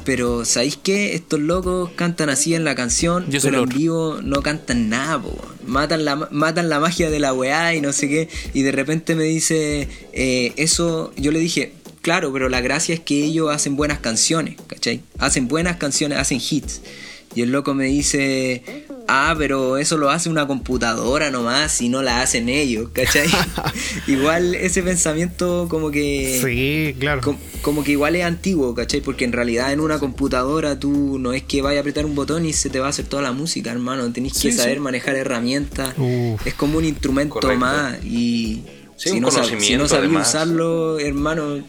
pero 0.04 0.44
¿sabéis 0.44 0.78
qué? 0.80 1.14
Estos 1.14 1.40
locos 1.40 1.90
cantan 1.96 2.28
así 2.28 2.54
en 2.54 2.64
la 2.64 2.74
canción, 2.74 3.28
Yo 3.30 3.40
pero 3.40 3.62
en 3.62 3.68
vivo 3.70 4.18
no 4.22 4.42
cantan 4.42 4.90
nada, 4.90 5.20
po. 5.20 5.34
Matan 5.66 6.04
la, 6.04 6.16
matan 6.30 6.68
la 6.68 6.80
magia 6.80 7.10
de 7.10 7.18
la 7.18 7.32
weá 7.32 7.74
y 7.74 7.80
no 7.80 7.92
sé 7.92 8.08
qué. 8.08 8.28
Y 8.52 8.62
de 8.62 8.72
repente 8.72 9.14
me 9.14 9.24
dice, 9.24 9.88
eh, 10.12 10.52
eso, 10.56 11.12
yo 11.16 11.32
le 11.32 11.38
dije, 11.38 11.72
claro, 12.02 12.32
pero 12.32 12.48
la 12.48 12.60
gracia 12.60 12.94
es 12.94 13.00
que 13.00 13.24
ellos 13.24 13.50
hacen 13.50 13.76
buenas 13.76 13.98
canciones, 13.98 14.56
¿cachai? 14.66 15.00
Hacen 15.18 15.48
buenas 15.48 15.76
canciones, 15.76 16.18
hacen 16.18 16.38
hits. 16.38 16.82
Y 17.34 17.42
el 17.42 17.50
loco 17.50 17.74
me 17.74 17.86
dice, 17.86 18.62
ah, 19.08 19.34
pero 19.36 19.76
eso 19.76 19.96
lo 19.98 20.10
hace 20.10 20.28
una 20.28 20.46
computadora 20.46 21.30
nomás 21.30 21.80
y 21.82 21.88
no 21.88 22.02
la 22.02 22.20
hacen 22.22 22.48
ellos, 22.48 22.90
¿cachai? 22.92 23.26
igual 24.06 24.54
ese 24.54 24.82
pensamiento 24.82 25.66
como 25.68 25.90
que... 25.90 26.40
Sí, 26.42 26.94
claro. 26.98 27.20
Com- 27.22 27.36
como 27.62 27.82
que 27.82 27.92
igual 27.92 28.14
es 28.16 28.24
antiguo, 28.24 28.74
¿cachai? 28.74 29.00
Porque 29.00 29.24
en 29.24 29.32
realidad 29.32 29.72
en 29.72 29.80
una 29.80 29.98
computadora 29.98 30.78
tú 30.78 31.18
no 31.18 31.32
es 31.32 31.42
que 31.42 31.62
vaya 31.62 31.78
a 31.78 31.80
apretar 31.80 32.04
un 32.06 32.14
botón 32.14 32.44
y 32.46 32.52
se 32.52 32.70
te 32.70 32.78
va 32.78 32.86
a 32.86 32.90
hacer 32.90 33.06
toda 33.06 33.22
la 33.22 33.32
música, 33.32 33.72
hermano. 33.72 34.10
Tenés 34.12 34.34
que 34.34 34.52
Sí, 34.52 34.52
saber 34.52 34.74
sí. 34.74 34.80
manejar 34.80 35.16
herramientas. 35.16 35.94
Uf. 35.98 36.46
Es 36.46 36.54
como 36.54 36.78
un 36.78 36.84
instrumento 36.84 37.34
Correcto. 37.40 37.58
más. 37.60 38.04
Y 38.04 38.62
Sí, 38.96 39.10
si, 39.10 39.20
no 39.20 39.30
si 39.30 39.76
no 39.76 39.84
además. 39.86 40.28
usarlo, 40.28 40.98
hermano. 41.00 41.64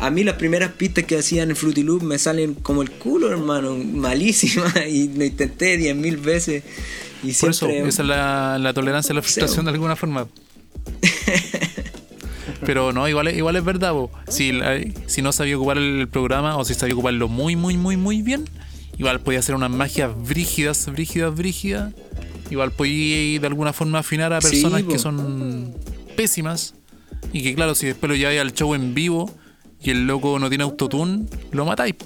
A 0.00 0.10
mí 0.10 0.24
las 0.24 0.34
primeras 0.34 0.72
pistas 0.72 1.04
que 1.04 1.16
hacían 1.18 1.50
en 1.50 1.56
Fruity 1.56 1.82
Loop 1.82 2.02
me 2.02 2.18
salen 2.18 2.54
como 2.54 2.82
el 2.82 2.90
culo, 2.90 3.30
hermano. 3.30 3.76
Malísimas. 3.76 4.74
Y 4.88 5.08
lo 5.08 5.24
intenté 5.24 5.78
10.000 5.78 6.20
veces. 6.20 6.64
Y 7.22 7.32
Por 7.32 7.50
eso, 7.50 7.68
esa 7.68 8.02
es 8.02 8.08
la, 8.08 8.58
la 8.58 8.74
tolerancia 8.74 9.12
a 9.12 9.16
la 9.16 9.22
frustración 9.22 9.64
de 9.64 9.70
alguna 9.72 9.96
forma. 9.96 10.28
Pero 12.64 12.92
no, 12.92 13.08
igual, 13.08 13.28
es- 13.28 13.36
igual 13.36 13.56
es 13.56 13.64
verdad, 13.64 13.92
po. 13.92 14.10
Si, 14.28 14.52
la- 14.52 14.78
si 15.06 15.22
no 15.22 15.32
sabía 15.32 15.56
ocupar 15.56 15.78
el 15.78 16.08
programa 16.08 16.56
o 16.56 16.64
si 16.64 16.74
sabía 16.74 16.94
ocuparlo 16.94 17.28
muy, 17.28 17.56
muy, 17.56 17.76
muy, 17.76 17.96
muy 17.96 18.22
bien, 18.22 18.44
igual 18.98 19.20
podía 19.20 19.40
hacer 19.40 19.54
unas 19.54 19.70
magias 19.70 20.10
brígidas, 20.26 20.86
brígidas, 20.92 21.34
brígidas. 21.34 21.92
Igual 22.50 22.70
podía 22.72 23.40
de 23.40 23.46
alguna 23.46 23.72
forma 23.72 23.98
afinar 24.00 24.32
a 24.32 24.40
personas 24.40 24.82
que 24.84 24.98
son 24.98 25.74
pésimas. 26.16 26.74
Y 27.32 27.42
que 27.42 27.54
claro, 27.54 27.74
si 27.74 27.86
después 27.86 28.08
lo 28.08 28.14
lleváis 28.16 28.40
al 28.40 28.52
show 28.52 28.74
en 28.74 28.94
vivo 28.94 29.34
y 29.82 29.90
el 29.90 30.06
loco 30.06 30.38
no 30.38 30.48
tiene 30.48 30.64
autotune, 30.64 31.26
lo 31.52 31.64
matáis. 31.64 31.94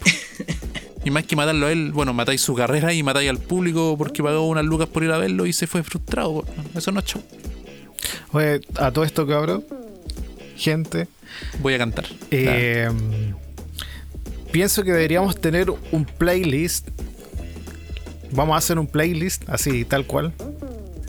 Y 1.03 1.11
más 1.11 1.25
que 1.25 1.35
matarlo 1.35 1.65
a 1.67 1.73
él, 1.73 1.93
bueno, 1.93 2.13
matáis 2.13 2.43
su 2.43 2.55
carrera 2.55 2.93
y 2.93 3.03
matáis 3.03 3.31
al 3.31 3.39
público 3.39 3.95
porque 3.97 4.23
pagó 4.23 4.47
unas 4.47 4.67
lucas 4.67 4.87
por 4.87 5.03
ir 5.03 5.11
a 5.11 5.17
verlo 5.17 5.47
y 5.47 5.53
se 5.55 5.67
fue 5.67 5.83
frustrado. 5.83 6.45
Eso 6.75 6.93
no 6.93 7.01
es 7.01 7.07
show. 7.07 7.23
Oye, 8.33 8.61
a 8.77 8.91
todo 8.91 9.05
esto, 9.05 9.27
cabrón, 9.27 9.65
gente, 10.57 11.09
Voy 11.63 11.73
a 11.73 11.79
cantar. 11.79 12.05
eh, 12.31 12.91
pienso 14.53 14.83
que 14.83 14.93
deberíamos 14.93 15.41
tener 15.41 15.71
un 15.71 16.05
playlist. 16.05 16.89
Vamos 18.33 18.55
a 18.55 18.59
hacer 18.59 18.79
un 18.79 18.87
playlist, 18.87 19.49
así, 19.49 19.87
tal 19.87 20.07
cual. 20.07 20.35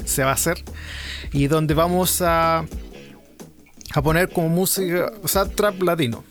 Se 0.05 0.24
va 0.24 0.30
a 0.30 0.36
hacer. 0.36 0.64
Y 1.34 1.47
donde 1.47 1.74
vamos 1.74 2.22
a, 2.22 2.66
a 3.93 4.01
poner 4.01 4.30
como 4.30 4.47
música, 4.47 5.12
o 5.22 5.28
sea, 5.28 5.43
trap 5.49 5.82
latino. 5.82 6.24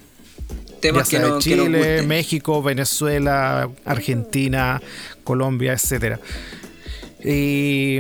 Temas 0.80 1.08
que, 1.08 1.18
no, 1.18 1.22
de 1.22 1.28
que 1.28 1.34
nos 1.34 1.44
Chile, 1.44 1.78
gusten. 1.78 2.08
México, 2.08 2.62
Venezuela, 2.62 3.70
Argentina, 3.84 4.80
Colombia, 5.24 5.72
etcétera. 5.72 6.18
Y 7.22 7.98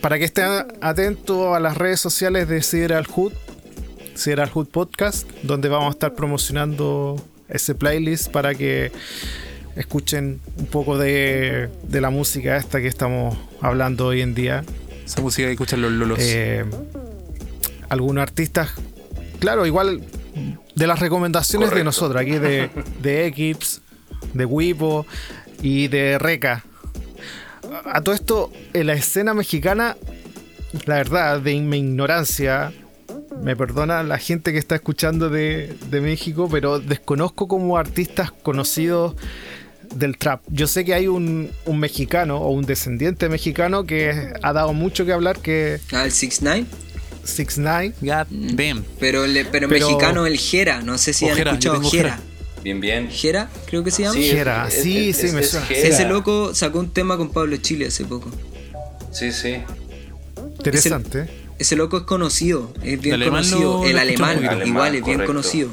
para 0.00 0.18
que 0.18 0.24
estén 0.24 0.46
atentos 0.80 1.54
a 1.54 1.60
las 1.60 1.76
redes 1.76 2.00
sociales 2.00 2.48
de 2.48 2.62
Sideral 2.62 3.06
Hood, 3.06 3.32
Sideral 4.14 4.50
Hood 4.50 4.68
Podcast, 4.68 5.28
donde 5.42 5.68
vamos 5.68 5.88
a 5.88 5.90
estar 5.90 6.14
promocionando 6.14 7.22
ese 7.48 7.74
playlist 7.74 8.30
para 8.30 8.54
que 8.54 8.92
escuchen 9.76 10.40
un 10.56 10.66
poco 10.66 10.98
de, 10.98 11.68
de 11.82 12.00
la 12.00 12.10
música 12.10 12.56
esta 12.56 12.80
que 12.80 12.88
estamos 12.88 13.36
hablando 13.60 14.06
hoy 14.06 14.20
en 14.20 14.34
día. 14.34 14.64
Esa 15.04 15.20
música 15.20 15.46
que 15.46 15.52
escuchan 15.52 15.82
los 15.82 15.92
lolos. 15.92 16.18
Eh, 16.20 16.64
algunos 17.88 18.22
artistas, 18.22 18.70
claro, 19.40 19.66
igual 19.66 20.02
de 20.80 20.86
las 20.86 20.98
recomendaciones 20.98 21.72
de 21.72 21.84
nosotros, 21.84 22.18
aquí 22.18 22.38
de, 22.38 22.70
de 23.02 23.26
Equips, 23.26 23.82
de 24.32 24.46
Wipo 24.46 25.06
y 25.60 25.88
de 25.88 26.18
Reca. 26.18 26.64
A 27.84 28.00
todo 28.00 28.14
esto, 28.14 28.50
en 28.72 28.86
la 28.86 28.94
escena 28.94 29.34
mexicana, 29.34 29.98
la 30.86 30.94
verdad, 30.94 31.38
de 31.38 31.60
mi 31.60 31.80
ignorancia, 31.80 32.72
me 33.42 33.56
perdona 33.56 34.02
la 34.02 34.16
gente 34.16 34.52
que 34.52 34.58
está 34.58 34.74
escuchando 34.74 35.28
de, 35.28 35.76
de 35.90 36.00
México, 36.00 36.48
pero 36.50 36.78
desconozco 36.78 37.46
como 37.46 37.76
artistas 37.76 38.32
conocidos 38.32 39.16
del 39.94 40.16
trap. 40.16 40.40
Yo 40.48 40.66
sé 40.66 40.86
que 40.86 40.94
hay 40.94 41.08
un, 41.08 41.50
un 41.66 41.78
mexicano 41.78 42.38
o 42.38 42.52
un 42.52 42.64
descendiente 42.64 43.28
mexicano 43.28 43.84
que 43.84 44.32
ha 44.42 44.52
dado 44.54 44.72
mucho 44.72 45.04
que 45.04 45.12
hablar, 45.12 45.40
que 45.40 45.78
Ah, 45.92 46.06
el 46.06 46.12
6 46.12 46.40
9 46.40 46.64
Six 47.24 47.58
Nine. 47.58 47.92
God 48.00 48.26
damn. 48.30 48.84
pero, 48.98 49.26
le- 49.26 49.44
pero, 49.44 49.68
Pero- 49.68 49.86
mexicano 49.88 50.26
el 50.26 50.38
Jera, 50.38 50.80
no 50.82 50.98
sé 50.98 51.12
si 51.12 51.28
han 51.28 51.38
escuchado 51.38 51.80
Jera. 51.82 51.90
Jera. 52.16 52.20
Bien, 52.62 52.80
bien. 52.80 53.10
Jera, 53.10 53.48
creo 53.66 53.82
que 53.84 53.90
se 53.90 54.02
llama. 54.02 54.18
Jera, 54.20 54.68
es- 54.68 54.82
sí, 54.82 55.10
es- 55.10 55.16
sí, 55.16 55.26
es- 55.26 55.32
me 55.32 55.42
suena. 55.42 55.66
Jera. 55.66 55.88
Ese 55.88 56.04
loco 56.06 56.54
sacó 56.54 56.78
un 56.80 56.90
tema 56.92 57.16
con 57.16 57.30
Pablo 57.32 57.56
Chile 57.58 57.86
hace 57.86 58.04
poco. 58.04 58.30
Sí, 59.12 59.32
sí. 59.32 59.62
Interesante. 60.58 61.26
Ese 61.58 61.76
loco 61.76 61.98
es 61.98 62.02
conocido, 62.04 62.72
es 62.82 63.00
bien 63.00 63.14
El 63.16 63.22
alemán 63.22 63.44
conocido. 63.44 63.82
lo- 63.82 63.88
el 63.88 63.98
alemán, 63.98 64.38
igual 64.42 64.60
Alemán, 64.62 64.94
es 64.94 65.04
bien 65.04 65.24
conocido. 65.24 65.70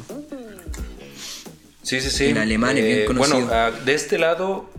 Sí, 1.84 2.02
sí, 2.02 2.10
sí. 2.10 2.24
Eh, 2.26 2.30
En 2.32 2.38
alemán 2.38 2.78
es 2.78 2.84
bien 2.86 3.06
conocido. 3.06 3.38
Bueno, 3.46 3.52
ah, 3.54 3.72
de 3.86 3.94
este 3.94 4.18
lado, 4.18 4.70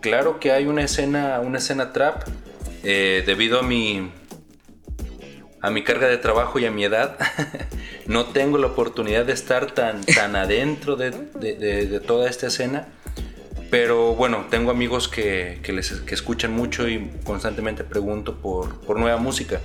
claro 0.00 0.38
que 0.38 0.52
hay 0.52 0.66
una 0.66 0.84
escena, 0.84 1.40
una 1.40 1.58
escena 1.58 1.92
trap, 1.92 2.28
eh, 2.84 3.24
debido 3.26 3.58
a 3.58 3.62
mi, 3.62 4.10
a 5.66 5.70
mi 5.70 5.82
carga 5.82 6.06
de 6.08 6.18
trabajo 6.18 6.58
y 6.58 6.66
a 6.66 6.70
mi 6.70 6.84
edad. 6.84 7.16
no 8.06 8.26
tengo 8.26 8.58
la 8.58 8.66
oportunidad 8.68 9.24
de 9.24 9.32
estar 9.32 9.70
tan, 9.72 10.04
tan 10.04 10.36
adentro 10.44 10.96
de, 10.96 11.10
de- 11.10 11.54
de- 11.56 11.86
de 11.86 12.00
toda 12.00 12.28
esta 12.28 12.48
escena. 12.48 12.86
Pero 13.70 14.14
bueno, 14.14 14.44
tengo 14.50 14.70
amigos 14.70 15.08
que, 15.08 15.58
que 15.62 15.72
les, 15.72 15.90
que 16.02 16.14
escuchan 16.14 16.52
mucho 16.52 16.88
y 16.88 17.10
constantemente 17.24 17.82
pregunto 17.82 18.36
por, 18.36 18.78
por 18.80 18.98
nueva 18.98 19.16
música. 19.16 19.60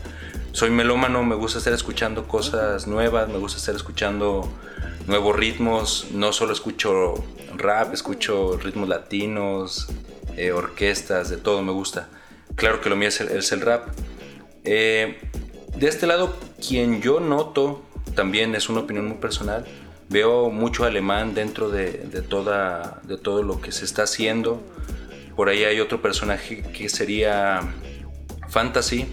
Soy 0.52 0.72
melómano, 0.72 1.24
me 1.24 1.36
gusta 1.36 1.60
estar 1.60 1.74
escuchando 1.74 2.28
cosas 2.28 2.88
nuevas, 2.88 3.28
me 3.30 3.38
gusta 3.38 3.60
estar 3.60 3.76
escuchando 3.76 4.50
nuevos 5.06 5.36
ritmos. 5.36 6.08
No 6.12 6.32
solo 6.34 6.54
escucho 6.54 7.24
rap, 7.56 7.93
escucho 7.93 8.58
ritmos 8.58 8.89
latinos, 8.89 9.89
eh, 10.38 10.54
orquestas, 10.54 11.30
de 11.30 11.38
todo 11.38 11.62
me 11.62 11.72
gusta. 11.74 12.08
Claro 12.56 12.82
que 12.82 12.89
lo 12.89 12.95
mío 12.95 13.10
es 13.10 13.20
el, 13.22 13.28
es 13.30 13.52
el 13.52 13.62
rap. 13.62 13.89
Eh, 14.64 15.20
de 15.80 15.88
este 15.88 16.08
lado, 16.08 16.36
quien 16.66 17.02
yo 17.02 17.20
noto, 17.20 17.82
también 18.16 18.54
es 18.56 18.70
una 18.70 18.82
opinión 18.82 19.08
muy 19.08 19.18
personal, 19.18 19.66
veo 20.10 20.50
mucho 20.50 20.86
alemán 20.86 21.34
dentro 21.34 21.70
de, 21.70 21.92
de 21.92 22.22
toda, 22.22 23.00
de 23.04 23.18
todo 23.18 23.44
lo 23.44 23.62
que 23.62 23.72
se 23.72 23.86
está 23.86 24.04
haciendo. 24.04 24.62
Por 25.36 25.48
ahí 25.48 25.64
hay 25.64 25.80
otro 25.80 26.02
personaje 26.02 26.64
que 26.74 26.90
sería 26.90 27.62
Fantasy, 28.50 29.06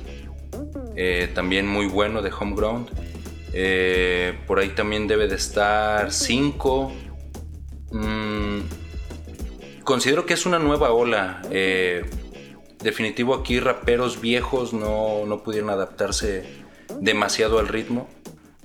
eh, 0.97 1.31
también 1.35 1.69
muy 1.69 1.87
bueno 1.87 2.23
de 2.23 2.33
Homeground. 2.33 2.89
Eh, 3.53 4.37
por 4.47 4.59
ahí 4.59 4.71
también 4.71 5.07
debe 5.07 5.29
de 5.29 5.37
estar 5.37 6.13
5. 6.13 6.93
considero 9.85 10.27
que 10.27 10.35
es 10.35 10.47
una 10.47 10.59
nueva 10.59 10.91
ola. 10.91 11.43
eh, 11.51 12.05
definitivo 12.87 13.35
aquí 13.35 13.59
raperos 13.59 14.21
viejos 14.21 14.73
no, 14.73 15.27
no 15.27 15.43
pudieron 15.43 15.71
adaptarse 15.71 16.45
demasiado 17.01 17.59
al 17.59 17.67
ritmo. 17.67 18.09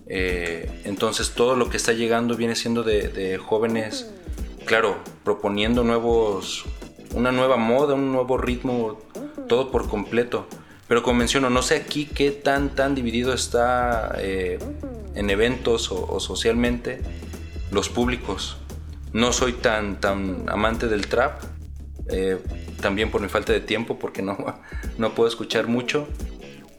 Eh, 0.05 0.82
entonces 0.86 1.32
todo 1.32 1.55
lo 1.55 1.69
que 1.69 1.78
está 1.78 1.93
llegando 1.93 2.38
viene 2.38 2.55
siendo 2.55 2.84
de, 2.84 3.39
jóvenes, 3.43 4.11
claro, 4.65 4.97
proponiendo 5.24 5.84
nuevos, 5.84 6.65
una 7.15 7.32
nueva 7.32 7.57
moda, 7.57 7.95
un 7.95 8.11
nuevo 8.11 8.38
ritmo, 8.38 8.99
todo 9.49 9.72
por 9.72 9.89
completo. 9.89 10.45
Pero 10.88 11.01
como 11.01 11.17
menciono, 11.17 11.49
no 11.49 11.63
sé 11.63 11.76
aquí 11.78 12.05
qué 12.05 12.30
tan, 12.30 12.76
tan 12.76 12.93
dividido 12.93 13.34
está 13.34 14.15
eh, 14.19 14.59
en 15.15 15.30
eventos 15.32 15.91
o, 15.91 16.05
o 16.05 16.19
socialmente 16.19 17.01
los 17.72 17.89
públicos. 17.89 18.57
No 19.13 19.34
soy 19.34 19.53
tan, 19.53 19.99
tan 19.99 20.45
amante 20.47 20.88
del 20.88 21.07
trap, 21.07 21.41
eh, 22.09 22.38
también 22.82 23.09
por 23.11 23.21
mi 23.21 23.29
falta 23.29 23.53
de 23.53 23.61
tiempo, 23.61 23.97
porque 23.99 24.21
no, 24.21 24.38
no 24.97 25.15
puedo 25.15 25.29
escuchar 25.29 25.67
mucho. 25.67 26.07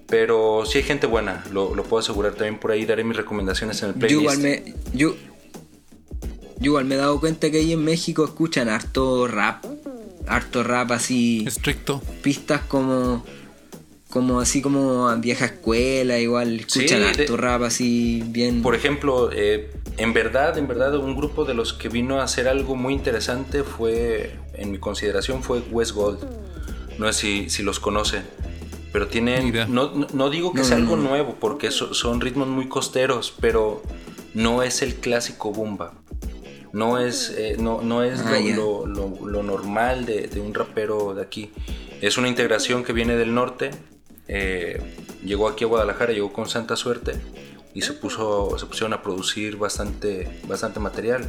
Pero 0.08 0.64
sí 0.66 0.78
hay 0.78 0.84
gente 0.84 1.06
buena, 1.06 1.42
lo, 1.52 1.74
lo 1.74 1.84
puedo 1.84 2.00
asegurar. 2.00 2.34
También 2.34 2.58
por 2.58 2.70
ahí 2.70 2.84
daré 2.84 3.02
mis 3.02 3.16
recomendaciones 3.16 3.82
en 3.82 3.88
el 3.90 3.94
Yo 3.94 3.98
playlist. 4.00 4.20
igual 4.20 4.38
me. 4.38 4.62
Yo, 4.92 5.14
yo 6.58 6.64
igual 6.70 6.84
me 6.84 6.96
he 6.96 6.98
dado 6.98 7.18
cuenta 7.18 7.50
que 7.50 7.58
ahí 7.58 7.72
en 7.72 7.82
México 7.82 8.24
escuchan 8.24 8.68
harto 8.68 9.26
rap. 9.26 9.64
Harto 10.26 10.62
rap 10.62 10.90
así. 10.92 11.44
Estricto. 11.46 12.02
Pistas 12.22 12.60
como. 12.68 13.24
Como 14.10 14.40
así 14.40 14.60
como 14.60 15.16
vieja 15.16 15.46
escuela, 15.46 16.18
igual. 16.18 16.60
Escuchan 16.60 17.02
harto 17.02 17.36
rap 17.38 17.62
así 17.62 18.22
bien. 18.26 18.60
Por 18.60 18.74
ejemplo, 18.74 19.30
eh, 19.32 19.70
en 19.98 20.12
verdad, 20.12 20.56
en 20.58 20.66
verdad, 20.68 20.94
un 20.96 21.14
grupo 21.16 21.44
de 21.44 21.54
los 21.54 21.72
que 21.72 21.88
vino 21.88 22.20
a 22.20 22.24
hacer 22.24 22.48
algo 22.48 22.74
muy 22.76 22.94
interesante 22.94 23.62
fue, 23.62 24.36
en 24.54 24.70
mi 24.72 24.78
consideración, 24.78 25.42
fue 25.42 25.60
West 25.70 25.92
Gold. 25.92 26.18
No 26.98 27.12
sé 27.12 27.20
si, 27.20 27.50
si 27.50 27.62
los 27.62 27.78
conocen, 27.80 28.22
pero 28.92 29.06
tienen, 29.08 29.52
no, 29.72 29.92
no- 30.12 30.30
digo 30.30 30.52
que 30.52 30.58
No, 30.60 30.64
sea 30.64 30.76
no, 30.78 30.82
algo 30.84 30.96
no. 30.96 31.08
nuevo, 31.10 31.36
porque 31.40 31.70
so- 31.70 31.94
son 31.94 32.20
ritmos 32.20 32.48
muy 32.48 32.68
costeros, 32.68 33.34
pero 33.40 33.82
no 34.34 34.62
es 34.62 34.82
el 34.82 34.94
clásico 34.96 35.52
bomba. 35.52 35.94
No 36.72 36.98
es, 36.98 37.34
eh, 37.36 37.56
no, 37.58 37.82
no 37.82 38.02
es 38.02 38.20
Ah, 38.20 38.30
lo, 38.32 38.40
ya. 38.40 38.56
lo- 38.56 38.86
lo- 38.86 39.26
lo 39.26 39.42
normal 39.42 40.06
de, 40.06 40.26
de 40.28 40.40
un 40.40 40.54
rapero 40.54 41.12
de 41.14 41.20
aquí. 41.22 41.50
Es 42.00 42.16
una 42.16 42.28
integración 42.28 42.82
que 42.82 42.92
viene 42.92 43.14
del 43.16 43.34
norte. 43.34 43.70
eh, 44.28 44.80
llegó 45.24 45.48
aquí 45.48 45.64
a 45.64 45.66
Guadalajara, 45.66 46.12
llegó 46.12 46.32
con 46.32 46.48
Santa 46.48 46.76
Suerte 46.76 47.12
y 47.74 47.82
se, 47.82 47.92
puso, 47.94 48.56
se 48.58 48.66
pusieron 48.66 48.92
a 48.92 49.02
producir 49.02 49.56
bastante, 49.56 50.40
bastante 50.46 50.80
material. 50.80 51.28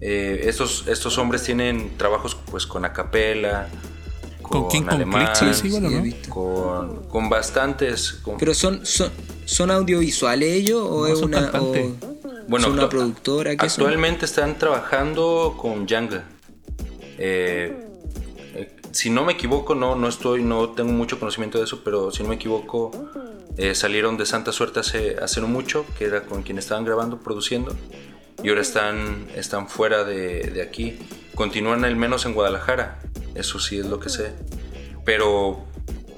Eh, 0.00 0.42
estos, 0.44 0.84
estos 0.88 1.16
hombres 1.18 1.42
tienen 1.42 1.96
trabajos 1.96 2.36
pues 2.50 2.66
con 2.66 2.84
acapela, 2.84 3.68
¿Con 4.42 4.68
con, 4.68 4.90
alemán, 4.90 5.32
Click? 5.38 5.54
Sí, 5.54 5.62
sí, 5.62 5.70
bueno, 5.70 5.90
¿no? 5.90 6.04
con, 6.28 7.08
con 7.08 7.28
bastantes. 7.28 8.12
con- 8.12 8.36
Pero 8.36 8.54
son, 8.54 8.84
son, 8.86 9.10
son 9.44 9.70
audiovisuales 9.70 10.52
ellos 10.52 10.86
o 10.88 11.06
No, 11.08 11.12
es 11.12 11.20
una, 11.20 11.50
o 11.60 11.72
Bueno, 12.46 12.66
son 12.66 12.74
una 12.74 12.88
productora 12.88 13.56
que 13.56 13.68
son? 13.68 13.84
Actualmente 13.84 14.24
están 14.24 14.56
trabajando 14.58 15.56
con 15.60 15.86
eh, 17.18 17.86
si 18.96 19.10
no 19.10 19.24
me 19.24 19.34
equivoco, 19.34 19.74
no, 19.74 19.94
no 19.94 20.08
estoy, 20.08 20.42
no 20.42 20.70
tengo 20.70 20.90
mucho 20.90 21.18
conocimiento 21.18 21.58
de 21.58 21.64
eso, 21.64 21.82
pero 21.84 22.10
si 22.10 22.22
no 22.22 22.30
me 22.30 22.36
equivoco, 22.36 22.90
eh, 23.58 23.74
salieron 23.74 24.16
de 24.16 24.24
Santa 24.24 24.52
Suerte 24.52 24.80
hace, 24.80 25.16
hace 25.20 25.42
no 25.42 25.48
mucho, 25.48 25.84
que 25.98 26.06
era 26.06 26.22
con 26.24 26.42
quien 26.42 26.56
estaban 26.56 26.86
grabando, 26.86 27.18
produciendo, 27.18 27.76
y 28.42 28.48
ahora 28.48 28.62
están, 28.62 29.26
están 29.36 29.68
fuera 29.68 30.04
de, 30.04 30.50
de 30.50 30.62
aquí. 30.62 30.98
Continúan 31.34 31.84
al 31.84 31.94
menos 31.94 32.24
en 32.24 32.32
Guadalajara, 32.32 32.98
eso 33.34 33.58
sí 33.58 33.78
es 33.78 33.84
lo 33.84 34.00
que 34.00 34.08
sé. 34.08 34.32
Pero 35.04 35.66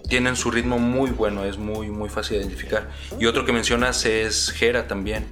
tienen 0.09 0.37
su 0.37 0.53
ritmo 0.53 0.79
muy 0.79 1.11
bueno, 1.11 1.45
es 1.45 1.59
muy, 1.59 1.91
muy 1.91 2.09
fácil 2.09 2.39
de 2.39 2.45
identificar. 2.45 2.91
Y 3.19 3.27
otro 3.27 3.45
que 3.45 3.53
mencionas 3.53 4.05
es 4.05 4.53
Jera 4.53 4.87
también. 4.87 5.27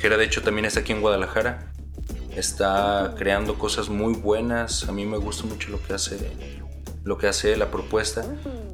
Jera 0.00 0.16
de 0.16 0.24
hecho 0.24 0.42
también 0.42 0.64
está 0.64 0.80
aquí 0.80 0.90
en 0.90 1.00
Guadalajara. 1.00 1.72
Está 2.34 3.14
creando 3.16 3.56
cosas 3.56 3.88
muy 3.88 4.14
buenas. 4.14 4.88
A 4.88 4.92
mí 4.92 5.06
me 5.06 5.16
gusta 5.16 5.44
mucho 5.44 5.70
lo 5.70 5.80
que 5.80 5.94
hace, 5.94 6.18
lo 7.08 7.16
que 7.16 7.26
hace 7.26 7.56
la 7.56 7.70
propuesta. 7.70 8.22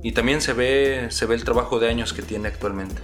Y 0.03 0.13
también 0.13 0.41
se 0.41 0.53
ve, 0.53 1.07
se 1.11 1.25
ve 1.25 1.37
el 1.37 1.45
trabajo 1.45 1.79
de 1.79 1.89
años 1.89 2.13
que 2.13 2.21
tiene 2.21 2.49
actualmente. 2.49 3.01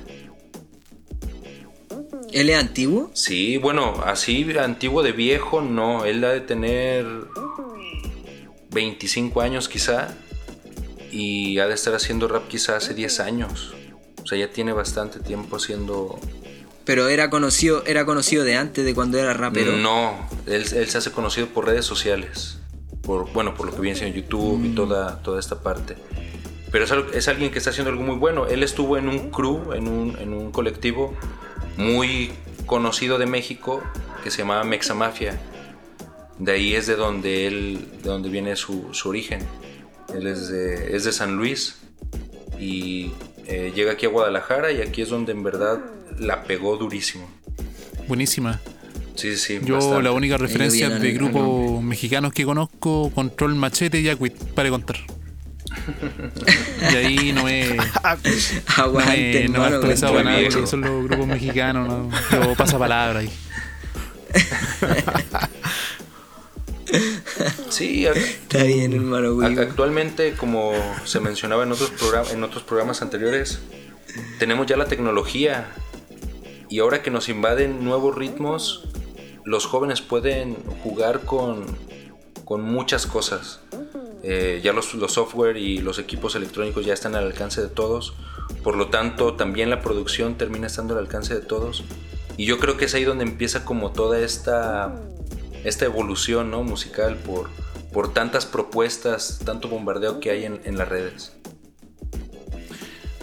¿Él 2.32 2.50
es 2.50 2.58
antiguo? 2.58 3.10
Sí, 3.14 3.56
bueno, 3.56 4.02
así 4.04 4.46
antiguo 4.58 5.02
de 5.02 5.12
viejo, 5.12 5.62
no. 5.62 6.04
Él 6.04 6.22
ha 6.24 6.30
de 6.30 6.40
tener 6.40 7.06
25 8.72 9.40
años 9.40 9.68
quizá. 9.68 10.16
Y 11.12 11.58
ha 11.60 11.66
de 11.68 11.74
estar 11.74 11.94
haciendo 11.94 12.26
rap 12.28 12.48
quizá 12.48 12.76
hace 12.76 12.92
10 12.92 13.20
años. 13.20 13.74
O 14.22 14.26
sea, 14.26 14.36
ya 14.36 14.50
tiene 14.50 14.72
bastante 14.72 15.20
tiempo 15.20 15.56
haciendo... 15.56 16.18
Pero 16.84 17.08
era 17.08 17.30
conocido, 17.30 17.84
era 17.86 18.04
conocido 18.04 18.42
de 18.42 18.56
antes, 18.56 18.84
de 18.84 18.94
cuando 18.94 19.18
era 19.18 19.32
rapero. 19.32 19.76
No, 19.76 20.28
él, 20.46 20.64
él 20.72 20.88
se 20.88 20.98
hace 20.98 21.12
conocido 21.12 21.46
por 21.48 21.66
redes 21.66 21.84
sociales. 21.84 22.59
Por, 23.02 23.32
bueno, 23.32 23.54
por 23.54 23.66
lo 23.66 23.74
que 23.74 23.80
viene 23.80 23.96
siendo 23.96 24.16
YouTube 24.18 24.64
y 24.64 24.74
toda, 24.74 25.22
toda 25.22 25.40
esta 25.40 25.62
parte. 25.62 25.96
Pero 26.70 26.84
es, 26.84 26.92
es 27.14 27.28
alguien 27.28 27.50
que 27.50 27.58
está 27.58 27.70
haciendo 27.70 27.90
algo 27.90 28.02
muy 28.02 28.16
bueno. 28.16 28.46
Él 28.46 28.62
estuvo 28.62 28.96
en 28.96 29.08
un 29.08 29.30
crew, 29.30 29.72
en 29.72 29.88
un, 29.88 30.16
en 30.18 30.32
un 30.32 30.52
colectivo 30.52 31.14
muy 31.76 32.30
conocido 32.66 33.18
de 33.18 33.26
México 33.26 33.82
que 34.22 34.30
se 34.30 34.38
llamaba 34.38 34.64
Mexamafia. 34.64 35.40
De 36.38 36.52
ahí 36.52 36.74
es 36.74 36.86
de 36.86 36.96
donde 36.96 37.46
él, 37.46 37.88
de 38.02 38.08
donde 38.08 38.28
viene 38.28 38.56
su, 38.56 38.88
su 38.92 39.08
origen. 39.08 39.40
Él 40.14 40.26
es 40.26 40.48
de, 40.48 40.96
es 40.96 41.04
de 41.04 41.12
San 41.12 41.36
Luis 41.36 41.78
y 42.58 43.12
eh, 43.46 43.72
llega 43.74 43.92
aquí 43.92 44.06
a 44.06 44.08
Guadalajara 44.08 44.70
y 44.72 44.80
aquí 44.80 45.02
es 45.02 45.08
donde 45.08 45.32
en 45.32 45.42
verdad 45.42 45.80
la 46.18 46.44
pegó 46.44 46.76
durísimo. 46.76 47.28
Buenísima. 48.06 48.60
Sí, 49.20 49.36
sí, 49.36 49.58
sí. 49.58 49.60
Yo 49.62 49.74
bastante. 49.74 50.02
la 50.02 50.12
única 50.12 50.38
referencia 50.38 50.88
de 50.88 51.12
grupos 51.12 51.82
mexicanos 51.82 52.32
que 52.32 52.46
conozco, 52.46 53.10
Control 53.14 53.54
Machete 53.54 54.00
y 54.00 54.08
Aquit, 54.08 54.34
para 54.54 54.70
contar. 54.70 54.96
y 56.90 56.96
ahí 56.96 57.32
no 57.32 57.44
me, 57.44 57.74
no 57.74 57.82
Aguante, 58.76 59.42
me, 59.42 59.48
no 59.48 59.70
me 59.70 59.94
para 59.94 60.12
muy 60.12 60.24
nada 60.24 60.40
porque 60.50 60.66
son 60.66 60.80
los 60.80 61.04
grupos 61.04 61.26
mexicanos, 61.26 61.86
no, 61.86 62.10
yo 62.32 62.54
pasa 62.54 62.78
palabra 62.78 63.20
ahí. 63.20 63.30
Sí, 67.68 68.04
Está 68.04 68.64
bien, 68.64 68.92
hermano. 68.92 69.34
güey. 69.34 69.56
actualmente, 69.58 70.32
como 70.32 70.72
se 71.04 71.20
mencionaba 71.20 71.62
en 71.62 71.70
otros, 71.70 71.90
programas 71.90 72.32
en 72.32 72.42
otros 72.42 72.64
programas 72.64 73.00
anteriores, 73.00 73.60
tenemos 74.40 74.66
ya 74.66 74.76
la 74.76 74.86
tecnología 74.86 75.68
y 76.70 76.78
ahora 76.78 77.02
que 77.02 77.10
nos 77.10 77.28
invaden 77.28 77.84
nuevos 77.84 78.16
ritmos, 78.16 78.88
los 79.50 79.66
jóvenes 79.66 80.00
pueden 80.00 80.54
jugar 80.84 81.22
con, 81.22 81.66
con 82.44 82.62
muchas 82.62 83.04
cosas. 83.04 83.58
Eh, 84.22 84.60
ya 84.62 84.72
los, 84.72 84.94
los 84.94 85.14
software 85.14 85.56
y 85.56 85.78
los 85.78 85.98
equipos 85.98 86.36
electrónicos 86.36 86.86
ya 86.86 86.94
están 86.94 87.16
al 87.16 87.26
alcance 87.26 87.60
de 87.60 87.66
todos, 87.66 88.14
por 88.62 88.76
lo 88.76 88.90
tanto 88.90 89.34
también 89.34 89.68
la 89.68 89.80
producción 89.80 90.36
termina 90.36 90.68
estando 90.68 90.94
al 90.94 91.00
alcance 91.00 91.34
de 91.34 91.40
todos. 91.40 91.82
Y 92.36 92.44
yo 92.44 92.60
creo 92.60 92.76
que 92.76 92.84
es 92.84 92.94
ahí 92.94 93.02
donde 93.02 93.24
empieza 93.24 93.64
como 93.64 93.90
toda 93.90 94.20
esta, 94.20 94.94
esta 95.64 95.84
evolución 95.84 96.52
¿no? 96.52 96.62
musical 96.62 97.16
por, 97.16 97.50
por 97.92 98.14
tantas 98.14 98.46
propuestas, 98.46 99.40
tanto 99.44 99.66
bombardeo 99.66 100.20
que 100.20 100.30
hay 100.30 100.44
en, 100.44 100.78
las 100.78 100.88
redes. 100.88 101.32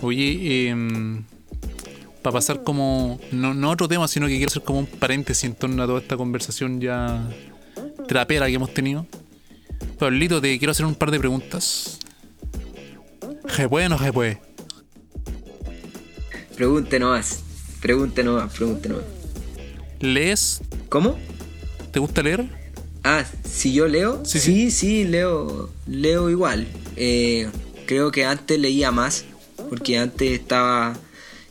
Oye, 0.02 0.76
para 2.28 2.40
pasar 2.40 2.62
como, 2.62 3.22
no, 3.32 3.54
no 3.54 3.70
otro 3.70 3.88
tema, 3.88 4.06
sino 4.10 4.28
que 4.28 4.36
quiero 4.36 4.50
hacer 4.50 4.62
como 4.62 4.80
un 4.80 4.86
paréntesis 4.86 5.46
en 5.46 5.56
torno 5.56 5.82
a 5.82 5.88
toda 5.88 6.02
esta 6.02 6.18
conversación 6.18 6.82
ya 6.82 7.26
trapera 8.06 8.48
que 8.48 8.56
hemos 8.56 8.74
tenido. 8.74 9.08
Pablito, 9.98 10.42
te 10.42 10.58
quiero 10.58 10.74
hacer 10.74 10.86
un 10.86 10.96
par 10.96 11.10
de 11.12 11.20
preguntas. 11.20 12.00
¿Se 13.48 13.70
puede 13.70 13.86
o 13.86 13.90
no 13.90 13.98
se 13.98 14.12
puede? 14.12 14.42
Pregunte 16.58 17.00
nomás. 17.00 17.44
Pregunte 17.82 18.26
nomás, 18.26 18.52
pregunte 18.52 18.90
nomás. 18.90 19.06
¿Lees? 20.02 20.60
¿Cómo? 20.90 21.18
¿Te 21.94 22.00
gusta 22.00 22.22
leer? 22.24 22.44
Ah, 23.06 23.24
si 23.50 23.72
yo 23.72 23.88
leo, 23.88 24.26
Sí, 24.26 24.42
sí, 24.42 24.70
sí, 24.72 25.06
leo, 25.06 25.70
leo 25.86 26.30
igual. 26.30 26.68
Eh, 26.98 27.48
creo 27.86 28.12
que 28.12 28.26
antes 28.26 28.60
leía 28.60 28.92
más, 28.92 29.24
porque 29.70 29.98
antes 29.98 30.30
estaba 30.30 30.98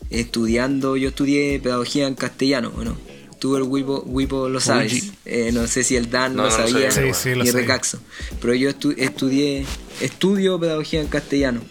estudiando, 0.09 0.97
yo 0.97 1.09
estudié 1.09 1.59
pedagogía 1.59 2.07
en 2.07 2.15
castellano, 2.15 2.71
bueno, 2.71 2.97
tú 3.39 3.55
el 3.57 3.63
Wipo, 3.63 4.03
Wipo 4.05 4.49
lo 4.49 4.59
sabes. 4.59 5.11
Eh, 5.25 5.51
no 5.53 5.67
sé 5.67 5.83
si 5.83 5.95
el 5.95 6.09
Dan 6.09 6.35
No, 6.35 6.43
lo 6.43 6.49
no 6.49 6.55
sabía. 6.55 6.89
Sí, 6.91 7.01
sí, 7.13 7.35
lo 7.35 7.43
ni 7.43 7.49
sabía. 7.51 7.61
Recaxo, 7.67 7.99
pero 8.41 8.53
yo 8.55 8.69
estu- 8.69 8.95
estudié, 8.97 9.65
estudio 10.01 10.59
pedagogía 10.59 11.01
en 11.01 11.07
castellano. 11.07 11.61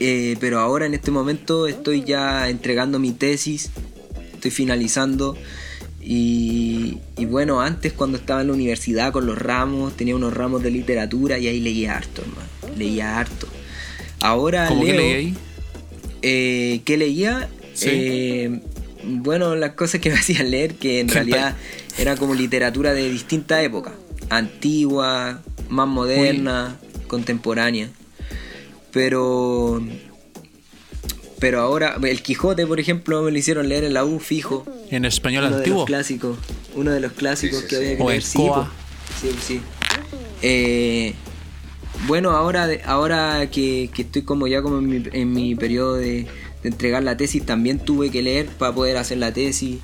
Eh, 0.00 0.36
pero 0.40 0.58
ahora 0.58 0.86
en 0.86 0.94
este 0.94 1.10
momento 1.10 1.66
estoy 1.68 2.02
ya 2.04 2.48
entregando 2.48 2.98
mi 2.98 3.12
tesis, 3.12 3.70
estoy 4.34 4.50
finalizando. 4.50 5.36
Y, 6.06 6.98
y 7.16 7.24
bueno, 7.24 7.62
antes 7.62 7.92
cuando 7.94 8.18
estaba 8.18 8.42
en 8.42 8.48
la 8.48 8.52
universidad 8.52 9.10
con 9.12 9.24
los 9.26 9.38
ramos, 9.38 9.96
tenía 9.96 10.14
unos 10.14 10.34
ramos 10.34 10.62
de 10.62 10.70
literatura 10.70 11.38
y 11.38 11.46
ahí 11.48 11.60
leía 11.60 11.96
harto, 11.96 12.20
hermano. 12.22 12.76
Leía 12.76 13.18
harto. 13.18 13.46
Ahora 14.20 14.68
¿Cómo 14.68 14.84
que 14.84 14.92
leo, 14.92 15.00
leí 15.00 15.12
ahí? 15.12 15.34
Eh, 16.26 16.80
¿Qué 16.84 16.96
leía? 16.96 17.48
Sí. 17.74 17.88
Eh, 17.90 18.60
bueno, 19.04 19.54
las 19.56 19.72
cosas 19.72 20.00
que 20.00 20.10
me 20.10 20.16
hacían 20.18 20.50
leer, 20.50 20.74
que 20.74 21.00
en 21.00 21.08
realidad 21.08 21.54
era 21.98 22.16
como 22.16 22.34
literatura 22.34 22.94
de 22.94 23.10
distinta 23.10 23.62
época. 23.62 23.92
Antigua, 24.30 25.42
más 25.68 25.86
moderna, 25.88 26.76
contemporánea. 27.06 27.90
Pero... 28.90 29.82
Pero 31.40 31.60
ahora, 31.60 31.96
el 32.02 32.22
Quijote, 32.22 32.66
por 32.66 32.80
ejemplo, 32.80 33.20
me 33.22 33.30
lo 33.30 33.36
hicieron 33.36 33.68
leer 33.68 33.84
en 33.84 33.92
la 33.92 34.04
U 34.06 34.18
fijo. 34.18 34.64
¿En 34.90 35.04
español 35.04 35.44
Uno 35.44 35.50
de 35.56 35.58
antiguo? 35.58 35.78
los 35.80 35.86
clásicos. 35.86 36.38
Uno 36.74 36.90
de 36.90 37.00
los 37.00 37.12
clásicos 37.12 37.58
Sí, 37.58 37.64
sí, 37.64 37.68
que 37.68 37.76
había 37.76 37.96
que 37.98 38.02
¿O 38.02 38.08
leer. 38.08 38.22
Sí, 38.22 38.38
po. 38.38 38.66
Sí, 39.20 39.28
sí. 39.46 39.60
Eh, 40.40 41.14
bueno, 42.06 42.30
ahora, 42.30 42.68
ahora 42.84 43.48
que, 43.50 43.90
que 43.92 44.02
estoy 44.02 44.22
como 44.22 44.46
ya 44.46 44.62
como 44.62 44.78
en 44.78 44.88
mi, 44.88 45.02
en 45.12 45.32
mi 45.32 45.54
periodo 45.54 45.94
de, 45.94 46.26
de 46.62 46.68
entregar 46.68 47.02
la 47.02 47.16
tesis, 47.16 47.44
también 47.44 47.78
tuve 47.78 48.10
que 48.10 48.22
leer 48.22 48.46
para 48.46 48.74
poder 48.74 48.96
hacer 48.96 49.18
la 49.18 49.32
tesis. 49.32 49.78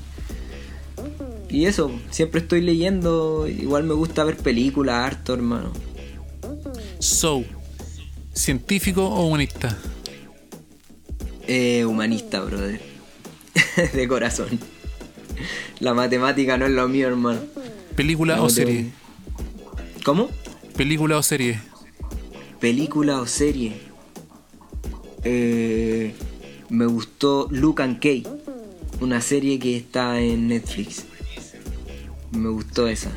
Y 1.48 1.66
eso, 1.66 1.90
siempre 2.10 2.40
estoy 2.40 2.60
leyendo. 2.60 3.48
Igual 3.48 3.84
me 3.84 3.94
gusta 3.94 4.24
ver 4.24 4.36
películas 4.36 5.06
harto, 5.06 5.34
hermano. 5.34 5.72
So, 7.00 7.44
¿científico 8.32 9.06
o 9.06 9.26
humanista? 9.26 9.76
Eh, 11.48 11.84
humanista, 11.84 12.40
brother. 12.40 12.80
de 13.94 14.08
corazón. 14.08 14.58
La 15.80 15.94
matemática 15.94 16.56
no 16.56 16.66
es 16.66 16.72
lo 16.72 16.86
mío, 16.88 17.08
hermano. 17.08 17.40
¿Película 17.96 18.36
No 18.36 18.44
o 18.44 18.50
serie? 18.50 18.90
¿Cómo? 20.04 20.30
¿Película 20.76 21.18
o 21.18 21.22
serie? 21.22 21.60
Película 22.60 23.20
o 23.20 23.26
serie. 23.26 23.72
Eh, 25.24 26.14
me 26.68 26.86
gustó 26.86 27.48
Luke 27.50 27.82
and 27.82 27.98
Kay, 28.00 28.26
una 29.00 29.20
serie 29.20 29.58
que 29.58 29.76
está 29.76 30.20
en 30.20 30.48
Netflix. 30.48 31.04
Me 32.32 32.48
gustó 32.48 32.86
esa. 32.88 33.10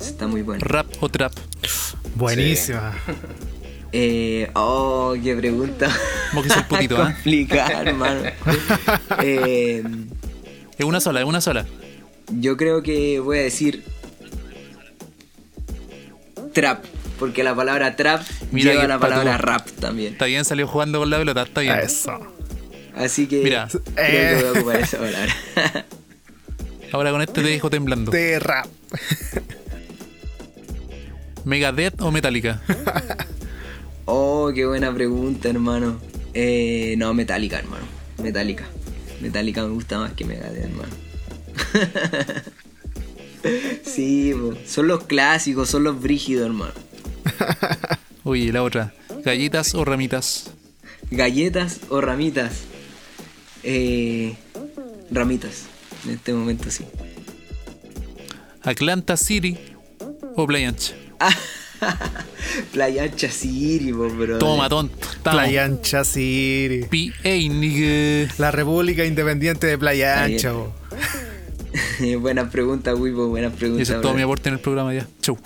Está 0.00 0.26
muy 0.26 0.42
buena. 0.42 0.64
¿Rap 0.64 0.86
o 1.00 1.08
trap? 1.08 1.32
Buenísima. 2.16 2.94
Eh, 3.92 4.50
oh, 4.54 5.14
qué 5.22 5.34
pregunta. 5.36 5.88
Vos 6.32 6.44
que 6.44 6.50
sos 6.50 6.62
putito. 6.68 6.96
Complicada, 6.96 7.82
hermano. 7.82 8.22
Eh, 9.22 9.82
Es 10.78 10.84
una 10.84 11.00
sola, 11.00 11.20
es 11.20 11.26
una 11.26 11.40
sola. 11.40 11.66
yo 12.40 12.56
creo 12.56 12.82
que 12.82 13.20
voy 13.20 13.38
a 13.38 13.42
decir 13.42 13.84
trap, 16.52 16.84
porque 17.20 17.44
la 17.44 17.54
palabra 17.54 17.94
trap 17.96 18.22
Mira 18.50 18.72
lleva 18.72 18.88
la 18.88 18.98
palabra 18.98 19.36
rap 19.36 19.68
también. 19.78 20.14
Está 20.14 20.24
bien, 20.24 20.44
salió 20.46 20.66
jugando 20.66 20.98
con 20.98 21.10
la 21.10 21.18
pelota, 21.18 21.42
está 21.42 21.60
bien. 21.60 21.78
Eso. 21.78 22.18
Así 22.96 23.28
que 23.28 23.42
Mira. 23.44 23.68
creo 23.68 23.84
que 23.84 24.42
voy 24.42 24.44
a 24.44 24.52
ocupar 24.52 24.80
esa 24.80 24.98
palabra. 24.98 25.34
Ahora 26.92 27.12
con 27.12 27.20
este 27.20 27.42
te 27.42 27.48
dejo 27.48 27.68
temblando. 27.68 28.10
De 28.10 28.40
rap. 28.40 28.66
¿Megadeth 31.44 32.00
o 32.00 32.10
Metallica? 32.10 32.60
Oh, 34.12 34.50
qué 34.52 34.66
buena 34.66 34.92
pregunta, 34.92 35.48
hermano. 35.48 36.00
Eh, 36.34 36.96
no, 36.98 37.14
Metallica, 37.14 37.60
hermano. 37.60 37.84
Metallica. 38.20 38.64
Metallica 39.20 39.62
me 39.62 39.68
gusta 39.68 40.00
más 40.00 40.14
que 40.14 40.24
Megadeth, 40.24 40.64
hermano. 40.64 40.92
sí, 43.84 44.34
son 44.66 44.88
los 44.88 45.04
clásicos, 45.04 45.68
son 45.68 45.84
los 45.84 46.00
brígidos, 46.00 46.46
hermano. 46.46 46.72
Oye, 48.24 48.52
la 48.52 48.62
otra. 48.62 48.92
¿Galletas 49.24 49.74
o 49.74 49.84
ramitas? 49.84 50.50
Galletas 51.10 51.80
o 51.88 52.00
ramitas. 52.00 52.62
Eh, 53.62 54.34
ramitas. 55.10 55.64
En 56.04 56.12
este 56.12 56.32
momento 56.32 56.70
sí. 56.70 56.84
¿Atlanta 58.62 59.16
City 59.16 59.56
o 60.36 60.46
Playa 60.46 60.68
Ancha? 60.68 60.94
Playa 62.72 63.04
Ancha 63.04 63.30
City, 63.30 63.92
po, 63.92 64.08
bro. 64.08 64.38
Toma, 64.38 64.68
tonto. 64.68 64.94
Estamos. 65.00 65.40
Playa 65.40 65.64
Ancha 65.64 66.04
City. 66.04 66.84
PA, 66.84 67.28
nigga. 67.28 68.32
La 68.38 68.50
República 68.50 69.04
Independiente 69.04 69.66
de 69.66 69.78
Playa. 69.78 70.24
Ancha. 70.24 70.52
po. 70.52 70.79
buenas 72.20 72.50
preguntas, 72.50 72.98
Wipo, 72.98 73.28
buenas 73.28 73.52
Y 73.54 73.56
preguntas. 73.56 73.88
ese 73.88 73.96
es 73.96 74.00
todo 74.02 74.12
bro. 74.12 74.16
mi 74.18 74.22
aporte 74.22 74.48
en 74.48 74.54
el 74.54 74.60
programa 74.60 74.94
ya. 74.94 75.06
Chau. 75.20 75.38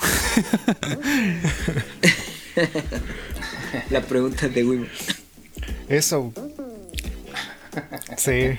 Las 3.90 4.04
preguntas 4.04 4.52
de 4.54 4.64
Wipo. 4.64 4.86
Eso. 5.88 6.32
Sí. 8.16 8.56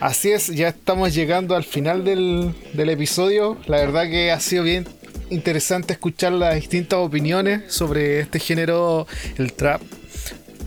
Así 0.00 0.30
es, 0.30 0.48
ya 0.48 0.68
estamos 0.68 1.14
llegando 1.14 1.56
al 1.56 1.64
final 1.64 2.04
del, 2.04 2.54
del 2.74 2.90
episodio. 2.90 3.56
La 3.66 3.78
verdad 3.78 4.04
que 4.04 4.30
ha 4.30 4.40
sido 4.40 4.62
bien 4.62 4.86
interesante 5.30 5.94
escuchar 5.94 6.32
las 6.32 6.54
distintas 6.54 6.98
opiniones 7.00 7.72
sobre 7.72 8.20
este 8.20 8.38
género, 8.38 9.06
el 9.38 9.52
trap. 9.54 9.80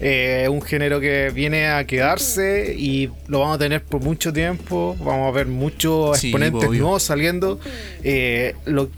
Eh, 0.02 0.48
un 0.50 0.62
género 0.62 1.00
que 1.02 1.30
viene 1.34 1.68
a 1.68 1.86
quedarse 1.86 2.74
y 2.78 3.10
lo 3.28 3.40
vamos 3.40 3.56
a 3.56 3.60
tener 3.60 3.84
por 3.84 4.02
mucho 4.02 4.32
tiempo. 4.32 4.96
Vamos 5.00 5.28
a 5.28 5.32
ver 5.32 5.48
muchos 5.48 6.18
Sí, 6.20 6.28
exponentes 6.30 6.70
obvio. 6.70 6.82
nuevos 6.84 7.04
saliendo. 7.04 7.60
Eh, 8.04 8.56
lo, 8.66 8.90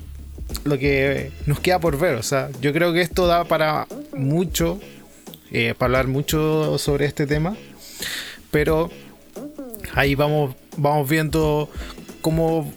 lo 0.63 0.77
que 0.77 1.31
nos 1.47 1.59
queda 1.59 1.79
por 1.79 1.97
ver. 1.97 2.15
O 2.15 2.23
sea, 2.23 2.49
yo 2.61 2.71
creo 2.71 2.93
que 2.93 3.01
esto 3.01 3.25
da 3.25 3.45
para 3.45 3.87
mucho, 4.15 4.79
eh, 5.51 5.73
para 5.77 5.87
hablar 5.87 6.07
mucho 6.07 6.77
sobre 6.77 7.05
este 7.05 7.25
tema. 7.25 7.55
Pero 8.51 8.91
ahí 9.95 10.13
vamos, 10.13 10.55
vamos 10.77 11.09
viendo 11.09 11.67
cómo. 12.21 12.71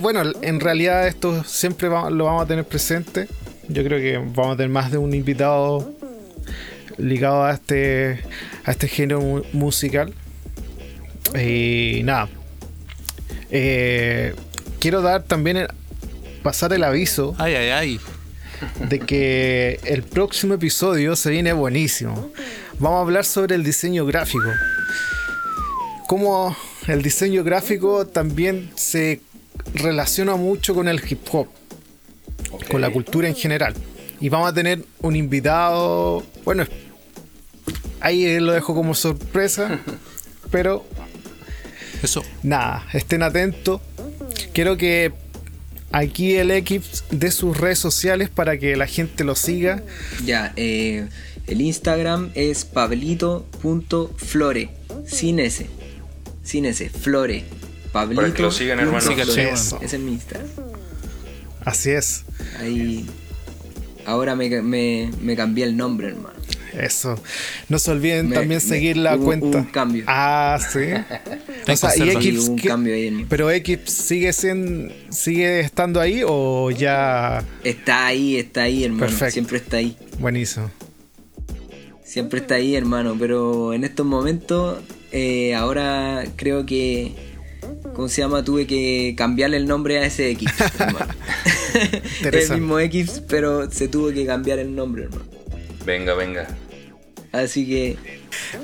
bueno, 0.00 0.22
en 0.42 0.60
realidad 0.60 1.06
esto 1.08 1.42
siempre 1.44 1.88
va- 1.88 2.10
lo 2.10 2.26
vamos 2.26 2.42
a 2.44 2.46
tener 2.46 2.64
presente. 2.64 3.28
Yo 3.68 3.82
creo 3.82 3.98
que 3.98 4.18
vamos 4.18 4.54
a 4.54 4.56
tener 4.56 4.68
más 4.70 4.90
de 4.92 4.98
un 4.98 5.14
invitado 5.14 5.90
ligado 6.98 7.44
a 7.44 7.52
este, 7.52 8.20
a 8.64 8.70
este 8.70 8.88
género 8.88 9.20
mu- 9.20 9.42
musical. 9.52 10.12
Y 11.38 12.02
nada. 12.04 12.28
Eh, 13.50 14.34
quiero 14.80 15.02
dar 15.02 15.22
también 15.22 15.56
el- 15.56 15.68
pasar 16.42 16.72
el 16.72 16.84
aviso 16.84 17.34
Ay, 17.38 17.54
ay, 17.54 17.68
ay. 17.70 18.00
de 18.88 18.98
que 19.00 19.80
el 19.84 20.02
próximo 20.02 20.54
episodio 20.54 21.16
se 21.16 21.30
viene 21.30 21.52
buenísimo. 21.52 22.30
Vamos 22.78 22.98
a 22.98 23.00
hablar 23.02 23.24
sobre 23.24 23.54
el 23.54 23.64
diseño 23.64 24.04
gráfico. 24.06 24.48
Cómo 26.06 26.56
el 26.86 27.02
diseño 27.02 27.42
gráfico 27.44 28.06
también 28.06 28.70
se 28.74 29.20
relaciona 29.74 30.36
mucho 30.36 30.74
con 30.74 30.88
el 30.88 31.00
hip 31.08 31.20
hop, 31.32 31.48
con 32.70 32.80
la 32.80 32.90
cultura 32.90 33.26
en 33.28 33.34
general. 33.34 33.74
Y 34.20 34.28
vamos 34.28 34.50
a 34.50 34.54
tener 34.54 34.84
un 35.00 35.16
invitado, 35.16 36.24
bueno, 36.44 36.64
ahí 38.00 38.38
lo 38.40 38.52
dejo 38.52 38.74
como 38.74 38.94
sorpresa, 38.94 39.80
pero 40.50 40.84
Eso. 42.02 42.22
nada, 42.42 42.86
estén 42.92 43.22
atentos. 43.22 43.80
Quiero 44.52 44.76
que 44.76 45.12
aquí 45.92 46.34
el 46.36 46.50
equipo 46.50 46.86
dé 47.10 47.30
sus 47.30 47.56
redes 47.56 47.78
sociales 47.78 48.28
para 48.28 48.58
que 48.58 48.76
la 48.76 48.86
gente 48.86 49.24
lo 49.24 49.34
siga. 49.34 49.82
Ya, 50.24 50.52
eh, 50.56 51.08
el 51.46 51.60
Instagram 51.60 52.30
es 52.34 52.64
pablito.flore. 52.64 54.70
Sin 55.06 55.40
S. 55.40 55.66
Sin 56.42 56.64
S. 56.66 56.88
Flore. 56.90 57.44
Pablito. 57.92 58.22
Para 58.22 58.34
que 58.34 58.42
lo 58.42 58.50
sigan, 58.50 58.80
hermano. 58.80 59.00
Sí, 59.00 59.14
caché, 59.14 59.50
Eso. 59.50 59.78
Ese 59.82 59.96
es 59.96 60.02
mi 60.02 60.12
Instagram. 60.12 60.48
Así 61.64 61.90
es. 61.90 62.24
Ahí. 62.60 63.06
Ahora 64.06 64.36
me, 64.36 64.62
me, 64.62 65.10
me 65.20 65.36
cambié 65.36 65.64
el 65.64 65.76
nombre, 65.76 66.08
hermano. 66.08 66.34
Eso. 66.78 67.18
No 67.68 67.78
se 67.78 67.90
olviden 67.90 68.28
Me- 68.28 68.34
también 68.36 68.60
me- 68.62 68.68
seguir 68.68 68.96
la 68.96 69.16
hubo 69.16 69.26
cuenta. 69.26 69.58
un 69.58 69.64
cambio. 69.64 70.04
Ah, 70.06 70.58
sí. 70.60 70.78
Te 71.66 71.76
conserva. 71.76 72.20
Sí, 72.20 72.28
X, 72.28 72.48
un 72.48 72.56
¿qué- 72.56 72.68
cambio 72.68 72.94
ahí 72.94 73.06
en- 73.08 73.28
Pero 73.28 73.50
X 73.50 73.78
sigue 73.86 74.32
siendo, 74.32 74.92
sigue 75.10 75.60
estando 75.60 76.00
ahí 76.00 76.22
o 76.26 76.70
ya 76.70 77.44
Está 77.62 78.06
ahí, 78.06 78.36
está 78.36 78.62
ahí, 78.62 78.84
hermano. 78.84 79.06
Perfecto. 79.06 79.32
Siempre 79.32 79.58
está 79.58 79.76
ahí. 79.78 79.96
buenísimo. 80.18 80.70
Siempre 82.04 82.40
está 82.40 82.56
ahí, 82.56 82.76
hermano. 82.76 83.16
Pero 83.18 83.72
en 83.74 83.84
estos 83.84 84.06
momentos, 84.06 84.78
eh, 85.12 85.54
ahora 85.54 86.24
creo 86.36 86.66
que. 86.66 87.12
¿Cómo 87.94 88.08
se 88.08 88.20
llama? 88.20 88.44
Tuve 88.44 88.66
que 88.66 89.14
cambiarle 89.16 89.56
el 89.56 89.66
nombre 89.66 89.98
a 89.98 90.04
ese 90.04 90.30
X, 90.32 90.48
hermano. 90.78 91.14
el 92.32 92.50
mismo 92.50 92.78
X, 92.78 93.22
pero 93.28 93.70
se 93.70 93.88
tuvo 93.88 94.12
que 94.12 94.26
cambiar 94.26 94.58
el 94.58 94.74
nombre, 94.74 95.04
hermano. 95.04 95.24
Venga, 95.86 96.14
venga. 96.14 96.46
Así 97.34 97.66
que. 97.66 97.96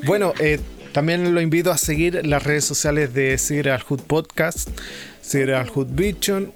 Bueno, 0.04 0.32
eh, 0.38 0.60
también 0.92 1.34
lo 1.34 1.40
invito 1.40 1.72
a 1.72 1.78
seguir 1.78 2.24
las 2.24 2.44
redes 2.44 2.64
sociales 2.64 3.12
de 3.12 3.36
Cigar 3.36 3.82
Hood 3.82 4.02
Podcast, 4.02 4.68
Cigar 5.22 5.66
Hood 5.68 5.88
Vision, 5.90 6.52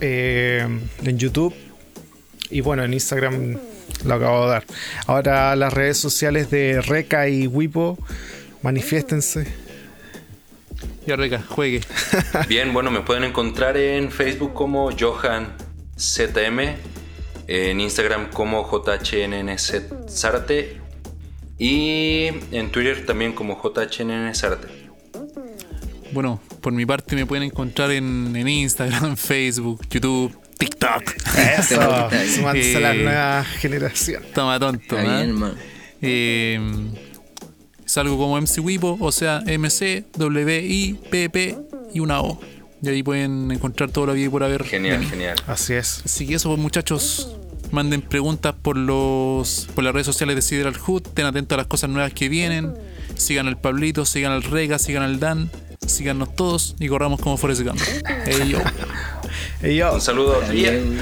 eh, 0.00 0.66
en 1.04 1.18
YouTube 1.18 1.54
y 2.50 2.60
bueno, 2.60 2.84
en 2.84 2.92
Instagram 2.92 3.58
lo 4.04 4.14
acabo 4.14 4.44
de 4.44 4.50
dar. 4.50 4.64
Ahora 5.06 5.54
las 5.54 5.72
redes 5.72 5.96
sociales 5.96 6.50
de 6.50 6.82
Reca 6.82 7.28
y 7.28 7.46
Wipo, 7.46 7.98
manifiéstense. 8.62 9.46
Ya, 11.06 11.16
Reca, 11.16 11.42
juegue. 11.48 11.80
Bien, 12.48 12.72
bueno, 12.72 12.90
me 12.90 13.00
pueden 13.00 13.24
encontrar 13.24 13.76
en 13.76 14.10
Facebook 14.10 14.54
como 14.54 14.90
Johan 14.98 15.52
ZM, 15.96 16.76
en 17.46 17.80
Instagram 17.80 18.30
como 18.30 18.68
JHNNZ 18.68 20.08
Zárate 20.08 20.81
y 21.62 22.26
en 22.50 22.70
Twitter 22.72 23.06
también 23.06 23.32
como 23.34 23.56
JHNN 23.62 24.34
Zárate. 24.34 24.66
Bueno, 26.12 26.40
por 26.60 26.72
mi 26.72 26.84
parte 26.84 27.14
me 27.14 27.24
pueden 27.24 27.44
encontrar 27.44 27.92
en, 27.92 28.34
en 28.34 28.48
Instagram, 28.48 29.16
Facebook, 29.16 29.80
YouTube, 29.88 30.36
TikTok. 30.58 31.02
Eso, 31.58 32.08
sumándose 32.34 32.76
a 32.76 32.80
la 32.80 32.94
Eh, 32.94 33.02
nueva 33.04 33.44
generación. 33.44 34.24
Toma 34.34 34.58
tonto, 34.58 34.98
Está 34.98 35.20
¿ah? 35.20 35.54
Eh, 36.02 36.58
salgo 37.84 38.18
como 38.18 38.40
MC 38.40 38.58
Wipo, 38.58 38.98
o 39.00 39.12
sea, 39.12 39.40
MC, 39.46 40.04
W, 40.16 40.66
I, 40.66 40.98
P, 41.10 41.30
P 41.30 41.56
y 41.94 42.00
una 42.00 42.22
O. 42.22 42.40
Y 42.82 42.88
ahí 42.88 43.04
pueden 43.04 43.52
encontrar 43.52 43.92
todo 43.92 44.06
lo 44.06 44.14
que 44.14 44.22
hay 44.22 44.28
por 44.28 44.42
haber. 44.42 44.64
Genial, 44.64 45.04
genial. 45.04 45.36
Así 45.46 45.74
es. 45.74 46.02
Así 46.04 46.26
que 46.26 46.34
eso, 46.34 46.48
pues, 46.48 46.60
muchachos. 46.60 47.36
Manden 47.72 48.02
preguntas 48.02 48.54
por 48.60 48.76
los 48.76 49.66
por 49.74 49.82
las 49.82 49.92
redes 49.94 50.06
sociales 50.06 50.36
de 50.36 50.42
Sideral 50.42 50.76
Hood. 50.76 51.06
Estén 51.06 51.24
atentos 51.26 51.56
a 51.56 51.58
las 51.58 51.66
cosas 51.66 51.90
nuevas 51.90 52.12
que 52.12 52.28
vienen. 52.28 52.74
Sigan 53.16 53.48
al 53.48 53.58
Pablito, 53.58 54.04
sigan 54.04 54.30
al 54.32 54.42
Rega, 54.42 54.78
sigan 54.78 55.02
al 55.02 55.18
Dan. 55.18 55.50
Síganos 55.86 56.36
todos 56.36 56.76
y 56.78 56.86
corramos 56.88 57.18
como 57.20 57.36
Forrest 57.36 57.62
Gump. 57.62 57.80
Ey, 58.26 59.76
yo. 59.78 59.94
Un 59.94 60.00
saludo. 60.00 60.38
Bien. 60.50 61.00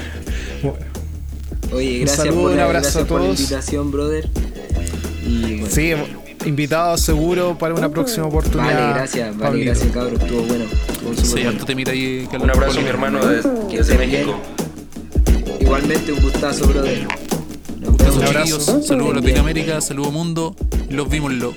Oye, 1.73 1.99
Un 1.99 2.05
gracias, 2.05 2.17
saludo, 2.25 2.41
por, 2.43 2.51
un 2.51 2.59
abrazo 2.59 2.81
gracias 2.83 2.95
a 3.03 3.07
por 3.07 3.19
la 3.19 3.25
todos. 3.27 3.39
invitación, 3.39 3.91
brother. 3.91 4.29
Y 5.25 5.41
bueno, 5.59 5.67
sí, 5.69 5.93
invitado 6.45 6.97
seguro 6.97 7.57
para 7.57 7.73
una 7.75 7.89
próxima 7.89 8.25
oportunidad. 8.25 8.73
vale, 8.73 8.93
gracias, 8.93 9.27
vale, 9.37 9.39
Pablito. 9.43 9.65
gracias, 9.71 9.91
cabrón. 9.93 10.21
Estuvo 10.21 10.41
bueno. 10.43 10.65
Sí, 11.21 11.65
te 11.65 11.75
mira 11.75 11.91
ahí, 11.91 12.27
Carlos. 12.31 12.43
Un 12.43 12.49
abrazo, 12.51 12.71
Poli. 12.73 12.83
mi 12.83 12.89
hermano, 12.89 13.25
desde 13.25 13.49
estés 13.79 14.09
bien. 14.09 14.27
Igualmente, 15.61 16.11
un 16.11 16.21
gustazo, 16.21 16.67
brother. 16.67 17.07
Nos 17.79 17.91
Gustazo, 17.91 18.23
abrazo. 18.23 18.81
Saludos. 18.81 19.15
Latinoamérica, 19.15 19.79
saludos 19.79 20.11
mundo. 20.11 20.55
Los 20.89 21.07
vimos, 21.07 21.31
lo. 21.33 21.53